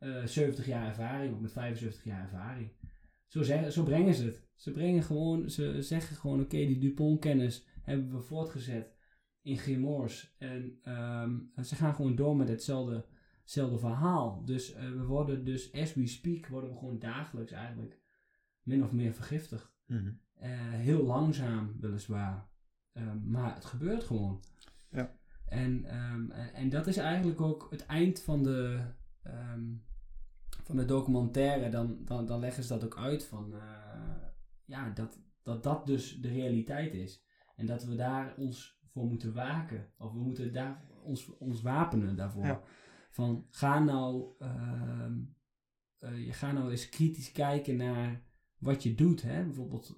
uh, 0.00 0.24
70 0.24 0.66
jaar 0.66 0.86
ervaring 0.86 1.34
of 1.34 1.40
met 1.40 1.52
75 1.52 2.04
jaar 2.04 2.22
ervaring. 2.22 2.70
Zo, 3.26 3.42
zeggen, 3.42 3.72
zo 3.72 3.82
brengen 3.82 4.14
ze 4.14 4.24
het. 4.24 4.42
Ze 4.54 4.72
brengen 4.72 5.02
gewoon, 5.02 5.50
ze 5.50 5.82
zeggen 5.82 6.16
gewoon, 6.16 6.40
oké, 6.40 6.54
okay, 6.54 6.66
die 6.66 6.78
Dupont-kennis 6.78 7.66
hebben 7.82 8.12
we 8.12 8.20
voortgezet 8.20 8.94
in 9.42 9.58
Grimoires. 9.58 10.34
En 10.38 10.80
um, 10.84 11.52
ze 11.64 11.74
gaan 11.74 11.94
gewoon 11.94 12.14
door 12.14 12.36
met 12.36 12.48
hetzelfde, 12.48 13.06
hetzelfde 13.40 13.78
verhaal. 13.78 14.44
Dus 14.44 14.74
uh, 14.74 14.80
we 14.80 15.04
worden 15.04 15.44
dus, 15.44 15.72
as 15.72 15.94
we 15.94 16.06
speak, 16.06 16.46
worden 16.46 16.70
we 16.70 16.76
gewoon 16.76 16.98
dagelijks 16.98 17.52
eigenlijk 17.52 18.00
min 18.62 18.84
of 18.84 18.92
meer 18.92 19.12
vergiftigd. 19.12 19.72
Mm 19.86 19.96
-hmm. 19.96 20.20
uh, 20.42 20.70
heel 20.70 21.04
langzaam, 21.04 21.76
weliswaar. 21.80 22.48
Um, 22.92 23.22
maar 23.26 23.54
het 23.54 23.64
gebeurt 23.64 24.04
gewoon. 24.04 24.40
En, 25.54 25.94
um, 25.94 26.30
en, 26.30 26.54
en, 26.54 26.68
dat 26.68 26.86
is 26.86 26.96
eigenlijk 26.96 27.40
ook 27.40 27.66
het 27.70 27.86
eind 27.86 28.20
van 28.20 28.42
de, 28.42 28.80
um, 29.26 29.84
van 30.64 30.76
de 30.76 30.84
documentaire. 30.84 31.68
Dan, 31.68 31.98
dan, 32.04 32.26
dan 32.26 32.40
leggen 32.40 32.62
ze 32.62 32.68
dat 32.68 32.84
ook 32.84 32.98
uit 32.98 33.24
van 33.24 33.52
uh, 33.54 33.60
ja, 34.64 34.90
dat, 34.90 35.18
dat 35.42 35.62
dat 35.62 35.86
dus 35.86 36.20
de 36.20 36.28
realiteit 36.28 36.94
is. 36.94 37.24
En 37.56 37.66
dat 37.66 37.84
we 37.84 37.94
daar 37.94 38.34
ons 38.36 38.80
voor 38.92 39.06
moeten 39.06 39.32
waken. 39.32 39.92
Of 39.98 40.12
we 40.12 40.18
moeten 40.18 40.52
daar 40.52 40.84
ons, 41.02 41.36
ons 41.38 41.62
wapenen 41.62 42.16
daarvoor. 42.16 42.44
Ja. 42.44 42.62
Van 43.10 43.46
ga 43.50 43.78
nou, 43.78 44.34
uh, 44.38 45.06
uh, 46.00 46.26
je 46.26 46.32
ga 46.32 46.52
nou 46.52 46.70
eens 46.70 46.88
kritisch 46.88 47.32
kijken 47.32 47.76
naar 47.76 48.22
wat 48.58 48.82
je 48.82 48.94
doet. 48.94 49.22
Hè? 49.22 49.44
Bijvoorbeeld 49.44 49.94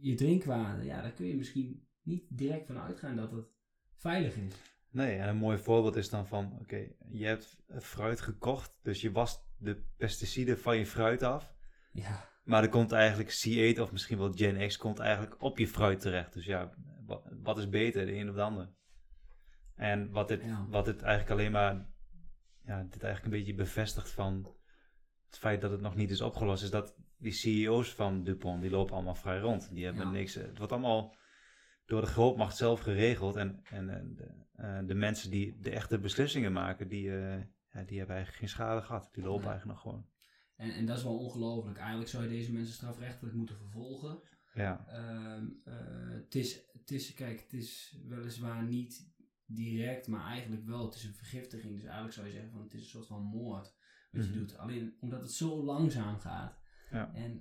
je 0.00 0.14
drinkwater. 0.14 0.84
Ja, 0.84 1.02
daar 1.02 1.12
kun 1.12 1.26
je 1.26 1.36
misschien 1.36 1.86
niet 2.02 2.24
direct 2.28 2.66
van 2.66 2.78
uitgaan 2.78 3.16
dat 3.16 3.30
het 3.32 3.46
veilig 3.94 4.36
is. 4.36 4.73
Nee, 4.94 5.16
en 5.16 5.28
een 5.28 5.36
mooi 5.36 5.58
voorbeeld 5.58 5.96
is 5.96 6.08
dan 6.10 6.26
van, 6.26 6.52
oké, 6.52 6.62
okay, 6.62 6.96
je 7.08 7.26
hebt 7.26 7.56
fruit 7.80 8.20
gekocht, 8.20 8.74
dus 8.82 9.00
je 9.00 9.12
wast 9.12 9.46
de 9.56 9.82
pesticiden 9.96 10.58
van 10.58 10.76
je 10.76 10.86
fruit 10.86 11.22
af. 11.22 11.54
Ja. 11.92 12.28
Maar 12.44 12.62
er 12.62 12.68
komt 12.68 12.92
eigenlijk 12.92 13.30
C8 13.30 13.80
of 13.80 13.92
misschien 13.92 14.18
wel 14.18 14.32
Gen 14.32 14.68
X 14.68 14.76
komt 14.76 14.98
eigenlijk 14.98 15.42
op 15.42 15.58
je 15.58 15.68
fruit 15.68 16.00
terecht. 16.00 16.32
Dus 16.32 16.44
ja, 16.44 16.74
wat, 17.06 17.22
wat 17.42 17.58
is 17.58 17.68
beter, 17.68 18.06
de 18.06 18.14
een 18.14 18.28
of 18.28 18.34
de 18.34 18.42
ander? 18.42 18.72
En 19.74 20.10
wat 20.10 20.28
dit, 20.28 20.44
ja. 20.44 20.66
wat 20.68 20.84
dit 20.84 21.02
eigenlijk 21.02 21.40
alleen 21.40 21.52
maar, 21.52 21.86
ja, 22.64 22.82
dit 22.82 23.02
eigenlijk 23.02 23.24
een 23.24 23.40
beetje 23.40 23.54
bevestigt 23.54 24.10
van 24.10 24.54
het 25.26 25.38
feit 25.38 25.60
dat 25.60 25.70
het 25.70 25.80
nog 25.80 25.94
niet 25.94 26.10
is 26.10 26.20
opgelost, 26.20 26.62
is 26.62 26.70
dat 26.70 26.96
die 27.16 27.32
CEO's 27.32 27.94
van 27.94 28.24
Dupont, 28.24 28.60
die 28.60 28.70
lopen 28.70 28.94
allemaal 28.94 29.14
vrij 29.14 29.38
rond. 29.38 29.74
Die 29.74 29.84
hebben 29.84 30.04
Ja. 30.04 30.10
niks, 30.10 30.34
het 30.34 30.58
wordt 30.58 30.72
allemaal 30.72 31.16
door 31.86 32.00
de 32.00 32.06
grootmacht 32.06 32.56
zelf 32.56 32.80
geregeld. 32.80 33.36
En, 33.36 33.60
en 33.64 33.88
eh, 33.90 34.43
de, 34.56 34.62
eh, 34.62 34.86
de 34.86 34.94
mensen 34.94 35.30
die 35.30 35.58
de 35.60 35.70
echte 35.70 35.98
beslissingen 35.98 36.52
maken, 36.52 36.88
die, 36.88 37.10
eh, 37.16 37.36
ja, 37.72 37.82
die 37.82 37.98
hebben 37.98 38.16
eigenlijk 38.16 38.36
geen 38.36 38.48
schade 38.48 38.82
gehad. 38.82 39.08
Die 39.12 39.24
lopen 39.24 39.48
eigenlijk 39.48 39.72
nog 39.72 39.80
gewoon. 39.80 40.06
En, 40.56 40.70
en 40.74 40.86
dat 40.86 40.96
is 40.96 41.02
wel 41.02 41.18
ongelooflijk. 41.18 41.78
Eigenlijk 41.78 42.10
zou 42.10 42.22
je 42.22 42.28
deze 42.28 42.52
mensen 42.52 42.74
strafrechtelijk 42.74 43.34
moeten 43.36 43.56
vervolgen. 43.56 44.20
Ja, 44.54 44.84
Ehm, 44.88 45.46
eh, 45.64 45.74
het, 46.10 46.34
is, 46.34 46.60
het 46.72 46.90
is, 46.90 47.14
kijk, 47.14 47.40
het 47.40 47.52
is 47.52 47.98
weliswaar 48.08 48.62
niet 48.62 49.12
direct, 49.46 50.06
maar 50.06 50.26
eigenlijk 50.26 50.64
wel. 50.66 50.84
Het 50.84 50.94
is 50.94 51.04
een 51.04 51.14
vergiftiging. 51.14 51.72
Dus 51.74 51.82
eigenlijk 51.84 52.14
zou 52.14 52.26
je 52.26 52.32
zeggen 52.32 52.50
van 52.50 52.62
het 52.62 52.74
is 52.74 52.80
een 52.80 52.88
soort 52.88 53.06
van 53.06 53.22
moord 53.22 53.74
wat 54.10 54.24
je 54.24 54.30
Mhm. 54.30 54.38
doet. 54.38 54.56
Alleen 54.58 54.96
omdat 55.00 55.20
het 55.20 55.32
zo 55.32 55.64
langzaam 55.64 56.18
gaat. 56.18 56.58
Ja. 56.90 57.14
En, 57.14 57.40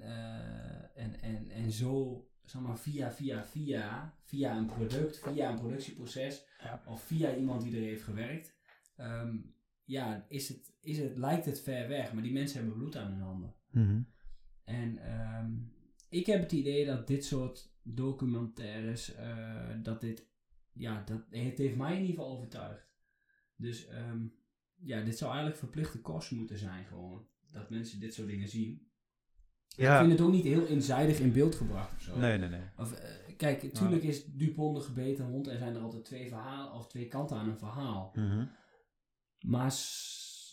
en, 0.96 1.22
en, 1.22 1.50
en 1.50 1.72
zo, 1.72 2.28
zeg 2.46 2.62
maar, 2.62 2.78
via, 2.80 3.12
via, 3.12 3.44
via, 3.46 4.14
via 4.24 4.58
een 4.58 4.66
product, 4.66 5.20
via 5.20 5.50
een 5.50 5.60
productieproces, 5.60 6.46
Ja. 6.60 6.84
of 6.88 7.04
via 7.04 7.36
iemand 7.36 7.62
die 7.62 7.76
er 7.76 7.82
heeft 7.82 8.04
gewerkt, 8.04 8.56
ehm, 8.96 9.38
ja, 9.84 10.26
is 10.30 10.48
het, 10.48 10.74
is 10.82 10.98
het, 10.98 11.18
lijkt 11.18 11.46
het 11.46 11.62
ver 11.62 11.88
weg. 11.88 12.14
Maar 12.14 12.24
die 12.24 12.34
mensen 12.34 12.58
hebben 12.60 12.78
bloed 12.78 12.96
aan 12.96 13.12
hun 13.12 13.22
handen. 13.22 13.56
Mhm. 13.72 14.02
En 14.64 14.98
ehm, 14.98 15.52
ik 16.10 16.26
heb 16.26 16.42
het 16.42 16.52
idee 16.52 16.86
dat 16.86 17.08
dit 17.08 17.26
soort 17.26 17.72
documentaires, 17.84 19.14
eh, 19.16 19.70
dat 19.84 20.02
dit, 20.02 20.28
ja, 20.74 21.04
dat, 21.04 21.22
het 21.30 21.58
heeft 21.58 21.76
mij 21.76 21.94
in 21.94 22.02
ieder 22.02 22.16
geval 22.16 22.32
overtuigd. 22.38 22.92
Dus 23.56 23.88
ehm, 23.88 24.26
ja, 24.76 25.02
dit 25.04 25.18
zou 25.18 25.30
eigenlijk 25.32 25.60
verplichte 25.60 26.02
kost 26.02 26.32
moeten 26.32 26.58
zijn 26.58 26.86
gewoon. 26.86 27.28
Dat 27.52 27.70
mensen 27.70 28.00
dit 28.00 28.14
soort 28.14 28.28
dingen 28.28 28.48
zien. 28.48 28.88
Ik 29.76 29.88
vind 29.88 30.12
het 30.12 30.22
ook 30.22 30.32
niet 30.32 30.44
heel 30.44 30.66
eenzijdig 30.66 31.20
in 31.20 31.34
beeld 31.34 31.56
gebracht 31.56 31.94
of 31.94 32.02
zo. 32.02 32.18
Nee, 32.18 32.38
nee, 32.38 32.50
nee. 32.50 32.62
Of, 32.78 32.94
eh, 32.94 33.36
kijk, 33.38 33.64
natuurlijk 33.64 34.04
is 34.04 34.26
Dupont 34.26 34.76
de 34.78 34.84
gebeten 34.84 35.26
hond 35.26 35.48
en 35.48 35.58
zijn 35.58 35.76
er 35.76 35.82
altijd 35.82 36.06
twee 36.06 36.28
verhalen 36.28 36.74
of 36.74 36.88
twee 36.88 37.08
kanten 37.08 37.38
aan 37.38 37.50
een 37.50 37.58
verhaal. 37.58 38.12
Mhm. 38.16 38.46
Maar 39.40 39.72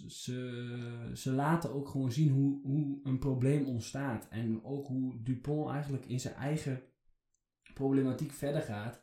ze, 0.09 1.11
ze 1.15 1.33
laten 1.33 1.73
ook 1.73 1.89
gewoon 1.89 2.13
zien 2.13 2.31
hoe, 2.31 2.61
hoe 2.63 3.01
een 3.03 3.19
probleem 3.19 3.67
ontstaat. 3.67 4.29
En 4.29 4.65
ook 4.65 4.87
hoe 4.87 5.23
Dupont 5.23 5.71
eigenlijk 5.71 6.07
in 6.07 6.21
zijn 6.21 6.35
eigen 6.35 6.83
problematiek 7.75 8.33
verder 8.33 8.63
gaat. 8.63 9.03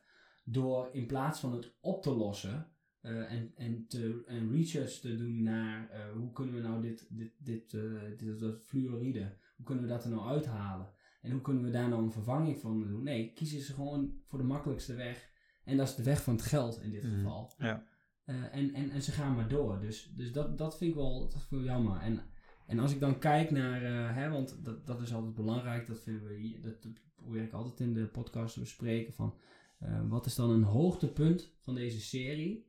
door 0.49 0.89
in 0.91 1.05
plaats 1.05 1.39
van 1.39 1.53
het 1.53 1.76
op 1.82 2.03
te 2.03 2.15
lossen 2.15 2.72
eh, 3.01 3.32
en, 3.32 3.51
en, 3.55 3.88
te, 3.88 4.24
en 4.26 4.51
research 4.51 4.91
te 4.91 5.18
doen 5.18 5.43
naar 5.43 5.89
eh, 5.89 6.11
hoe 6.11 6.32
kunnen 6.32 6.55
we 6.55 6.61
nou 6.61 6.82
dit, 6.82 7.07
dit, 7.09 7.32
dit, 7.38 7.72
dit, 8.18 8.39
dat 8.39 8.63
fluoride, 8.65 9.38
hoe 9.58 9.66
kunnen 9.66 9.84
we 9.84 9.89
dat 9.89 10.03
er 10.03 10.10
nou 10.10 10.28
uithalen? 10.28 10.89
En 11.22 11.32
hoe 11.32 11.41
kunnen 11.41 11.64
we 11.64 11.70
daar 11.70 11.89
nou 11.89 12.03
een 12.03 12.12
vervanging 12.12 12.60
van 12.60 12.88
doen? 12.88 13.03
Nee, 13.03 13.34
kiezen 13.34 13.62
ze 13.62 13.74
gewoon 13.74 14.14
voor 14.28 14.39
de 14.39 14.45
makkelijkste 14.45 14.93
weg. 14.93 15.30
En 15.64 15.78
dat 15.78 15.88
is 15.88 15.95
de 15.95 16.03
weg 16.03 16.24
van 16.24 16.34
het 16.34 16.43
geld 16.43 16.82
in 16.82 16.91
dit 16.91 17.03
Mhm. 17.03 17.16
geval. 17.16 17.53
Ja. 17.58 17.84
Eh, 18.24 18.55
en, 18.55 18.74
en, 18.74 18.89
en 18.89 19.01
ze 19.01 19.12
gaan 19.12 19.36
maar 19.36 19.47
door. 19.47 19.80
Dus, 19.80 20.14
dus 20.16 20.32
dat, 20.32 20.58
dat 20.58 20.78
vind 20.78 20.89
ik 20.91 20.95
wel, 20.97 21.20
dat 21.20 21.32
vind 21.32 21.43
ik 21.43 21.49
wel 21.49 21.64
jammer. 21.64 21.99
En, 22.01 22.22
en 22.68 22.80
als 22.80 22.93
ik 22.93 22.99
dan 22.99 23.20
kijk 23.20 23.51
naar, 23.51 23.84
eh, 23.84 24.16
hè, 24.16 24.30
want 24.30 24.66
dat, 24.66 24.88
dat 24.88 25.01
is 25.01 25.14
altijd 25.14 25.36
belangrijk, 25.36 25.88
dat 25.88 25.99
vinden 26.01 26.28
we 26.28 26.34
hier, 26.34 26.62
dat, 26.62 26.88
probeer 27.16 27.43
ik 27.43 27.51
altijd 27.53 27.80
in 27.80 27.93
de 27.93 28.08
podcast 28.08 28.53
te 28.53 28.60
bespreken. 28.60 29.14
Van, 29.14 29.38
eh, 29.80 30.10
wat 30.10 30.26
is 30.26 30.36
dan 30.36 30.49
een 30.49 30.64
hoogtepunt 30.64 31.55
van 31.60 31.76
deze 31.76 32.01
serie? 32.01 32.66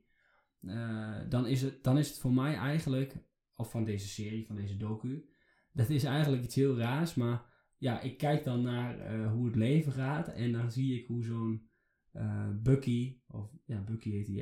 Dan, 1.29 1.47
is 1.47 1.61
het, 1.61 1.83
dan 1.83 1.97
is 1.97 2.07
het 2.09 2.17
voor 2.17 2.33
mij 2.33 2.55
eigenlijk, 2.55 3.15
of 3.55 3.71
van 3.71 3.83
deze 3.83 4.07
serie, 4.07 4.45
van 4.45 4.55
deze 4.55 4.77
docu, 4.77 5.29
dat 5.73 5.89
is 5.89 6.03
eigenlijk 6.03 6.43
iets 6.43 6.55
heel 6.55 6.77
raars, 6.77 7.13
maar 7.15 7.45
ja, 7.77 8.01
ik 8.01 8.17
kijk 8.17 8.43
dan 8.43 8.61
naar 8.61 8.99
eh, 8.99 9.31
hoe 9.31 9.45
het 9.45 9.55
leven 9.55 9.91
gaat 9.91 10.27
en 10.27 10.51
dan 10.51 10.71
zie 10.71 10.99
ik 10.99 11.07
hoe 11.07 11.23
zo'n 11.23 11.69
eh, 12.11 12.49
Bucky, 12.63 13.17
of 13.27 13.51
ja, 13.65 13.81
Bucky 13.81 14.09
heet 14.11 14.27
hij 14.27 14.35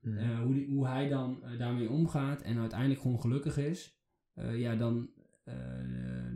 hè, 0.00 0.18
eh, 0.18 0.40
hoe, 0.40 0.54
die- 0.54 0.68
hoe 0.68 0.86
hij 0.86 1.08
dan 1.08 1.42
daarmee 1.58 1.90
omgaat 1.90 2.42
en 2.42 2.58
uiteindelijk 2.58 3.00
gewoon 3.00 3.20
gelukkig 3.20 3.58
is, 3.58 4.00
ja, 4.52 4.76
dan, 4.76 5.10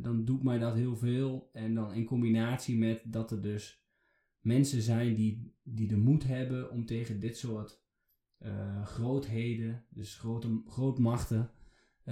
dan 0.03 0.25
doet 0.25 0.43
mij 0.43 0.59
dat 0.59 0.75
heel 0.75 0.97
veel. 0.97 1.49
En 1.53 1.75
dan 1.75 1.93
in 1.95 2.05
combinatie 2.05 2.79
met 2.79 3.03
dat 3.07 3.31
er 3.31 3.43
dus 3.43 3.85
mensen 4.41 4.83
zijn 4.83 5.15
die, 5.15 5.55
die 5.63 5.89
de 5.89 5.97
moed 5.97 6.27
hebben 6.27 6.71
om 6.71 6.87
tegen 6.87 7.21
dit 7.21 7.37
soort 7.37 7.83
grootheden, 8.85 9.85
dus 9.91 10.17
grote, 10.19 10.63
grootmachten, 10.67 11.51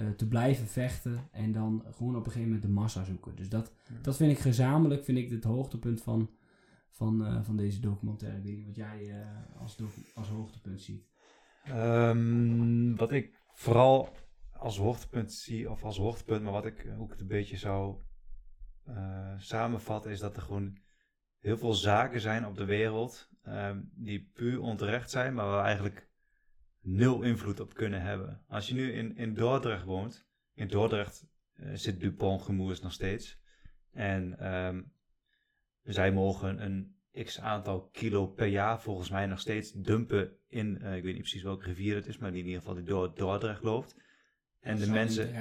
te 0.07 0.27
blijven 0.27 0.67
vechten 0.67 1.27
en 1.31 1.51
dan 1.51 1.83
gewoon 1.95 2.15
op 2.15 2.25
een 2.25 2.31
gegeven 2.31 2.47
moment 2.53 2.61
de 2.61 2.69
massa 2.73 3.03
zoeken. 3.03 3.35
Dus 3.35 3.49
dat, 3.49 3.73
Ja. 3.89 4.01
dat 4.01 4.15
vind 4.15 4.31
ik 4.31 4.39
gezamenlijk, 4.39 5.03
vind 5.03 5.17
ik 5.17 5.29
het 5.29 5.43
hoogtepunt 5.43 6.01
van, 6.01 6.29
van, 6.89 7.25
eh, 7.25 7.43
van 7.43 7.55
deze 7.57 7.79
documentaire. 7.79 8.37
Ik 8.37 8.43
weet 8.43 8.55
niet 8.55 8.65
wat 8.65 8.75
jij 8.75 9.09
eh, 9.09 9.61
als, 9.61 9.77
als 10.15 10.29
hoogtepunt 10.29 10.81
ziet. 10.81 11.07
Ehm, 11.63 12.95
wat 12.95 13.11
ik 13.11 13.37
vooral 13.53 14.09
als 14.51 14.77
hoogtepunt 14.77 15.33
zie, 15.33 15.69
of 15.71 15.83
als 15.83 15.97
hoogtepunt, 15.97 16.43
maar 16.43 16.51
wat 16.51 16.65
ik 16.65 16.87
ook 16.99 17.15
een 17.17 17.27
beetje 17.27 17.57
zou 17.57 17.97
eh, 18.85 19.33
samenvatten, 19.37 20.11
is 20.11 20.19
dat 20.19 20.35
er 20.35 20.41
gewoon 20.41 20.77
heel 21.39 21.57
veel 21.57 21.73
zaken 21.73 22.21
zijn 22.21 22.45
op 22.45 22.55
de 22.55 22.65
wereld 22.65 23.29
ehm, 23.43 23.81
die 23.93 24.29
puur 24.33 24.59
onterecht 24.61 25.09
zijn, 25.09 25.33
maar 25.33 25.45
waar 25.45 25.65
eigenlijk 25.65 26.08
nul 26.81 27.21
invloed 27.21 27.59
op 27.59 27.73
kunnen 27.73 28.01
hebben. 28.01 28.43
Als 28.47 28.67
je 28.67 28.73
nu 28.73 28.93
in, 28.93 29.15
in 29.17 29.33
Dordrecht 29.33 29.83
woont, 29.83 30.27
in 30.53 30.67
Dordrecht 30.67 31.27
eh, 31.53 31.73
zit 31.73 31.99
Dupont 31.99 32.41
gemoers 32.41 32.81
nog 32.81 32.93
steeds. 32.93 33.39
En 33.91 34.39
ehm, 34.39 34.81
zij 35.83 36.11
mogen 36.11 36.65
een 36.65 36.97
x 37.23 37.39
aantal 37.39 37.89
kilo 37.89 38.27
per 38.27 38.47
jaar 38.47 38.81
volgens 38.81 39.09
mij 39.09 39.25
nog 39.25 39.39
steeds 39.39 39.71
dumpen 39.71 40.37
in, 40.47 40.81
eh, 40.81 40.95
ik 40.95 41.03
weet 41.03 41.13
niet 41.13 41.21
precies 41.21 41.43
welke 41.43 41.65
rivier 41.65 41.95
het 41.95 42.07
is, 42.07 42.17
maar 42.17 42.31
die 42.31 42.39
in 42.39 42.45
ieder 42.45 42.61
geval 42.61 42.75
die 42.75 42.85
door 42.85 43.15
Dordrecht 43.15 43.63
loopt. 43.63 43.95
En 44.59 44.77
de, 44.77 44.89
mensen, 44.89 45.33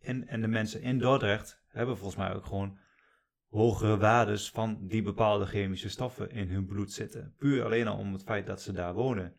in, 0.00 0.28
en 0.28 0.40
de 0.40 0.46
mensen 0.46 0.82
in 0.82 0.98
Dordrecht 0.98 1.62
hebben 1.68 1.96
volgens 1.96 2.18
mij 2.18 2.34
ook 2.34 2.46
gewoon 2.46 2.78
hogere 3.48 3.96
waardes 3.96 4.50
van 4.50 4.86
die 4.86 5.02
bepaalde 5.02 5.46
chemische 5.46 5.88
stoffen 5.88 6.30
in 6.30 6.48
hun 6.48 6.66
bloed 6.66 6.92
zitten. 6.92 7.34
Puur 7.38 7.64
alleen 7.64 7.86
al 7.86 7.98
om 7.98 8.12
het 8.12 8.22
feit 8.22 8.46
dat 8.46 8.62
ze 8.62 8.72
daar 8.72 8.94
wonen. 8.94 9.34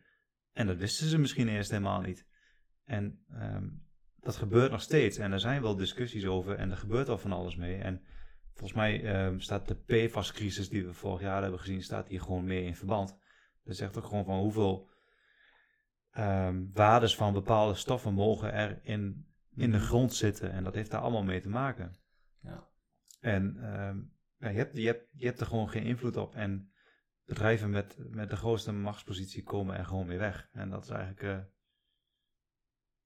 En 0.54 0.66
dat 0.66 0.76
wisten 0.76 1.06
ze 1.06 1.18
misschien 1.18 1.48
eerst 1.48 1.70
helemaal 1.70 2.00
niet. 2.00 2.26
En 2.84 3.24
ehm, 3.30 3.68
dat 4.20 4.36
gebeurt 4.36 4.70
nog 4.70 4.80
steeds. 4.80 5.18
En 5.18 5.32
er 5.32 5.40
zijn 5.40 5.62
wel 5.62 5.76
discussies 5.76 6.26
over 6.26 6.56
en 6.56 6.70
er 6.70 6.76
gebeurt 6.76 7.08
al 7.08 7.18
van 7.18 7.32
alles 7.32 7.56
mee. 7.56 7.76
En 7.76 8.02
volgens 8.52 8.72
mij 8.72 9.04
ehm, 9.04 9.38
staat 9.38 9.68
de 9.68 9.74
PFAS-crisis 9.74 10.68
die 10.68 10.86
we 10.86 10.92
vorig 10.92 11.20
jaar 11.20 11.42
hebben 11.42 11.60
gezien, 11.60 11.82
staat 11.82 12.08
hier 12.08 12.20
gewoon 12.20 12.44
mee 12.44 12.64
in 12.64 12.76
verband. 12.76 13.18
Dat 13.64 13.76
zegt 13.76 13.96
ook 13.96 14.04
gewoon 14.04 14.24
van 14.24 14.38
hoeveel 14.38 14.88
ehm, 16.10 16.64
waardes 16.72 17.16
van 17.16 17.32
bepaalde 17.32 17.74
stoffen 17.74 18.14
mogen 18.14 18.52
er 18.52 18.80
in, 18.82 19.26
in 19.54 19.70
de 19.70 19.80
grond 19.80 20.14
zitten. 20.14 20.52
En 20.52 20.64
dat 20.64 20.74
heeft 20.74 20.90
daar 20.90 21.00
allemaal 21.00 21.24
mee 21.24 21.40
te 21.40 21.48
maken. 21.48 21.96
Ja. 22.40 22.68
En 23.20 23.56
ja, 24.38 24.48
je, 24.48 24.56
hebt, 24.56 24.76
je, 24.76 24.86
hebt, 24.86 25.08
je 25.12 25.26
hebt 25.26 25.40
er 25.40 25.46
gewoon 25.46 25.68
geen 25.68 25.84
invloed 25.84 26.16
op. 26.16 26.34
En 26.34 26.72
bedrijven 27.24 27.70
met, 27.70 27.96
met 28.10 28.30
de 28.30 28.36
grootste 28.36 28.72
machtspositie 28.72 29.42
komen 29.42 29.76
er 29.76 29.84
gewoon 29.84 30.06
mee 30.06 30.18
weg. 30.18 30.48
En 30.52 30.70
dat 30.70 30.84
is 30.84 30.90
eigenlijk, 30.90 31.22
eh, 31.22 31.38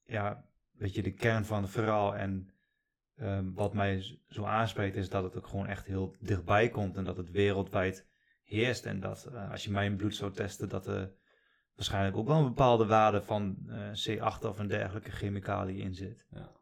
ja, 0.03 0.45
weet 0.71 0.95
je, 0.95 1.03
de 1.03 1.13
kern 1.13 1.45
van 1.45 1.63
het 1.63 1.71
verhaal. 1.71 2.17
En 2.17 2.51
ehm, 3.17 3.53
wat 3.53 3.75
mij 3.75 4.19
zo 4.29 4.45
aanspreekt 4.45 4.97
is 4.97 5.09
dat 5.09 5.23
het 5.23 5.37
ook 5.37 5.47
gewoon 5.47 5.67
echt 5.67 5.87
heel 5.87 6.15
dichtbij 6.21 6.69
komt. 6.69 6.97
En 6.97 7.05
dat 7.05 7.17
het 7.17 7.31
wereldwijd 7.31 8.07
heerst. 8.43 8.87
En 8.87 9.01
dat 9.01 9.25
eh, 9.25 9.51
als 9.51 9.65
je 9.65 9.71
mijn 9.71 9.97
bloed 9.97 10.15
zou 10.15 10.33
testen, 10.33 10.69
dat 10.69 10.87
er 10.87 11.13
waarschijnlijk 11.75 12.17
ook 12.17 12.27
wel 12.27 12.39
een 12.39 12.45
bepaalde 12.45 12.87
waarde 12.87 13.23
van 13.23 13.57
eh, 13.69 13.91
C8 13.91 14.45
of 14.47 14.59
een 14.59 14.69
dergelijke 14.69 15.11
chemicaliën 15.11 15.81
in 15.85 15.95
zit. 15.95 16.27
ja. 16.31 16.57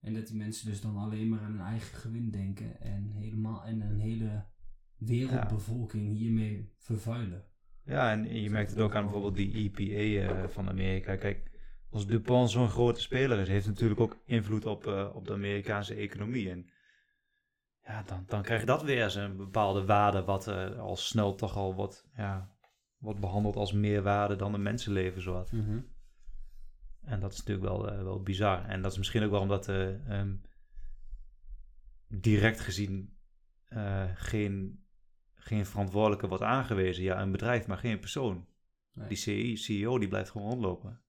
En 0.00 0.14
dat 0.14 0.26
die 0.26 0.36
mensen 0.36 0.66
dus 0.66 0.80
dan 0.80 0.96
alleen 0.96 1.28
maar 1.28 1.40
aan 1.40 1.50
hun 1.50 1.60
eigen 1.60 1.96
gewin 1.96 2.30
denken 2.30 2.80
en 2.80 3.10
helemaal 3.10 3.64
en 3.64 3.80
een 3.80 3.98
hele 3.98 4.46
wereldbevolking 5.06 6.16
hiermee 6.16 6.72
vervuilen. 6.78 7.44
Ja, 7.84 8.10
en 8.10 8.42
je 8.42 8.50
merkt 8.50 8.70
het 8.70 8.80
ook 8.80 8.94
aan 8.94 9.02
bijvoorbeeld 9.02 9.36
die 9.36 9.52
EPA 9.52 10.32
eh, 10.32 10.48
van 10.48 10.68
Amerika. 10.68 11.16
Kijk, 11.16 11.52
als 11.94 12.06
DuPont 12.06 12.50
zo'n 12.50 12.68
grote 12.68 13.00
speler 13.00 13.38
is, 13.38 13.48
heeft 13.48 13.66
natuurlijk 13.66 14.00
ook 14.00 14.22
invloed 14.24 14.66
op, 14.66 14.86
eh, 14.86 15.10
op 15.14 15.26
de 15.26 15.32
Amerikaanse 15.32 15.94
economie. 15.94 16.50
En 16.50 16.70
ja, 17.82 18.02
dan, 18.02 18.24
dan 18.26 18.42
krijgt 18.42 18.66
dat 18.66 18.82
weer 18.82 19.02
eens 19.02 19.14
een 19.14 19.36
bepaalde 19.36 19.84
waarde, 19.84 20.24
wat 20.24 20.48
eh, 20.48 20.78
al 20.78 20.96
snel 20.96 21.34
toch 21.34 21.56
al 21.56 21.74
wordt, 21.74 22.08
ja, 22.16 22.56
wordt 22.98 23.20
behandeld 23.20 23.56
als 23.56 23.72
meer 23.72 24.02
waarde 24.02 24.36
dan 24.36 24.54
een 24.54 24.62
mensenleven. 24.62 25.22
Zowat. 25.22 25.50
En 27.02 27.20
dat 27.20 27.32
is 27.32 27.38
natuurlijk 27.38 27.66
wel, 27.66 28.04
wel 28.04 28.22
bizar. 28.22 28.64
En 28.64 28.82
dat 28.82 28.92
is 28.92 28.98
misschien 28.98 29.24
ook 29.24 29.30
wel 29.30 29.40
omdat 29.40 29.68
eh, 29.68 30.20
ehm, 30.20 30.36
direct 32.08 32.60
gezien 32.60 33.12
geen, 34.14 34.83
geen 35.44 35.66
verantwoordelijke 35.66 36.28
wordt 36.28 36.42
aangewezen. 36.42 37.04
Ja, 37.04 37.22
een 37.22 37.30
bedrijf, 37.30 37.66
maar 37.66 37.78
geen 37.78 37.98
persoon. 37.98 38.46
Nee. 38.92 39.08
Die 39.08 39.16
CE 39.16 39.56
CEO 39.56 39.98
die 39.98 40.08
blijft 40.08 40.30
gewoon 40.30 40.48
rondlopen. 40.50 41.00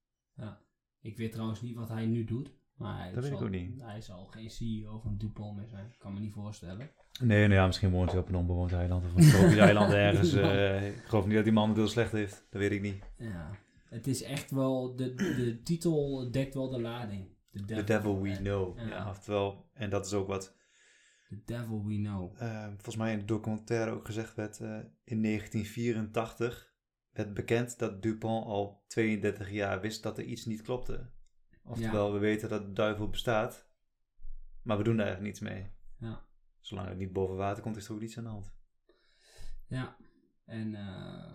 Ik 1.01 1.17
weet 1.17 1.31
trouwens 1.31 1.61
niet 1.61 1.75
wat 1.75 1.89
hij 1.89 2.05
nu 2.05 2.23
doet. 2.25 2.51
Maar 2.75 2.97
hij 2.99 3.11
Dat 3.13 3.23
weet 3.23 3.31
ik 3.31 3.37
zal- 3.37 3.45
ook 3.47 3.53
niet. 3.53 3.81
Hij 3.81 4.01
zal 4.01 4.25
geen 4.25 4.49
CEO 4.49 4.99
van 4.99 5.17
DuPont 5.17 5.57
meer 5.57 5.67
zijn. 5.67 5.85
Ik 5.85 5.99
kan 5.99 6.13
me 6.13 6.19
niet 6.19 6.33
voorstellen. 6.33 6.89
Nee, 7.21 7.41
nou 7.47 7.53
ja, 7.59 7.65
misschien 7.65 7.91
woont 7.91 8.11
hij 8.11 8.19
op 8.19 8.27
een 8.27 8.35
onbewoond 8.35 8.73
eiland 8.73 9.05
of 9.05 9.15
een 9.15 9.29
tropisch 9.29 9.57
eiland 9.67 9.91
ergens. 9.93 10.33
eh, 10.33 10.87
ik 10.87 11.03
geloof 11.05 11.25
niet 11.25 11.35
dat 11.35 11.43
die 11.43 11.53
man 11.53 11.67
het 11.67 11.77
heel 11.77 11.87
slecht 11.87 12.11
heeft. 12.11 12.47
Dat 12.49 12.61
weet 12.61 12.71
ik 12.71 12.81
niet. 12.81 13.03
Ja. 13.17 13.51
Het 13.89 14.07
is 14.07 14.23
echt 14.23 14.51
wel... 14.51 14.95
De, 14.95 15.13
de 15.13 15.61
titel 15.63 16.31
dekt 16.31 16.53
wel 16.53 16.69
de 16.69 16.81
lading. 16.81 17.27
The 17.65 17.83
devil 17.83 18.21
we 18.21 18.31
know. 18.37 18.77
Ja. 18.77 18.87
Ja, 18.87 19.09
oftewel, 19.09 19.65
en 19.73 19.89
dat 19.89 20.05
is 20.05 20.13
ook 20.13 20.27
wat 20.27 20.55
The 21.35 21.53
devil 21.53 21.85
we 21.85 21.95
know. 21.95 22.35
eh, 22.41 22.67
volgens 22.67 22.95
mij 22.95 23.11
in 23.11 23.19
de 23.19 23.25
documentaire 23.25 23.91
ook 23.91 24.05
gezegd 24.05 24.35
werd. 24.35 24.59
eh, 24.59 24.79
in 25.03 25.21
1984 25.21 26.73
werd 27.11 27.33
bekend 27.33 27.79
dat 27.79 28.01
Dupont 28.01 28.45
al 28.45 28.83
32 28.87 29.51
jaar 29.51 29.81
wist 29.81 30.03
dat 30.03 30.17
er 30.17 30.23
iets 30.23 30.45
niet 30.45 30.61
klopte. 30.61 31.09
Oftewel, 31.63 32.13
we 32.13 32.19
weten 32.19 32.49
dat 32.49 32.65
de 32.65 32.73
duivel 32.73 33.09
bestaat, 33.09 33.69
maar 34.61 34.77
we 34.77 34.83
doen 34.83 34.97
daar 34.97 35.05
eigenlijk 35.05 35.39
niets 35.39 35.51
mee. 35.53 35.71
Ja. 35.99 36.25
Zolang 36.59 36.87
het 36.87 36.97
niet 36.97 37.13
boven 37.13 37.35
water 37.35 37.63
komt, 37.63 37.75
is 37.77 37.87
er 37.87 37.93
ook 37.93 37.99
niets 37.99 38.17
aan 38.17 38.23
de 38.23 38.29
hand. 38.29 38.53
Ja, 39.67 39.97
en, 40.45 40.75
eh, 40.75 41.33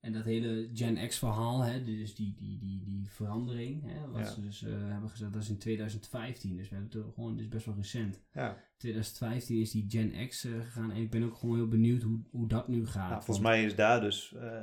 en 0.00 0.12
dat 0.12 0.24
hele 0.24 0.70
Gen 0.72 1.08
X 1.08 1.18
verhaal, 1.18 1.60
hè, 1.60 1.84
dus 1.84 2.14
die, 2.14 2.34
die, 2.34 2.58
die, 2.58 2.84
die 2.84 3.08
verandering, 3.10 3.82
hè, 3.84 4.08
wat 4.10 4.20
Ja. 4.20 4.30
ze 4.30 4.40
dus 4.40 4.62
eh, 4.62 4.72
hebben 4.72 5.10
gezegd, 5.10 5.32
dat 5.32 5.42
is 5.42 5.48
in 5.48 5.58
2015. 5.58 6.56
Dus 6.56 6.68
we 6.68 6.74
hebben 6.76 7.00
het 7.02 7.14
gewoon, 7.14 7.38
is 7.38 7.48
best 7.48 7.66
wel 7.66 7.74
recent. 7.74 8.20
Ja, 8.32 8.56
2015 8.76 9.60
is 9.60 9.70
die 9.70 9.84
Gen 9.88 10.28
X 10.28 10.44
eh, 10.44 10.52
gegaan 10.52 10.90
en 10.90 10.96
ik 11.02 11.10
ben 11.10 11.22
ook 11.22 11.36
gewoon 11.36 11.56
heel 11.56 11.68
benieuwd 11.68 12.02
hoe, 12.02 12.20
hoe 12.30 12.48
dat 12.48 12.68
nu 12.68 12.86
gaat. 12.86 13.10
Nou, 13.10 13.22
volgens 13.22 13.46
mij 13.46 13.64
is 13.64 13.74
daar 13.74 14.00
dus, 14.00 14.34
eh, 14.34 14.60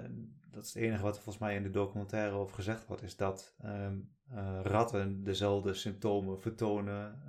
dat 0.52 0.66
is 0.66 0.74
het 0.74 0.84
enige 0.84 1.04
wat 1.04 1.16
er 1.16 1.22
volgens 1.22 1.44
mij 1.46 1.56
in 1.56 1.64
de 1.64 1.70
documentaire 1.72 2.36
over 2.36 2.56
gezegd 2.56 2.88
wordt, 2.88 3.04
is 3.04 3.16
dat 3.16 3.56
ehm, 3.62 3.98
eh, 4.30 4.60
ratten 4.64 5.24
dezelfde 5.24 5.74
symptomen 5.74 6.42
vertonen 6.42 7.22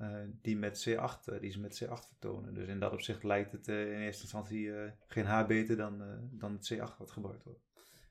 die, 0.42 0.56
met 0.56 0.88
C8, 0.88 1.28
eh, 1.28 1.40
die 1.40 1.50
ze 1.50 1.60
met 1.60 1.82
C8 1.84 2.06
vertonen. 2.06 2.54
Dus 2.54 2.68
in 2.68 2.80
dat 2.80 2.92
opzicht 2.92 3.22
lijkt 3.24 3.52
het 3.52 3.68
in 3.68 4.00
eerste 4.00 4.22
instantie 4.22 4.70
geen 5.06 5.24
haar 5.24 5.46
beter 5.46 5.76
dan, 5.76 6.02
dan 6.30 6.52
het 6.52 6.72
C8 6.74 6.96
wat 6.98 7.10
gebruikt 7.10 7.44
wordt. 7.44 7.64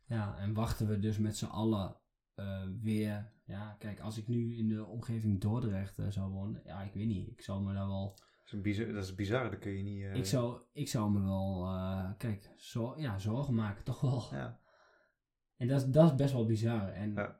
Ja, 0.07 0.37
en 0.37 0.53
wachten 0.53 0.87
we 0.87 0.99
dus 0.99 1.17
met 1.17 1.37
z'n 1.37 1.45
allen 1.45 1.97
eh, 2.35 2.63
weer. 2.81 3.33
Ja, 3.45 3.75
kijk, 3.79 3.99
als 3.99 4.17
ik 4.17 4.27
nu 4.27 4.57
in 4.57 4.67
de 4.67 4.85
omgeving 4.85 5.41
Dordrecht 5.41 5.99
eh, 5.99 6.07
zou 6.09 6.31
wonen, 6.31 6.61
ja, 6.65 6.81
ik 6.81 6.93
weet 6.93 7.07
niet. 7.07 7.27
Ik 7.31 7.41
zou 7.41 7.63
me 7.63 7.73
daar 7.73 7.87
wel. 7.87 8.13
Dat 8.43 8.53
is, 8.53 8.61
bizar, 8.61 8.93
dat 8.93 9.03
is 9.03 9.15
bizar, 9.15 9.49
dat 9.51 9.59
kun 9.59 9.71
je 9.71 9.83
niet... 9.83 10.03
eh, 10.03 10.15
Ik 10.15 10.25
zou, 10.25 10.61
ik 10.73 10.87
zou 10.87 11.11
me 11.11 11.21
wel, 11.21 11.67
kijk, 12.17 12.49
zo, 12.57 12.93
ja, 12.97 13.17
zorgen 13.17 13.53
maken, 13.55 13.83
toch 13.93 14.01
wel. 14.01 14.23
Ja. 14.31 14.59
En 15.57 15.67
dat 15.67 15.81
is, 15.81 15.87
dat 15.91 16.09
is 16.11 16.15
best 16.15 16.33
wel 16.33 16.45
bizar. 16.45 16.89
En 16.91 17.13
Ja. 17.13 17.39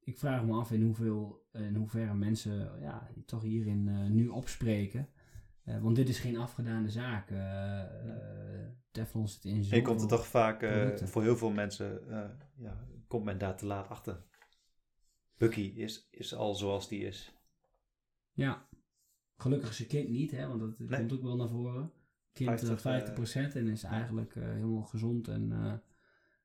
ik 0.00 0.18
vraag 0.18 0.44
me 0.44 0.52
af 0.52 0.72
in, 0.72 0.82
hoeveel, 0.82 1.46
in 1.52 1.74
hoeverre 1.74 2.14
mensen 2.14 2.80
ja, 2.80 3.08
toch 3.26 3.42
hierin 3.42 4.12
nu 4.12 4.28
opspreken. 4.28 5.08
Eh, 5.74 5.82
want 5.82 5.96
dit 5.96 6.08
is 6.08 6.18
geen 6.18 6.36
afgedane 6.36 6.90
zaak. 6.90 7.30
eh 7.30 7.80
eh, 7.82 8.68
Teflon 8.90 9.28
zit 9.28 9.44
in 9.44 9.56
Je 9.56 9.62
zoveel... 9.62 9.82
komt 9.82 10.00
er 10.00 10.08
toch 10.08 10.26
vaak, 10.26 10.60
voor 11.04 11.22
heel 11.22 11.36
veel 11.36 11.50
mensen, 11.50 12.00
ja, 12.56 12.86
komt 13.06 13.24
men 13.24 13.38
daar 13.38 13.56
te 13.56 13.66
laat 13.66 13.88
achter. 13.88 14.22
Bucky 15.36 15.60
is, 15.60 16.08
is 16.10 16.34
al 16.34 16.54
zoals 16.54 16.88
die 16.88 17.04
is. 17.04 17.34
Ja. 18.32 18.68
Gelukkig 19.36 19.70
is 19.70 19.78
je 19.78 19.86
kind 19.86 20.08
niet, 20.08 20.30
hè, 20.30 20.46
want 20.46 20.60
dat 20.60 20.78
Nee. 20.78 20.98
komt 20.98 21.12
ook 21.12 21.22
wel 21.22 21.36
naar 21.36 21.48
voren. 21.48 21.92
Kind 22.32 22.48
50, 22.48 22.80
50, 22.80 23.14
50% 23.52 23.56
en 23.56 23.68
is 23.68 23.82
eigenlijk 23.82 24.34
helemaal 24.34 24.82
gezond 24.82 25.28
en 25.28 25.82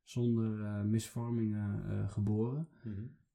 zonder 0.03 0.85
misvormingen 0.85 2.09
geboren. 2.09 2.69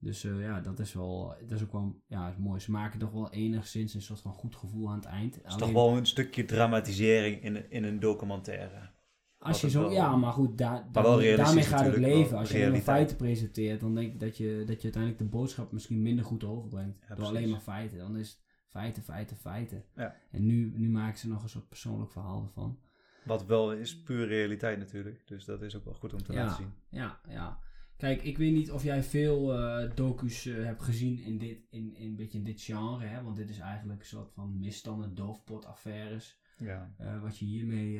Dus 0.02 0.24
eh, 0.24 0.40
ja, 0.40 0.60
dat 0.60 0.78
is 0.78 0.92
wel, 0.92 1.34
dat 1.46 1.50
is 1.58 1.62
ook 1.62 1.72
wel, 1.72 2.02
ja, 2.06 2.34
mooi. 2.38 2.60
Ze 2.60 2.70
maken 2.70 2.98
toch 2.98 3.10
wel 3.12 3.30
enigszins 3.30 3.94
een 3.94 4.02
soort 4.02 4.20
van 4.20 4.32
goed 4.32 4.56
gevoel 4.56 4.88
aan 4.90 4.96
het 4.96 5.04
eind. 5.04 5.34
Het 5.34 5.46
is 5.46 5.54
toch 5.56 5.72
wel 5.72 5.96
een 5.96 6.06
stukje 6.06 6.44
dramatisering 6.44 7.42
in, 7.42 7.54
een- 7.56 7.70
in 7.70 7.84
een 7.84 8.00
documentaire. 8.00 8.90
Als 9.38 9.60
je 9.60 9.70
zo, 9.70 9.80
wel- 9.80 9.90
ja, 9.92 10.16
maar 10.16 10.32
goed, 10.32 10.58
daar, 10.58 10.88
daar- 10.92 11.36
daarmee 11.36 11.64
gaat 11.64 11.84
het 11.86 11.96
leven. 11.96 12.38
Als 12.38 12.50
je 12.50 12.66
alleen 12.66 12.82
feiten 12.82 13.16
presenteert, 13.16 13.80
dan 13.80 13.94
denk 13.94 14.12
ik 14.12 14.20
dat 14.20 14.36
je, 14.36 14.62
dat 14.66 14.76
je 14.76 14.82
uiteindelijk 14.82 15.18
de 15.22 15.28
boodschap 15.28 15.72
misschien 15.72 16.02
minder 16.02 16.24
goed 16.24 16.44
overbrengt. 16.44 16.98
Ja, 17.00 17.06
door 17.06 17.16
precies. 17.16 17.36
alleen 17.36 17.50
maar 17.50 17.60
feiten. 17.60 17.98
Dan 17.98 18.16
is 18.16 18.28
het 18.30 18.40
feiten, 18.68 19.02
feiten, 19.02 19.36
feiten. 19.36 19.84
Ja. 19.96 20.16
En 20.30 20.46
nu, 20.46 20.72
nu 20.76 20.90
maken 20.90 21.18
ze 21.18 21.28
nog 21.28 21.42
een 21.42 21.48
soort 21.48 21.68
persoonlijk 21.68 22.12
verhaal 22.12 22.42
ervan. 22.44 22.78
Wat 23.24 23.46
wel 23.46 23.72
is 23.72 24.02
puur 24.02 24.26
realiteit 24.26 24.78
natuurlijk. 24.78 25.22
Dus 25.26 25.44
dat 25.44 25.62
is 25.62 25.76
ook 25.76 25.84
wel 25.84 25.94
goed 25.94 26.12
om 26.12 26.22
te 26.22 26.32
Ja. 26.32 26.44
laten 26.44 26.56
zien. 26.56 26.72
Ja, 27.00 27.20
ja. 27.28 27.58
Kijk, 28.00 28.22
ik 28.22 28.38
weet 28.38 28.52
niet 28.52 28.70
of 28.70 28.82
jij 28.82 29.02
veel 29.02 29.54
eh 29.58 29.90
docu's 29.94 30.46
eh, 30.46 30.64
hebt 30.64 30.82
gezien 30.82 31.18
in 31.18 31.38
dit, 31.38 31.66
in, 31.70 31.94
in, 31.94 32.08
een 32.10 32.16
beetje 32.16 32.38
in 32.38 32.44
dit 32.44 32.62
genre. 32.62 33.04
Hè? 33.06 33.22
Want 33.22 33.36
dit 33.36 33.50
is 33.50 33.58
eigenlijk 33.58 34.00
een 34.00 34.06
soort 34.06 34.32
van 34.32 34.58
misstanden, 34.58 35.14
doofpot-affaires. 35.14 36.38
Ja. 36.58 36.94
eh, 36.98 37.22
wat 37.22 37.38
je 37.38 37.44
hiermee... 37.44 37.98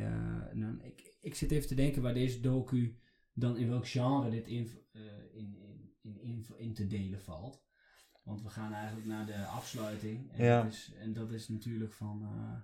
nou, 0.53 0.81
ik, 0.83 1.17
ik 1.21 1.35
zit 1.35 1.51
even 1.51 1.69
te 1.69 1.75
denken 1.75 2.03
waar 2.03 2.15
deze 2.15 2.41
docu 2.41 2.99
dan 3.33 3.57
in 3.57 3.69
welk 3.69 3.89
genre 3.89 4.31
dit 4.31 4.47
in, 4.47 4.69
in, 5.33 5.57
in, 6.03 6.21
in, 6.21 6.45
in, 6.57 6.75
te 6.75 6.87
delen 6.87 7.21
valt. 7.21 7.65
Want 8.23 8.43
we 8.43 8.49
gaan 8.49 8.73
eigenlijk 8.73 9.07
naar 9.07 9.27
de 9.27 9.45
afsluiting. 9.45 10.33
En, 10.33 10.45
Ja. 10.45 10.63
dat, 10.63 10.73
is, 10.73 10.93
en 10.99 11.13
dat 11.13 11.31
is 11.33 11.49
natuurlijk 11.49 11.93
van... 11.93 12.23
eh, 12.23 12.61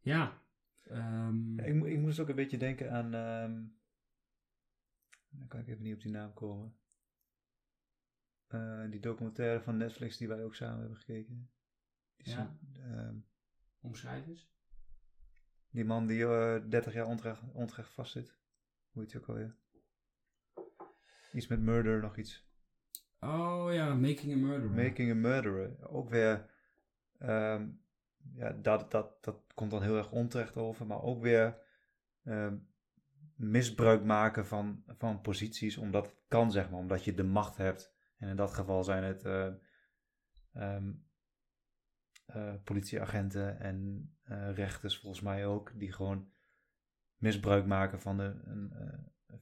ja... 0.00 0.42
ehm, 0.82 1.56
Ja, 1.56 1.62
ik, 1.64 1.84
ik 1.84 1.98
moest 1.98 2.18
ook 2.18 2.28
een 2.28 2.34
beetje 2.34 2.56
denken 2.58 2.92
aan. 2.92 3.14
ehm, 3.14 3.62
dan 5.38 5.48
kan 5.48 5.60
ik 5.60 5.68
even 5.68 5.82
niet 5.82 5.94
op 5.94 6.00
die 6.00 6.10
naam 6.12 6.34
komen. 6.34 6.76
Eh, 8.46 8.90
die 8.90 9.00
documentaire 9.00 9.60
van 9.62 9.76
Netflix 9.76 10.16
die 10.16 10.28
wij 10.28 10.44
ook 10.44 10.54
samen 10.54 10.80
hebben 10.80 10.98
gekeken. 10.98 11.50
Die, 12.16 12.32
Ja. 12.34 12.56
een- 12.72 12.82
ehm, 12.82 13.16
Omschrijf 13.80 14.26
eens. 14.26 14.52
die 15.70 15.84
man 15.84 16.06
die 16.06 16.24
eh 16.24 16.68
30 16.70 16.92
jaar 16.92 17.06
onterecht, 17.06 17.42
onterecht 17.52 17.92
vastzit. 17.92 18.38
Hoe 18.90 19.02
heet 19.02 19.12
hij 19.12 19.20
ook 19.20 19.28
alweer? 19.28 19.56
Iets 21.32 21.46
met 21.46 21.60
murder, 21.60 22.00
nog 22.00 22.16
iets. 22.16 22.46
Oh 23.20 23.66
ja, 23.72 23.94
Making 23.94 24.32
a 24.32 24.36
Murderer. 24.36 24.70
Making 24.84 25.10
a 25.10 25.14
Murderer. 25.14 25.88
Ook 25.88 26.08
weer. 26.08 26.52
ehm, 27.18 27.70
ja, 28.34 28.52
dat, 28.52 28.90
dat, 28.90 29.24
dat 29.24 29.52
komt 29.54 29.70
dan 29.70 29.82
heel 29.82 29.96
erg 29.96 30.10
onterecht 30.10 30.56
over. 30.56 30.86
Maar 30.86 31.02
ook 31.02 31.22
weer 31.22 31.62
ehm, 32.22 32.58
misbruik 33.36 34.04
maken 34.04 34.46
van, 34.46 34.82
van 34.86 35.20
posities. 35.20 35.76
Omdat 35.76 36.06
het 36.06 36.24
kan, 36.28 36.52
zeg 36.52 36.70
maar. 36.70 36.80
Omdat 36.80 37.04
je 37.04 37.14
de 37.14 37.22
macht 37.22 37.56
hebt. 37.56 37.94
En 38.16 38.28
in 38.28 38.36
dat 38.36 38.54
geval 38.54 38.84
zijn 38.84 39.04
het 39.04 39.24
eh, 39.24 39.52
ehm, 40.52 40.92
eh, 42.26 42.54
politieagenten 42.64 43.60
en 43.60 44.08
eh, 44.22 44.54
rechters 44.54 44.98
volgens 44.98 45.22
mij 45.22 45.46
ook. 45.46 45.72
Die 45.78 45.92
gewoon 45.92 46.32
misbruik 47.16 47.66
maken 47.66 48.00
van, 48.00 48.16
de, 48.16 48.34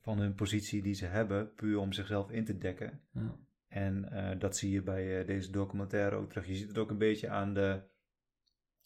van 0.01 0.19
hun 0.19 0.35
positie 0.35 0.83
die 0.83 0.95
ze 0.95 1.07
hebben. 1.07 1.55
Puur 1.55 1.79
om 1.79 1.93
zichzelf 1.93 2.31
in 2.31 2.45
te 2.45 2.59
dekken. 2.59 3.01
Ja. 3.11 3.37
En 3.69 4.09
dat 4.39 4.57
zie 4.57 4.71
je 4.71 4.83
bij 4.83 5.25
deze 5.25 5.51
documentaire 5.51 6.17
ook 6.17 6.29
terug. 6.29 6.47
Je 6.47 6.55
ziet 6.55 6.69
het 6.69 6.79
ook 6.79 6.91
een 6.91 6.99
beetje 6.99 7.29
aan 7.29 7.55
de, 7.55 7.83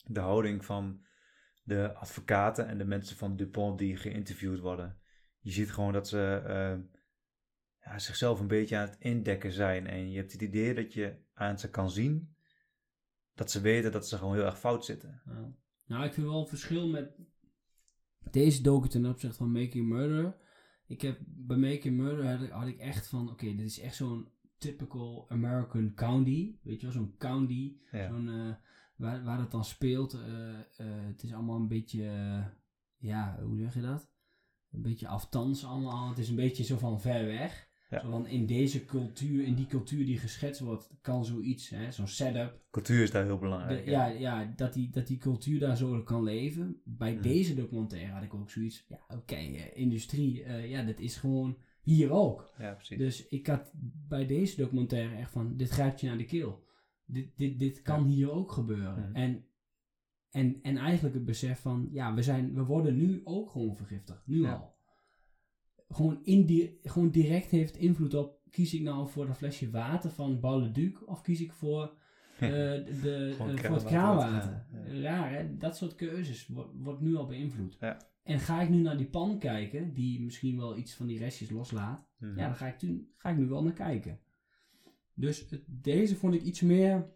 de 0.04 0.20
houding 0.20 0.64
van 0.64 1.04
de 1.66 1.94
advocaten 1.94 2.66
en 2.66 2.78
de 2.78 2.84
mensen 2.84 3.16
van 3.16 3.36
Dupont 3.36 3.78
die 3.78 3.96
geïnterviewd 3.96 4.60
worden. 4.60 4.98
Je 5.38 5.50
ziet 5.50 5.72
gewoon 5.72 5.92
dat 5.92 6.08
ze 6.08 6.42
eh, 6.46 6.78
ja, 7.80 7.98
zichzelf 7.98 8.40
een 8.40 8.46
beetje 8.46 8.76
aan 8.76 8.88
het 8.88 8.96
indekken 8.98 9.52
zijn. 9.52 9.86
En 9.86 10.10
je 10.10 10.16
hebt 10.16 10.32
het 10.32 10.42
idee 10.42 10.74
dat 10.74 10.92
je 10.92 11.16
aan 11.34 11.58
ze 11.58 11.70
kan 11.70 11.90
zien 11.90 12.36
dat 13.36 13.50
ze 13.50 13.60
weten 13.60 13.92
dat 13.92 14.08
ze 14.08 14.18
gewoon 14.18 14.34
heel 14.34 14.44
erg 14.44 14.58
fout 14.58 14.84
zitten. 14.84 15.22
Ja. 15.26 15.54
Nou, 15.86 16.04
ik 16.04 16.12
vind 16.12 16.26
wel 16.26 16.40
een 16.40 16.46
verschil 16.46 16.88
met 16.88 17.10
deze 18.30 18.62
docu 18.62 18.88
ten 18.88 19.06
opzichte 19.06 19.36
van 19.36 19.52
Making 19.52 19.92
a 19.92 19.94
Murderer. 19.94 20.36
Ik 20.86 21.00
heb 21.00 21.18
bij 21.26 21.56
Making 21.56 22.22
had 22.22 22.40
ik, 22.40 22.50
had 22.50 22.66
ik 22.66 22.78
echt 22.78 23.08
van, 23.08 23.30
oké, 23.30 23.54
dit 23.54 23.66
is 23.66 23.80
echt 23.80 23.94
zo'n 23.94 24.28
typical 24.58 25.26
American 25.28 25.94
county. 25.94 26.58
Weet 26.62 26.80
je 26.80 26.86
wel, 26.86 26.94
zo'n 26.94 27.16
county. 27.18 27.76
Ja. 27.90 28.08
Zo'n, 28.08 28.28
eh, 28.28 28.54
waar, 28.96 29.24
waar 29.24 29.38
het 29.38 29.50
dan 29.50 29.64
speelt. 29.64 30.14
eh, 30.14 30.48
eh, 30.48 31.06
het 31.06 31.22
is 31.22 31.32
allemaal 31.32 31.56
een 31.56 31.68
beetje, 31.68 32.06
eh, 32.08 32.44
ja, 32.96 33.38
hoe 33.42 33.58
zeg 33.58 33.74
je 33.74 33.80
dat? 33.80 34.08
Een 34.70 34.82
beetje 34.82 35.08
aftans 35.08 35.64
allemaal. 35.64 36.08
Het 36.08 36.18
is 36.18 36.28
een 36.28 36.34
beetje 36.36 36.64
zo 36.64 36.78
van 36.78 37.00
ver 37.00 37.26
weg. 37.26 37.68
Ja. 37.90 38.00
Zo 38.00 38.10
van 38.10 38.26
in 38.26 38.46
deze 38.46 38.84
cultuur, 38.84 39.44
in 39.44 39.54
die 39.54 39.66
cultuur 39.66 40.04
die 40.06 40.18
geschetst 40.18 40.60
wordt, 40.60 40.90
kan 41.00 41.24
zoiets, 41.24 41.68
hè, 41.68 41.90
zo'n 41.92 42.06
setup. 42.06 42.60
Cultuur 42.70 43.02
is 43.02 43.10
daar 43.10 43.24
heel 43.24 43.38
belangrijk. 43.38 43.84
De- 43.84 43.90
ja, 43.90 44.06
ja 44.06 44.52
dat, 44.56 44.72
die, 44.72 44.90
dat 44.90 45.06
die 45.06 45.18
cultuur 45.18 45.60
daar 45.60 45.76
zo 45.76 46.02
kan 46.02 46.22
leven. 46.22 46.80
Bij 46.84 47.12
Mhm. 47.12 47.22
deze 47.22 47.54
documentaire 47.54 48.12
had 48.12 48.22
ik 48.22 48.34
ook 48.34 48.50
zoiets. 48.50 48.84
Ja, 48.88 48.98
oké, 49.08 49.36
industrie, 49.74 50.46
ja, 50.68 50.82
dat 50.82 50.98
is 50.98 51.16
gewoon 51.16 51.56
hier 51.82 52.10
ook. 52.10 52.52
ja, 52.58 52.72
precies. 52.72 52.98
Dus 52.98 53.28
ik 53.28 53.46
had 53.46 53.70
bij 54.08 54.26
deze 54.26 54.56
documentaire 54.56 55.16
echt 55.16 55.30
van: 55.30 55.56
dit 55.56 55.70
grijpt 55.70 56.00
je 56.00 56.06
naar 56.06 56.18
de 56.18 56.24
keel. 56.24 56.64
Dit, 57.06 57.36
dit, 57.36 57.58
dit 57.58 57.82
kan 57.82 58.04
hier 58.04 58.30
ook 58.30 58.52
gebeuren. 58.52 59.14
En, 59.14 59.44
en, 60.30 60.58
en 60.62 60.76
eigenlijk 60.76 61.14
het 61.14 61.24
besef 61.24 61.60
van: 61.60 61.88
ja, 61.90 62.14
we, 62.14 62.22
zijn, 62.22 62.54
we 62.54 62.64
worden 62.64 62.96
nu 62.96 63.20
ook 63.24 63.50
gewoon 63.50 63.76
vergiftigd. 63.76 64.26
Nu 64.26 64.40
Ja. 64.42 64.52
al. 64.52 64.74
Gewoon, 65.88 66.24
indi- 66.24 66.78
gewoon 66.82 67.10
direct 67.10 67.50
heeft 67.50 67.76
invloed 67.76 68.14
op: 68.14 68.40
kies 68.50 68.74
ik 68.74 68.82
nou 68.82 69.08
voor 69.08 69.26
dat 69.26 69.36
flesje 69.36 69.70
water 69.70 70.10
van 70.10 70.40
Bar-le-Duc 70.40 71.02
of 71.04 71.20
kies 71.22 71.40
ik 71.40 71.52
voor 71.52 71.82
eh, 72.40 72.48
de, 72.50 73.28
eh, 73.38 73.64
voor 73.64 73.74
het 73.74 73.84
kraanwater. 73.84 74.66
Raar 75.02 75.32
hè, 75.32 75.56
dat 75.56 75.76
soort 75.76 75.94
keuzes 75.94 76.46
wordt, 76.46 76.70
wordt 76.78 77.00
nu 77.00 77.16
al 77.16 77.26
beïnvloed. 77.26 77.76
Ja. 77.80 77.96
En 78.22 78.38
ga 78.40 78.62
ik 78.62 78.68
nu 78.68 78.80
naar 78.80 78.96
die 78.96 79.06
pan 79.10 79.38
kijken, 79.38 79.92
die 79.94 80.20
misschien 80.22 80.56
wel 80.56 80.76
iets 80.76 80.94
van 80.94 81.06
die 81.06 81.18
restjes 81.18 81.50
loslaat, 81.50 82.06
Mhm. 82.18 82.30
ja, 82.38 82.46
daar 82.46 82.54
ga 82.54 82.66
ik, 82.66 82.78
toen, 82.78 83.08
ga 83.16 83.30
ik 83.30 83.36
nu 83.36 83.46
wel 83.46 83.62
naar 83.62 83.72
kijken. 83.72 84.20
Dus 85.18 85.50
het- 85.50 85.64
deze 85.66 86.16
vond 86.16 86.34
ik 86.34 86.42
iets 86.42 86.60
meer 86.60 87.14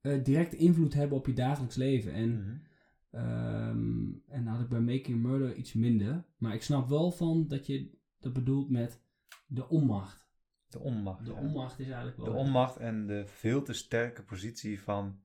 eh, 0.00 0.24
direct 0.24 0.52
invloed 0.54 0.94
hebben 0.94 1.16
op 1.18 1.26
je 1.26 1.32
dagelijks 1.32 1.76
leven. 1.76 2.12
En, 2.12 2.62
ehm, 3.10 4.12
en 4.26 4.46
had 4.46 4.60
ik 4.60 4.68
bij 4.68 4.80
Making 4.80 5.22
Murder 5.22 5.54
iets 5.54 5.72
minder. 5.72 6.24
Maar 6.38 6.54
ik 6.54 6.62
snap 6.62 6.88
wel 6.88 7.10
van 7.10 7.48
dat 7.48 7.66
je 7.66 7.98
dat 8.18 8.32
bedoelt 8.32 8.70
met 8.70 9.00
de 9.46 9.68
onmacht. 9.68 10.28
De 10.68 10.78
onmacht. 10.78 11.24
De 11.24 11.32
ja. 11.32 11.38
onmacht 11.40 11.78
is 11.78 11.86
eigenlijk 11.86 12.16
wel... 12.16 12.26
De 12.26 12.32
onmacht 12.32 12.76
en 12.76 13.06
de 13.06 13.26
veel 13.26 13.62
te 13.62 13.72
sterke 13.72 14.22
positie 14.22 14.80
van 14.80 15.20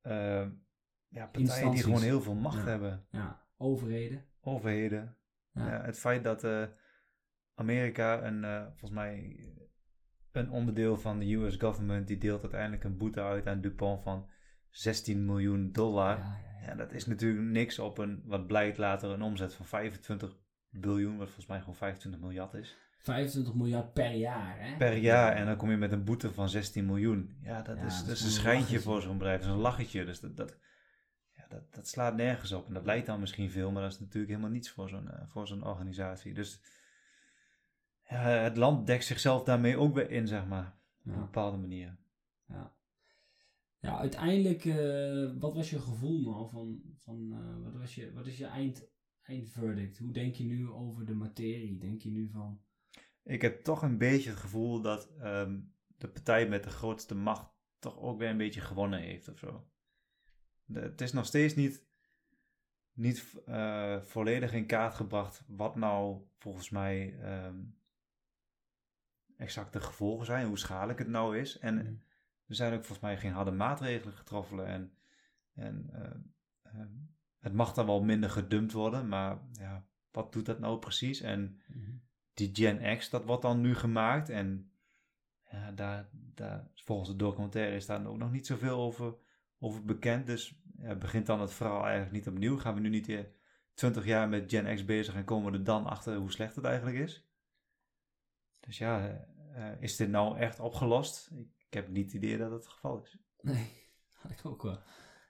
ehm, 0.00 0.50
ja, 1.08 1.26
partijen 1.26 1.70
die 1.70 1.82
gewoon 1.82 2.02
heel 2.02 2.20
veel 2.22 2.34
macht 2.34 2.58
Ja. 2.58 2.64
hebben. 2.64 3.06
Ja, 3.10 3.46
overheden. 3.56 4.24
Overheden. 4.40 5.16
Ja. 5.52 5.66
Ja, 5.68 5.84
het 5.84 5.98
feit 5.98 6.24
dat 6.24 6.44
eh, 6.44 6.66
Amerika 7.54 8.24
een, 8.26 8.44
eh, 8.44 8.66
volgens 8.66 8.90
mij 8.90 9.36
een 10.32 10.50
onderdeel 10.50 10.96
van 10.96 11.18
de 11.18 11.34
US 11.34 11.56
government, 11.56 12.06
die 12.06 12.18
deelt 12.18 12.42
uiteindelijk 12.42 12.84
een 12.84 12.96
boete 12.96 13.22
uit 13.22 13.46
aan 13.46 13.60
Dupont 13.60 14.02
van 14.02 14.28
16 14.70 15.24
miljoen 15.24 15.72
dollar. 15.72 16.18
Ja, 16.18 16.24
ja, 16.24 16.60
ja. 16.60 16.66
Ja, 16.66 16.74
dat 16.74 16.92
is 16.92 17.06
natuurlijk 17.06 17.44
niks 17.44 17.78
op 17.78 17.98
een, 17.98 18.22
wat 18.24 18.46
blijkt 18.46 18.78
later, 18.78 19.10
een 19.10 19.22
omzet 19.22 19.54
van 19.54 19.66
25 19.66 20.36
biljoen, 20.68 21.16
wat 21.16 21.26
volgens 21.26 21.46
mij 21.46 21.58
gewoon 21.58 21.74
25 21.74 22.20
miljard 22.20 22.54
is. 22.54 22.76
25 22.98 23.54
miljard 23.54 23.92
per 23.92 24.14
jaar, 24.14 24.56
hè? 24.58 24.76
Per 24.76 24.96
jaar 24.96 25.32
en 25.32 25.46
dan 25.46 25.56
kom 25.56 25.70
je 25.70 25.76
met 25.76 25.92
een 25.92 26.04
boete 26.04 26.32
van 26.32 26.48
16 26.48 26.86
miljoen. 26.86 27.36
Ja, 27.42 27.62
dat 27.62 27.76
is, 27.76 28.04
dat 28.04 28.16
is 28.16 28.22
een 28.22 28.30
schijntje 28.30 28.60
lachetje. 28.60 28.80
voor 28.80 29.02
zo'n 29.02 29.18
bedrijf. 29.18 29.40
Dat 29.40 29.48
is 29.48 29.54
een 29.54 29.60
lachetje. 29.60 30.04
Dus 30.04 30.20
dat, 30.20 30.36
dat, 30.36 30.56
ja, 31.36 31.46
dat, 31.48 31.74
dat 31.74 31.88
slaat 31.88 32.16
nergens 32.16 32.52
op. 32.52 32.66
En 32.66 32.74
dat 32.74 32.84
lijkt 32.84 33.06
dan 33.06 33.20
misschien 33.20 33.50
veel, 33.50 33.70
maar 33.70 33.82
dat 33.82 33.92
is 33.92 34.00
natuurlijk 34.00 34.32
helemaal 34.32 34.52
niets 34.52 34.70
voor 34.70 34.88
zo'n 34.88 35.10
eh, 35.10 35.22
voor 35.26 35.46
zo'n 35.46 35.64
organisatie. 35.64 36.34
Dus 36.34 36.60
het 38.16 38.56
land 38.56 38.86
dekt 38.86 39.04
zichzelf 39.04 39.44
daarmee 39.44 39.76
ook 39.76 39.94
weer 39.94 40.10
in, 40.10 40.26
zeg 40.26 40.46
maar. 40.46 40.78
Op 41.06 41.12
een 41.12 41.20
bepaalde 41.20 41.56
manier. 41.56 41.98
ja. 42.48 42.74
ja 43.78 43.98
uiteindelijk, 43.98 44.64
eh, 44.64 45.40
wat 45.40 45.54
was 45.54 45.70
je 45.70 45.80
gevoel 45.80 46.20
nou 46.20 46.48
van, 46.50 46.82
van 46.96 47.32
eh, 47.32 47.64
wat, 47.64 47.74
was 47.74 47.94
je, 47.94 48.12
wat 48.12 48.26
is 48.26 48.38
je 48.38 48.46
eind, 48.46 48.88
eindverdict? 49.22 49.98
Hoe 49.98 50.12
denk 50.12 50.34
je 50.34 50.44
nu 50.44 50.68
over 50.68 51.04
de 51.06 51.14
materie? 51.14 51.78
Denk 51.78 52.00
je 52.00 52.10
nu 52.10 52.28
van, 52.32 52.60
ik 53.22 53.42
heb 53.42 53.62
toch 53.62 53.82
een 53.82 53.98
beetje 53.98 54.30
het 54.30 54.38
gevoel 54.38 54.80
dat 54.80 55.10
ehm, 55.18 55.60
de 55.86 56.08
partij 56.08 56.48
met 56.48 56.64
de 56.64 56.70
grootste 56.70 57.14
macht 57.14 57.50
toch 57.78 57.98
ook 57.98 58.18
weer 58.18 58.28
een 58.28 58.36
beetje 58.36 58.60
gewonnen 58.60 59.00
heeft 59.00 59.28
of 59.28 59.38
zo. 59.38 59.68
De- 60.64 60.80
het 60.80 61.00
is 61.00 61.12
nog 61.12 61.26
steeds 61.26 61.54
niet, 61.54 61.84
niet 62.92 63.42
eh, 63.46 64.00
volledig 64.02 64.52
in 64.52 64.66
kaart 64.66 64.94
gebracht 64.94 65.44
wat 65.46 65.76
nou 65.76 66.22
volgens 66.38 66.70
mij 66.70 67.18
ehm, 67.20 67.56
exact 69.40 69.72
de 69.72 69.80
gevolgen 69.80 70.26
zijn, 70.26 70.46
hoe 70.46 70.58
schadelijk 70.58 70.98
het 70.98 71.08
nou 71.08 71.38
is. 71.38 71.58
En 71.58 71.74
Mhm. 71.74 71.86
er 72.46 72.54
zijn 72.54 72.72
ook 72.72 72.78
volgens 72.84 73.00
mij 73.00 73.18
geen 73.18 73.32
harde 73.32 73.50
maatregelen 73.50 74.14
getroffen. 74.14 74.66
En, 74.66 74.92
en 75.54 75.90
eh, 75.92 76.10
eh, 76.62 76.86
het 77.38 77.52
mag 77.52 77.72
dan 77.74 77.86
wel 77.86 78.02
minder 78.02 78.30
gedumpt 78.30 78.72
worden, 78.72 79.08
maar 79.08 79.38
ja, 79.52 79.86
wat 80.10 80.32
doet 80.32 80.46
dat 80.46 80.58
nou 80.58 80.78
precies? 80.78 81.20
En 81.20 81.60
Mhm. 81.66 81.90
die 82.34 82.50
Gen 82.52 82.98
X, 82.98 83.10
dat 83.10 83.24
wordt 83.24 83.42
dan 83.42 83.60
nu 83.60 83.74
gemaakt. 83.74 84.28
En 84.28 84.70
ja, 85.50 85.72
daar, 85.72 86.08
daar, 86.12 86.70
volgens 86.74 87.08
de 87.10 87.16
documentaire 87.16 87.76
is 87.76 87.86
daar 87.86 88.06
ook 88.06 88.18
nog 88.18 88.30
niet 88.30 88.46
zoveel 88.46 88.78
over, 88.78 89.14
over 89.58 89.84
bekend. 89.84 90.26
Dus 90.26 90.60
ja, 90.78 90.94
begint 90.94 91.26
dan 91.26 91.40
het 91.40 91.52
verhaal 91.52 91.82
eigenlijk 91.82 92.12
niet 92.12 92.28
opnieuw. 92.28 92.58
Gaan 92.58 92.74
we 92.74 92.80
nu 92.80 92.88
niet 92.88 93.06
weer 93.06 93.30
20 93.74 94.04
jaar 94.04 94.28
met 94.28 94.50
Gen 94.50 94.74
X 94.74 94.84
bezig 94.84 95.14
en 95.14 95.24
komen 95.24 95.52
we 95.52 95.58
er 95.58 95.64
dan 95.64 95.86
achter 95.86 96.16
hoe 96.16 96.32
slecht 96.32 96.56
het 96.56 96.64
eigenlijk 96.64 96.96
is? 96.96 97.28
Dus 98.70 98.78
ja, 98.78 99.26
eh, 99.54 99.82
is 99.82 99.96
dit 99.96 100.08
nou 100.08 100.38
echt 100.38 100.60
opgelost? 100.60 101.30
Ik, 101.34 101.48
ik 101.66 101.74
heb 101.74 101.88
niet 101.88 102.04
het 102.04 102.14
idee 102.14 102.38
dat 102.38 102.50
het 102.50 102.64
het 102.64 102.72
geval 102.72 103.02
is. 103.02 103.18
Nee, 103.40 103.66
had 104.12 104.30
ik 104.38 104.46
ook 104.46 104.62
wel. 104.62 104.78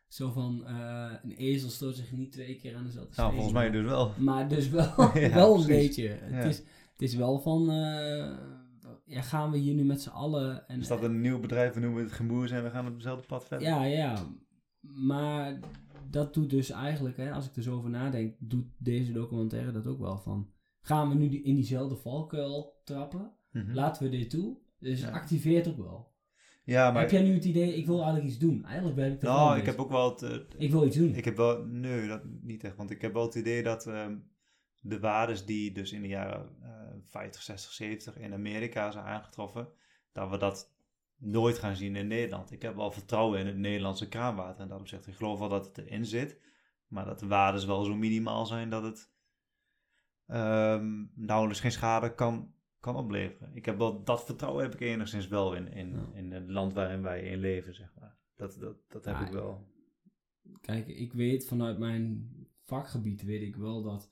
Zo 0.09 0.31
van, 0.31 0.67
eh, 0.67 1.13
een 1.23 1.31
ezel 1.31 1.69
stoot 1.69 1.97
zich 1.97 2.13
niet 2.13 2.33
twee 2.33 2.57
keer 2.57 2.77
aan 2.77 2.85
dezelfde 2.85 3.21
Nou, 3.21 3.33
volgens 3.33 3.53
mij 3.53 3.71
dus 3.71 3.85
wel. 3.85 4.15
Maar 4.19 4.49
dus 4.49 4.69
wel, 4.69 4.95
Ja, 5.19 5.35
wel 5.43 5.55
een 5.55 5.65
precies. 5.65 5.87
beetje. 5.87 6.09
Het, 6.09 6.45
is, 6.45 6.59
het 6.93 7.03
is 7.03 7.15
wel 7.15 7.39
van, 7.39 7.71
eh, 7.71 8.39
ja, 9.05 9.23
gaan 9.23 9.51
we 9.51 9.59
hier 9.59 9.75
nu 9.75 9.85
met 9.85 10.03
z'n 10.03 10.09
allen... 10.09 10.69
En, 10.69 10.81
Is 10.81 10.89
dat 10.89 11.03
een 11.03 11.21
nieuw 11.21 11.41
bedrijf, 11.41 11.75
we 11.75 11.81
noemen 11.81 12.03
het 12.03 12.13
Gemoers 12.13 12.51
en 12.51 12.63
we 12.63 12.71
gaan 12.71 12.87
op 12.87 12.93
hetzelfde 12.93 13.27
pad 13.27 13.47
verder? 13.47 13.69
Ja, 13.69 13.85
ja. 13.85 14.27
Maar 14.81 15.61
dat 16.11 16.35
doet 16.35 16.51
dus 16.51 16.71
eigenlijk, 16.71 17.17
hè, 17.17 17.33
als 17.33 17.49
ik 17.49 17.57
er 17.57 17.63
zo 17.63 17.77
over 17.77 17.91
nadenk, 17.91 18.37
doet 18.39 18.67
deze 18.79 19.13
documentaire 19.13 19.73
dat 19.73 19.87
ook 19.87 19.99
wel 19.99 20.19
van... 20.19 20.51
Gaan 20.81 21.09
we 21.09 21.15
nu 21.15 21.29
die, 21.29 21.43
in 21.43 21.55
diezelfde 21.55 21.97
valkuil 21.97 22.81
trappen? 22.85 23.33
Mhm. 23.51 23.75
Laten 23.75 24.03
we 24.03 24.09
dit 24.09 24.31
toe? 24.31 24.57
Dus 24.79 25.01
Ja. 25.01 25.11
activeert 25.11 25.69
ook 25.69 25.77
wel. 25.77 26.09
ja 26.65 26.91
maar 26.91 27.03
Heb 27.03 27.11
jij 27.11 27.23
nu 27.23 27.35
het 27.35 27.45
idee, 27.45 27.77
ik 27.77 27.87
wil 27.87 27.97
eigenlijk 27.97 28.27
iets 28.27 28.39
doen? 28.39 28.65
Eigenlijk 28.65 28.97
ben 28.97 29.13
ik 29.13 29.23
er 29.23 29.29
nou, 29.29 29.59
ik 29.59 29.67
heb 29.67 29.79
ook 29.79 29.91
wel 29.91 30.11
het, 30.11 30.23
eh, 30.23 30.37
Ik 30.59 30.71
wil 30.71 30.87
iets 30.87 30.97
doen. 30.97 31.15
Ik 31.15 31.25
heb 31.25 31.37
wel, 31.37 31.65
nee, 31.65 32.09
dat 32.09 32.23
niet 32.25 32.65
echt. 32.65 32.77
Want 32.77 32.91
ik 32.91 33.01
heb 33.03 33.13
wel 33.13 33.23
het 33.25 33.35
idee 33.35 33.63
dat 33.63 33.87
ehm, 33.87 34.17
de 34.81 35.01
waardes 35.01 35.45
die 35.45 35.73
dus 35.73 35.93
in 35.93 36.03
de 36.03 36.09
jaren 36.09 36.49
eh 36.63 36.69
50, 37.07 37.43
60, 37.43 37.73
70 37.73 38.17
in 38.19 38.33
Amerika 38.33 38.91
zijn 38.91 39.05
aangetroffen, 39.05 39.69
dat 40.13 40.31
we 40.31 40.37
dat 40.37 40.73
nooit 41.17 41.59
gaan 41.59 41.77
zien 41.77 41.97
in 41.97 42.07
Nederland. 42.07 42.53
Ik 42.53 42.63
heb 42.63 42.77
wel 42.77 42.91
vertrouwen 42.93 43.41
in 43.41 43.47
het 43.47 43.57
Nederlandse 43.57 44.09
kraanwater. 44.09 44.63
En 44.63 44.69
dat 44.69 44.81
opzicht, 44.81 45.07
ik 45.07 45.15
geloof 45.15 45.39
wel 45.39 45.49
dat 45.49 45.67
het 45.67 45.79
erin 45.79 46.05
zit. 46.05 46.39
Maar 46.89 47.05
dat 47.05 47.19
de 47.19 47.27
waardes 47.27 47.65
wel 47.65 47.85
zo 47.85 47.95
minimaal 47.95 48.47
zijn 48.47 48.71
dat 48.71 48.83
het 48.83 49.11
ehm 50.31 51.05
nauwelijks 51.15 51.61
geen 51.61 51.73
schade 51.73 52.15
kan, 52.15 52.53
kan 52.81 52.97
opleveren. 52.97 53.51
Ik 53.55 53.65
heb 53.65 53.79
wel, 53.79 54.05
dat 54.05 54.25
vertrouwen 54.25 54.63
heb 54.63 54.75
ik 54.75 54.81
enigszins 54.81 55.29
wel 55.29 55.55
in, 55.55 55.73
in, 55.73 55.91
Ja. 55.91 56.09
in 56.15 56.33
het 56.33 56.49
land 56.51 56.73
waarin 56.73 57.03
wij 57.03 57.23
in 57.23 57.39
leven, 57.39 57.75
zeg 57.75 57.95
maar. 58.01 58.17
Dat, 58.37 58.57
dat, 58.61 58.77
dat 58.89 59.05
heb 59.05 59.15
Ja, 59.15 59.27
ik 59.27 59.33
wel. 59.33 59.67
Kijk, 60.61 60.87
ik 60.87 61.13
weet 61.13 61.47
vanuit 61.47 61.79
mijn 61.79 62.31
vakgebied, 62.65 63.23
weet 63.23 63.43
ik 63.43 63.57
wel 63.57 63.83
dat, 63.83 64.11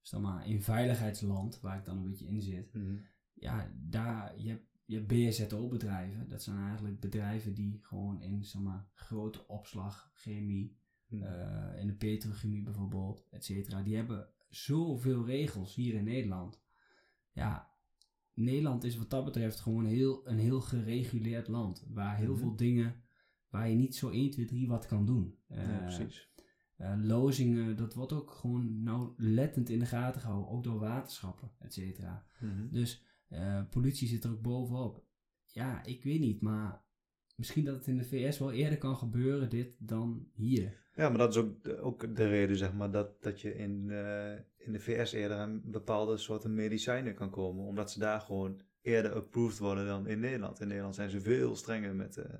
zeg 0.00 0.20
maar, 0.20 0.46
in 0.48 0.62
veiligheidsland, 0.62 1.60
waar 1.60 1.78
ik 1.78 1.84
dan 1.84 1.96
een 1.96 2.04
beetje 2.08 2.26
in 2.26 2.42
zit, 2.42 2.74
Mhm. 2.74 2.96
ja, 3.34 3.72
daar, 3.76 4.40
je 4.40 4.48
hebt, 4.48 4.68
je 4.84 4.94
hebt 4.96 5.06
BSZO-bedrijven. 5.08 6.28
Dat 6.28 6.42
zijn 6.42 6.58
eigenlijk 6.58 7.00
bedrijven 7.00 7.54
die 7.54 7.78
gewoon 7.82 8.22
in, 8.22 8.44
zeg 8.44 8.62
maar, 8.62 8.86
grote 8.94 9.46
opslag, 9.46 10.10
chemie, 10.14 10.78
Mhm. 11.06 11.22
eh, 11.22 11.80
in 11.80 11.86
de 11.86 11.94
petrochemie 11.94 12.62
bijvoorbeeld, 12.62 13.26
et 13.30 13.44
cetera. 13.44 13.82
Die 13.82 13.96
hebben 13.96 14.28
zoveel 14.50 15.24
regels 15.26 15.74
hier 15.74 15.94
in 15.94 16.04
Nederland. 16.04 16.62
Ja, 17.32 17.68
Nederland 18.34 18.84
is 18.84 18.96
wat 18.96 19.10
dat 19.10 19.24
betreft 19.24 19.60
gewoon 19.60 19.84
heel, 19.84 20.28
een 20.28 20.38
heel 20.38 20.60
gereguleerd 20.60 21.48
land. 21.48 21.86
Waar 21.88 22.16
heel 22.16 22.30
Mhm. 22.32 22.38
veel 22.40 22.56
dingen, 22.56 23.02
waar 23.48 23.68
je 23.68 23.76
niet 23.76 23.94
zo 23.96 24.08
1, 24.10 24.30
2, 24.30 24.44
3 24.46 24.68
wat 24.68 24.86
kan 24.86 25.06
doen. 25.06 25.38
ja, 25.48 25.56
Eh, 25.56 25.78
precies. 25.78 26.28
eh, 26.76 26.94
lozingen, 27.02 27.76
dat 27.76 27.94
wordt 27.94 28.12
ook 28.12 28.30
gewoon 28.30 28.82
nauwlettend 28.82 29.68
in 29.68 29.78
de 29.78 29.86
gaten 29.86 30.20
gehouden. 30.20 30.50
Ook 30.50 30.64
door 30.64 30.78
waterschappen, 30.78 31.50
et 31.58 31.72
cetera. 31.72 32.24
Mhm. 32.40 32.68
Dus 32.70 33.04
eh, 33.28 33.62
politie 33.70 34.08
zit 34.08 34.24
er 34.24 34.30
ook 34.30 34.42
bovenop. 34.42 35.04
Ja, 35.46 35.84
ik 35.84 36.02
weet 36.02 36.20
niet, 36.20 36.40
maar 36.40 36.82
misschien 37.36 37.64
dat 37.64 37.74
het 37.76 37.86
in 37.86 37.96
de 37.96 38.04
VS 38.04 38.38
wel 38.38 38.52
eerder 38.52 38.78
kan 38.78 38.96
gebeuren, 38.96 39.50
dit, 39.50 39.76
dan 39.78 40.28
hier. 40.34 40.89
Ja, 40.94 41.08
maar 41.08 41.18
dat 41.18 41.34
is 41.34 41.36
ook 41.36 41.64
de, 41.64 41.78
ook 41.78 42.16
de 42.16 42.28
reden, 42.28 42.56
zeg 42.56 42.72
maar, 42.72 42.90
dat, 42.90 43.22
dat 43.22 43.40
je 43.40 43.54
in, 43.54 43.90
eh, 43.90 44.32
in 44.56 44.72
de 44.72 44.80
VS 44.80 45.12
eerder 45.12 45.36
aan 45.36 45.62
bepaalde 45.64 46.16
soorten 46.16 46.54
medicijnen 46.54 47.14
kan 47.14 47.30
komen. 47.30 47.64
Omdat 47.64 47.90
ze 47.90 47.98
daar 47.98 48.20
gewoon 48.20 48.60
eerder 48.82 49.14
approved 49.14 49.58
worden 49.58 49.86
dan 49.86 50.06
in 50.06 50.20
Nederland. 50.20 50.60
In 50.60 50.68
Nederland 50.68 50.94
zijn 50.94 51.10
ze 51.10 51.20
veel 51.20 51.56
strenger 51.56 51.94
met, 51.94 52.16
eh, 52.16 52.34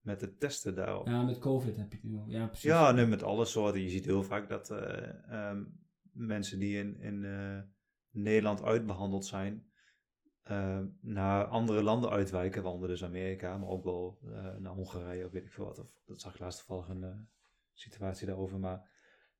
met 0.00 0.20
het 0.20 0.40
testen 0.40 0.74
daarop. 0.74 1.06
Ja, 1.06 1.12
Ja, 1.12 1.22
met 1.22 1.38
COVID 1.38 1.76
heb 1.76 1.92
je 1.92 1.98
nu. 2.02 2.22
Ja, 2.26 2.46
precies. 2.46 2.92
nee, 2.92 3.06
met 3.06 3.22
alle 3.22 3.44
soorten. 3.44 3.82
Je 3.82 3.88
ziet 3.88 4.04
heel 4.04 4.22
vaak 4.22 4.48
dat 4.48 4.70
eh, 4.70 5.32
ehm, 5.32 5.64
mensen 6.12 6.58
die 6.58 6.78
in, 6.78 7.00
in 7.00 7.20
Nederland 8.10 8.62
uitbehandeld 8.62 9.26
zijn, 9.26 9.66
eh, 10.42 10.80
naar 11.00 11.44
andere 11.44 11.82
landen 11.82 12.10
uitwijken, 12.10 12.62
waaronder 12.62 12.88
dus 12.88 13.04
Amerika, 13.04 13.58
maar 13.58 13.68
ook 13.68 13.84
wel 13.84 14.18
naar 14.58 14.72
Hongarije 14.72 15.24
of 15.24 15.32
weet 15.32 15.44
ik 15.44 15.52
veel 15.52 15.64
wat. 15.64 15.78
Of, 15.78 16.02
dat 16.06 16.20
zag 16.20 16.34
ik 16.34 16.40
laatst 16.40 16.66
toevallig 16.66 16.88
een 16.88 17.28
situatie 17.78 18.26
daarover, 18.26 18.58
maar 18.58 18.88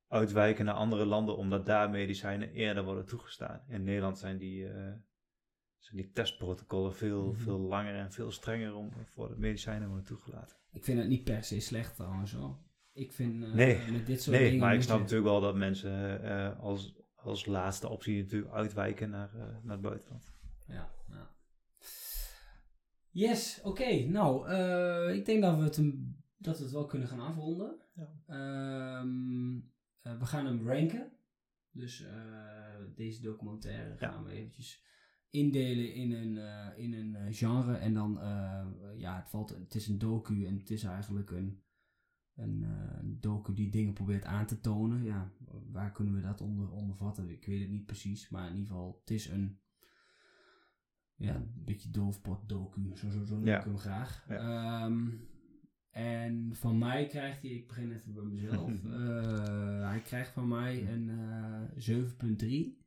uitwijken 0.07 0.65
naar 0.65 0.73
andere 0.75 1.05
landen 1.05 1.37
omdat 1.37 1.65
daar 1.65 1.89
medicijnen 1.89 2.51
eerder 2.51 2.83
worden 2.83 3.05
toegestaan. 3.05 3.61
In 3.67 3.83
Nederland 3.83 4.17
zijn 4.17 4.37
die, 4.37 4.67
eh, 4.67 4.73
zijn 5.77 5.95
die 6.01 6.11
testprotocollen 6.11 6.95
veel, 6.95 7.25
Mhm. 7.31 7.39
veel 7.39 7.59
langer 7.59 7.95
en 7.95 8.11
veel 8.11 8.31
strenger 8.31 8.73
om 8.75 8.91
voor 9.05 9.29
de 9.29 9.37
medicijnen 9.37 9.87
worden 9.87 10.05
toegelaten. 10.05 10.57
Ik 10.71 10.83
vind 10.83 10.99
het 10.99 11.07
niet 11.07 11.23
per 11.23 11.43
se 11.43 11.59
slecht 11.59 11.95
trouwens 11.95 12.31
hoor. 12.33 12.57
Ik 12.93 13.11
vind 13.13 13.43
eh, 13.43 13.53
Nee, 13.53 13.91
met 13.91 14.05
dit 14.05 14.21
soort 14.21 14.35
Nee, 14.35 14.45
dingen 14.45 14.59
maar 14.65 14.73
ik 14.75 14.81
snap 14.81 14.95
je- 14.95 15.01
natuurlijk 15.03 15.29
wel 15.29 15.41
dat 15.41 15.55
mensen 15.55 16.23
eh, 16.23 16.59
als, 16.59 16.95
als 17.15 17.45
laatste 17.45 17.87
optie 17.89 18.21
natuurlijk 18.23 18.53
uitwijken 18.53 19.09
naar, 19.09 19.29
naar 19.63 19.73
het 19.73 19.81
buitenland. 19.81 20.31
Ja, 20.67 20.91
ja. 21.07 21.29
Yes, 23.11 23.59
oké. 23.63 24.03
Nou, 24.05 24.51
ik 25.13 25.25
denk 25.25 25.41
dat 25.41 25.57
we, 25.57 25.63
het 25.63 25.77
een, 25.77 26.23
dat 26.41 26.57
we 26.57 26.63
het 26.63 26.73
wel 26.73 26.85
kunnen 26.85 27.07
gaan 27.07 27.19
afronden. 27.19 27.75
Ja. 27.93 28.09
Ehm, 28.25 29.55
eh, 30.01 30.19
we 30.19 30.25
gaan 30.25 30.45
hem 30.45 30.67
ranken. 30.67 31.11
Dus 31.71 32.01
eh, 32.03 32.75
deze 32.95 33.21
documentaire 33.21 33.89
Ja. 33.99 34.11
gaan 34.11 34.23
we 34.23 34.31
eventjes 34.31 34.83
indelen 35.29 35.93
in 35.93 36.11
een, 36.11 36.37
eh, 36.37 36.77
in 36.83 36.93
een 36.93 37.33
genre. 37.33 37.75
En 37.75 37.93
dan, 37.93 38.11
ja, 38.97 39.15
het, 39.15 39.29
valt, 39.29 39.49
het 39.49 39.75
is 39.75 39.87
een 39.87 39.97
docu 39.99 40.45
en 40.45 40.57
het 40.57 40.69
is 40.69 40.83
eigenlijk 40.83 41.31
een, 41.31 41.63
een 42.35 43.17
docu 43.19 43.53
die 43.53 43.69
dingen 43.71 43.93
probeert 43.93 44.25
aan 44.25 44.45
te 44.45 44.59
tonen. 44.59 45.03
Ja, 45.03 45.31
waar 45.71 45.91
kunnen 45.91 46.13
we 46.13 46.21
dat 46.21 46.41
onder, 46.41 46.71
onder 46.71 46.95
vatten? 46.95 47.29
Ik 47.29 47.45
weet 47.45 47.61
het 47.61 47.69
niet 47.69 47.85
precies, 47.85 48.29
maar 48.29 48.45
in 48.49 48.55
ieder 48.55 48.67
geval, 48.67 48.97
het 49.01 49.09
is 49.11 49.27
een 49.27 49.59
ja, 51.15 51.35
een 51.35 51.51
beetje 51.65 51.89
doofpot 51.89 52.49
docu, 52.49 52.91
zo, 52.95 53.09
zo, 53.09 53.23
zo 53.23 53.35
noem 53.35 53.45
Ja. 53.45 53.57
ik 53.57 53.63
hem 53.63 53.77
graag. 53.77 54.25
Ja. 54.27 54.35
Ehm, 54.85 55.07
en 55.89 56.55
van 56.55 56.77
mij 56.77 57.05
krijgt 57.05 57.41
hij, 57.41 57.51
ik 57.51 57.67
begin 57.67 57.91
even 57.91 58.13
bij 58.13 58.23
mezelf, 58.23 58.83
eh, 58.85 59.89
hij 59.89 60.01
krijgt 60.01 60.31
van 60.31 60.47
mij 60.47 60.87
een 60.87 61.09
eh 61.09 61.61
7.3. 61.75 62.77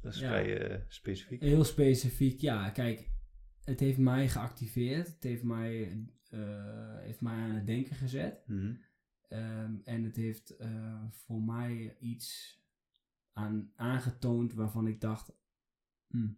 Dat 0.00 0.14
is 0.14 0.20
Ja. 0.20 0.28
vrij 0.28 0.68
eh, 0.70 0.80
specifiek. 0.88 1.40
Heel 1.40 1.64
specifiek, 1.64 2.40
ja, 2.40 2.70
kijk, 2.70 3.10
het 3.64 3.80
heeft 3.80 3.98
mij 3.98 4.28
geactiveerd, 4.28 5.06
het 5.08 5.22
heeft 5.22 5.42
mij, 5.42 6.04
eh, 6.30 6.98
heeft 6.98 7.20
mij 7.20 7.34
aan 7.34 7.50
het 7.50 7.66
denken 7.66 7.96
gezet. 7.96 8.42
Mhm. 8.46 8.74
Ehm, 9.28 9.74
en 9.84 10.02
het 10.04 10.16
heeft 10.16 10.56
eh, 10.56 11.04
voor 11.10 11.42
mij 11.42 11.96
iets 12.00 12.60
aan, 13.32 13.72
aangetoond 13.76 14.52
waarvan 14.54 14.86
ik 14.86 15.00
dacht, 15.00 15.32
hm, 16.08 16.28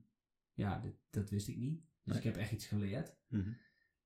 ja, 0.53 0.79
dit, 0.81 0.95
dat 1.11 1.31
wist 1.31 1.49
ik 1.49 1.57
niet. 1.57 1.81
Dus 1.81 1.89
Nee. 2.05 2.17
ik 2.17 2.23
heb 2.23 2.37
echt 2.37 2.53
iets 2.53 2.67
geleerd. 2.67 3.17
Mhm. 3.29 3.53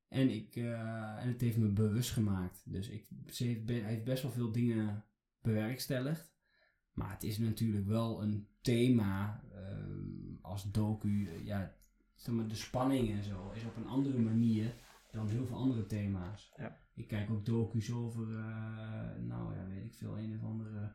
En, 0.08 0.30
ik, 0.30 0.56
eh, 0.56 1.22
en 1.22 1.28
het 1.28 1.40
heeft 1.40 1.56
me 1.56 1.68
bewust 1.68 2.10
gemaakt. 2.10 2.62
Dus 2.64 2.88
ik, 2.88 3.06
ze 3.26 3.44
heeft, 3.44 3.68
heeft 3.84 4.04
best 4.04 4.22
wel 4.22 4.32
veel 4.32 4.52
dingen 4.52 5.04
bewerkstelligd. 5.40 6.32
Maar 6.92 7.10
het 7.10 7.22
is 7.22 7.38
natuurlijk 7.38 7.86
wel 7.86 8.22
een 8.22 8.46
thema 8.60 9.40
ehm, 9.54 10.34
als 10.40 10.70
docu. 10.70 11.26
eh, 11.28 11.44
Ja, 11.44 11.74
zeg 12.14 12.34
maar, 12.34 12.48
de 12.48 12.54
spanning 12.54 13.10
en 13.10 13.22
zo 13.22 13.50
is 13.54 13.64
op 13.64 13.76
een 13.76 13.86
andere 13.86 14.18
manier 14.18 14.74
dan 15.10 15.28
heel 15.28 15.46
veel 15.46 15.56
andere 15.56 15.86
thema's. 15.86 16.52
Ja. 16.56 16.76
Ik 16.94 17.06
kijk 17.08 17.30
ook 17.30 17.46
docu's 17.46 17.92
over, 17.92 18.22
eh, 18.22 19.22
nou 19.26 19.54
ja, 19.54 19.66
weet 19.68 19.84
ik 19.84 19.94
veel, 19.94 20.18
een 20.18 20.34
of 20.36 20.44
andere 20.44 20.92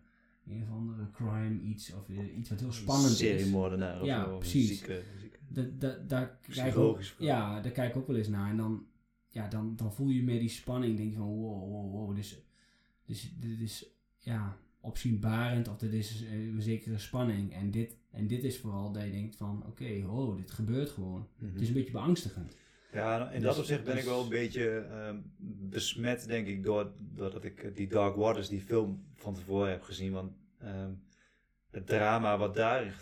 een 0.47 0.61
of 0.63 0.69
andere 0.71 1.11
crime 1.11 1.61
iets 1.61 1.93
of 1.93 2.07
iets 2.37 2.49
wat 2.49 2.59
heel 2.59 2.71
spannend 2.71 3.11
is. 3.11 3.17
Seriemoordenaar 3.17 3.99
of 3.99 4.05
Ja, 4.05 4.31
of 4.33 4.39
precies. 4.39 4.67
Zieke, 4.67 5.03
zieke. 5.19 5.37
Da, 5.47 5.61
da, 5.61 5.97
daar 6.07 6.27
kijk 6.27 6.41
ik 6.41 6.45
ook, 6.47 6.49
Psychologisch 6.49 7.15
ja, 7.19 7.61
daar 7.61 7.71
kijk 7.71 7.89
ik 7.89 7.97
ook 7.97 8.07
wel 8.07 8.15
eens 8.15 8.27
naar. 8.27 8.49
En 8.49 8.57
dan, 8.57 8.85
ja, 9.33 9.47
dan, 9.47 9.75
dan 9.75 9.93
voel 9.93 10.09
je 10.09 10.23
meer 10.23 10.39
die 10.39 10.49
spanning. 10.49 10.97
denk 10.97 11.11
je 11.11 11.17
van 11.17 11.27
wow, 11.27 11.69
wow, 11.71 11.91
wow. 11.91 12.15
Dus, 12.15 12.41
dus 13.05 13.33
dit 13.39 13.59
is 13.59 13.85
ja, 14.17 14.57
opzienbarend 14.81 15.67
of 15.67 15.77
dit 15.77 15.93
is 15.93 16.23
eh, 16.25 16.31
een 16.31 16.61
zekere 16.61 16.97
spanning. 16.97 17.53
En 17.53 17.71
dit, 17.71 17.97
en 18.11 18.27
dit 18.27 18.43
is 18.43 18.59
vooral 18.59 18.91
dat 18.91 19.03
je 19.03 19.11
denkt 19.11 19.35
van 19.35 19.63
oké, 19.67 20.01
wow, 20.01 20.37
dit 20.37 20.51
gebeurt 20.51 20.89
gewoon. 20.89 21.27
Mhm. 21.37 21.51
Het 21.53 21.61
is 21.61 21.67
een 21.67 21.73
beetje 21.73 21.91
beangstigend. 21.91 22.57
Ja, 22.91 23.31
in 23.31 23.41
Dus- 23.41 23.49
dat 23.49 23.57
opzicht 23.57 23.83
ben 23.83 23.93
ik 23.93 23.99
dus- 23.99 24.09
wel 24.09 24.23
een 24.23 24.29
beetje 24.29 24.77
ehm, 24.77 25.17
besmet, 25.69 26.27
denk 26.27 26.47
ik, 26.47 26.63
door, 26.63 26.91
doordat 27.13 27.43
ik 27.43 27.63
eh, 27.63 27.75
die 27.75 27.87
Dark 27.87 28.15
Waters, 28.15 28.49
die 28.49 28.61
film 28.61 29.03
van 29.13 29.33
tevoren 29.33 29.69
heb 29.69 29.81
gezien. 29.81 30.11
Want 30.11 30.31
ehm, 30.59 30.91
het 31.73 31.87
drama 31.87 32.37
wat 32.37 32.55
daarin 32.55 32.93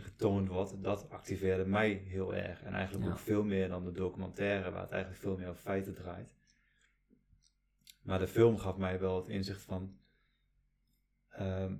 getoond 0.00 0.48
wordt, 0.48 0.82
dat 0.82 1.10
activeerde 1.10 1.64
mij 1.66 1.90
heel 1.92 2.34
erg. 2.34 2.62
En 2.62 2.72
eigenlijk 2.74 3.04
Ja. 3.06 3.10
ook 3.12 3.18
veel 3.18 3.44
meer 3.44 3.68
dan 3.68 3.84
de 3.84 3.92
documentaire, 3.92 4.70
waar 4.70 4.82
het 4.82 4.90
eigenlijk 4.90 5.22
veel 5.22 5.36
meer 5.36 5.48
op 5.50 5.56
feiten 5.58 5.94
draait. 5.94 6.36
Maar 8.02 8.18
de 8.18 8.28
film 8.28 8.58
gaf 8.58 8.76
mij 8.76 9.00
wel 9.00 9.16
het 9.16 9.28
inzicht 9.28 9.62
van. 9.62 9.96
ehm, 11.30 11.76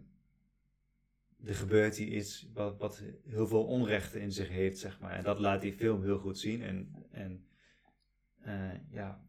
er 1.44 1.54
gebeurt 1.54 1.96
hier 1.96 2.08
iets 2.08 2.48
wat, 2.52 2.78
wat 2.78 3.02
heel 3.28 3.46
veel 3.46 3.64
onrechten 3.64 4.20
in 4.20 4.32
zich 4.32 4.48
heeft, 4.48 4.78
zeg 4.78 5.00
maar. 5.00 5.12
En 5.12 5.24
dat 5.24 5.38
laat 5.38 5.60
die 5.60 5.72
film 5.72 6.02
heel 6.02 6.18
goed 6.18 6.38
zien. 6.38 6.62
En, 6.62 7.06
en 7.10 7.46
eh, 8.40 8.90
ja, 8.90 9.22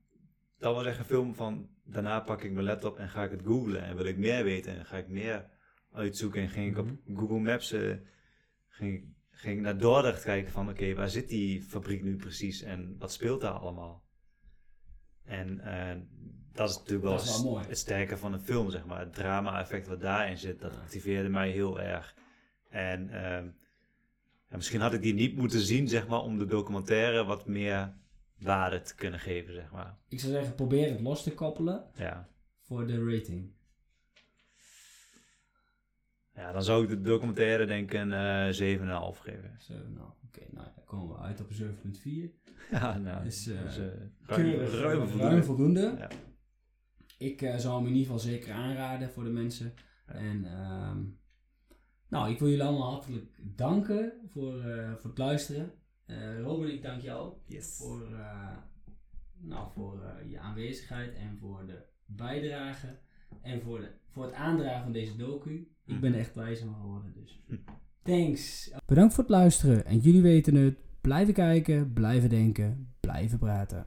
dat 0.57 0.75
was 0.75 0.85
echt 0.85 0.97
een 0.99 1.05
film 1.05 1.35
van... 1.35 1.69
Daarna 1.83 2.19
pak 2.19 2.41
ik 2.43 2.51
mijn 2.51 2.65
laptop 2.65 2.97
en 2.97 3.09
ga 3.09 3.23
ik 3.23 3.31
het 3.31 3.41
googlen. 3.41 3.83
En 3.83 3.95
wil 3.95 4.05
ik 4.05 4.17
meer 4.17 4.43
weten 4.43 4.75
en 4.77 4.85
ga 4.85 4.97
ik 4.97 5.07
meer 5.07 5.49
uitzoeken. 5.91 6.41
En 6.41 6.49
ging 6.49 6.71
ik 6.71 6.77
op 6.77 6.89
Google 7.15 7.39
Maps... 7.39 7.71
eh, 7.71 7.93
ging, 8.67 8.93
ik- 8.93 9.05
ging 9.29 9.61
naar 9.61 9.77
Dordrecht 9.77 10.23
kijken 10.23 10.51
van... 10.51 10.69
Oké, 10.69 10.93
waar 10.93 11.09
zit 11.09 11.29
die 11.29 11.61
fabriek 11.63 12.03
nu 12.03 12.15
precies? 12.15 12.61
En 12.61 12.95
wat 12.97 13.11
speelt 13.11 13.41
daar 13.41 13.51
allemaal? 13.51 14.03
En 15.23 15.59
eh, 15.59 15.97
dat 16.53 16.69
is 16.69 16.75
natuurlijk 16.77 17.03
wel, 17.03 17.15
Dat 17.15 17.23
is 17.25 17.41
wel 17.41 17.51
mooi. 17.51 17.65
het 17.67 17.77
sterke 17.77 18.17
van 18.17 18.33
een 18.33 18.39
film, 18.41 18.69
zeg 18.69 18.85
maar. 18.85 18.99
Het 18.99 19.13
drama-effect 19.13 19.87
wat 19.87 20.01
daarin 20.01 20.37
zit, 20.37 20.59
dat 20.59 20.75
activeerde 20.75 21.29
mij 21.29 21.49
heel 21.51 21.79
erg. 21.81 22.15
En 22.69 23.09
ehm, 23.09 23.45
ja, 24.49 24.55
misschien 24.55 24.81
had 24.81 24.93
ik 24.93 25.01
die 25.01 25.13
niet 25.13 25.35
moeten 25.35 25.59
zien, 25.59 25.87
zeg 25.87 26.07
maar, 26.07 26.19
om 26.21 26.37
de 26.37 26.45
documentaire 26.45 27.23
wat 27.23 27.45
meer 27.47 27.93
waarde 28.37 28.81
te 28.81 28.95
kunnen 28.95 29.19
geven, 29.19 29.53
zeg 29.53 29.71
maar. 29.71 29.97
Ik 30.07 30.19
zou 30.19 30.31
zeggen, 30.31 30.55
probeer 30.55 30.89
het 30.89 30.99
los 31.01 31.23
te 31.23 31.33
koppelen 31.33 31.85
Ja, 31.95 32.29
voor 32.61 32.87
de 32.87 33.05
rating. 33.15 33.51
Ja 36.39 36.51
dan 36.51 36.63
zou 36.63 36.83
ik 36.83 36.89
de 36.89 37.01
documentaire 37.01 37.65
denk 37.65 37.91
ik 37.93 37.99
een 37.99 38.13
eh 38.13 39.13
7,5 39.13 39.19
geven. 39.21 39.55
Zo, 39.59 39.73
nou, 39.73 40.09
oké, 40.27 40.41
nou, 40.51 40.67
dan 40.75 40.83
komen 40.85 41.15
we 41.15 41.21
uit 41.21 41.41
op 41.41 41.49
een 41.49 41.99
7,4. 42.35 42.37
Ja, 42.71 42.97
nou, 42.97 43.25
Is, 43.25 43.47
eh, 43.47 43.61
dus, 43.61 43.77
eh, 43.77 45.17
ruim, 45.19 45.43
voldoende. 45.43 45.95
Ja. 45.97 46.09
Ik 47.17 47.41
eh, 47.41 47.57
zou 47.57 47.75
hem 47.75 47.83
in 47.87 47.93
ieder 47.95 48.05
geval 48.11 48.19
zeker 48.19 48.53
aanraden 48.53 49.09
voor 49.09 49.23
de 49.23 49.29
mensen. 49.29 49.73
Ja. 50.07 50.13
En 50.13 50.45
ehm, 50.45 51.03
nou, 52.09 52.31
ik 52.31 52.39
wil 52.39 52.47
jullie 52.49 52.63
allemaal 52.63 52.91
hartelijk 52.91 53.39
danken 53.41 54.13
voor, 54.27 54.59
eh, 54.63 54.93
voor 54.95 55.09
het 55.09 55.19
luisteren. 55.19 55.71
Eh 56.05 56.39
Robin, 56.41 56.73
ik 56.73 56.81
dank 56.81 57.01
jou 57.01 57.33
Yes. 57.45 57.77
voor, 57.77 58.13
eh, 58.13 58.57
nou, 59.37 59.71
voor 59.71 60.23
je 60.27 60.39
aanwezigheid 60.39 61.15
en 61.15 61.37
voor 61.37 61.65
de 61.65 61.83
bijdrage. 62.05 62.99
En 63.41 63.61
voor, 63.61 63.79
de, 63.79 63.91
voor 64.07 64.23
het 64.23 64.33
aandragen 64.33 64.83
van 64.83 64.91
deze 64.91 65.15
docu. 65.15 65.71
Ik 65.89 65.99
ben 65.99 66.13
er 66.13 66.19
echt 66.19 66.35
wijzer 66.35 66.65
van 66.65 66.75
geworden, 66.81 67.13
dus. 67.13 67.41
Thanks. 68.03 68.71
Bedankt 68.85 69.13
voor 69.13 69.23
het 69.23 69.33
luisteren. 69.33 69.85
En 69.85 69.97
jullie 69.97 70.21
weten 70.21 70.55
het. 70.55 70.77
Blijven 71.01 71.33
kijken, 71.33 71.93
blijven 71.93 72.29
denken, 72.29 72.93
blijven 72.99 73.39
praten. 73.39 73.85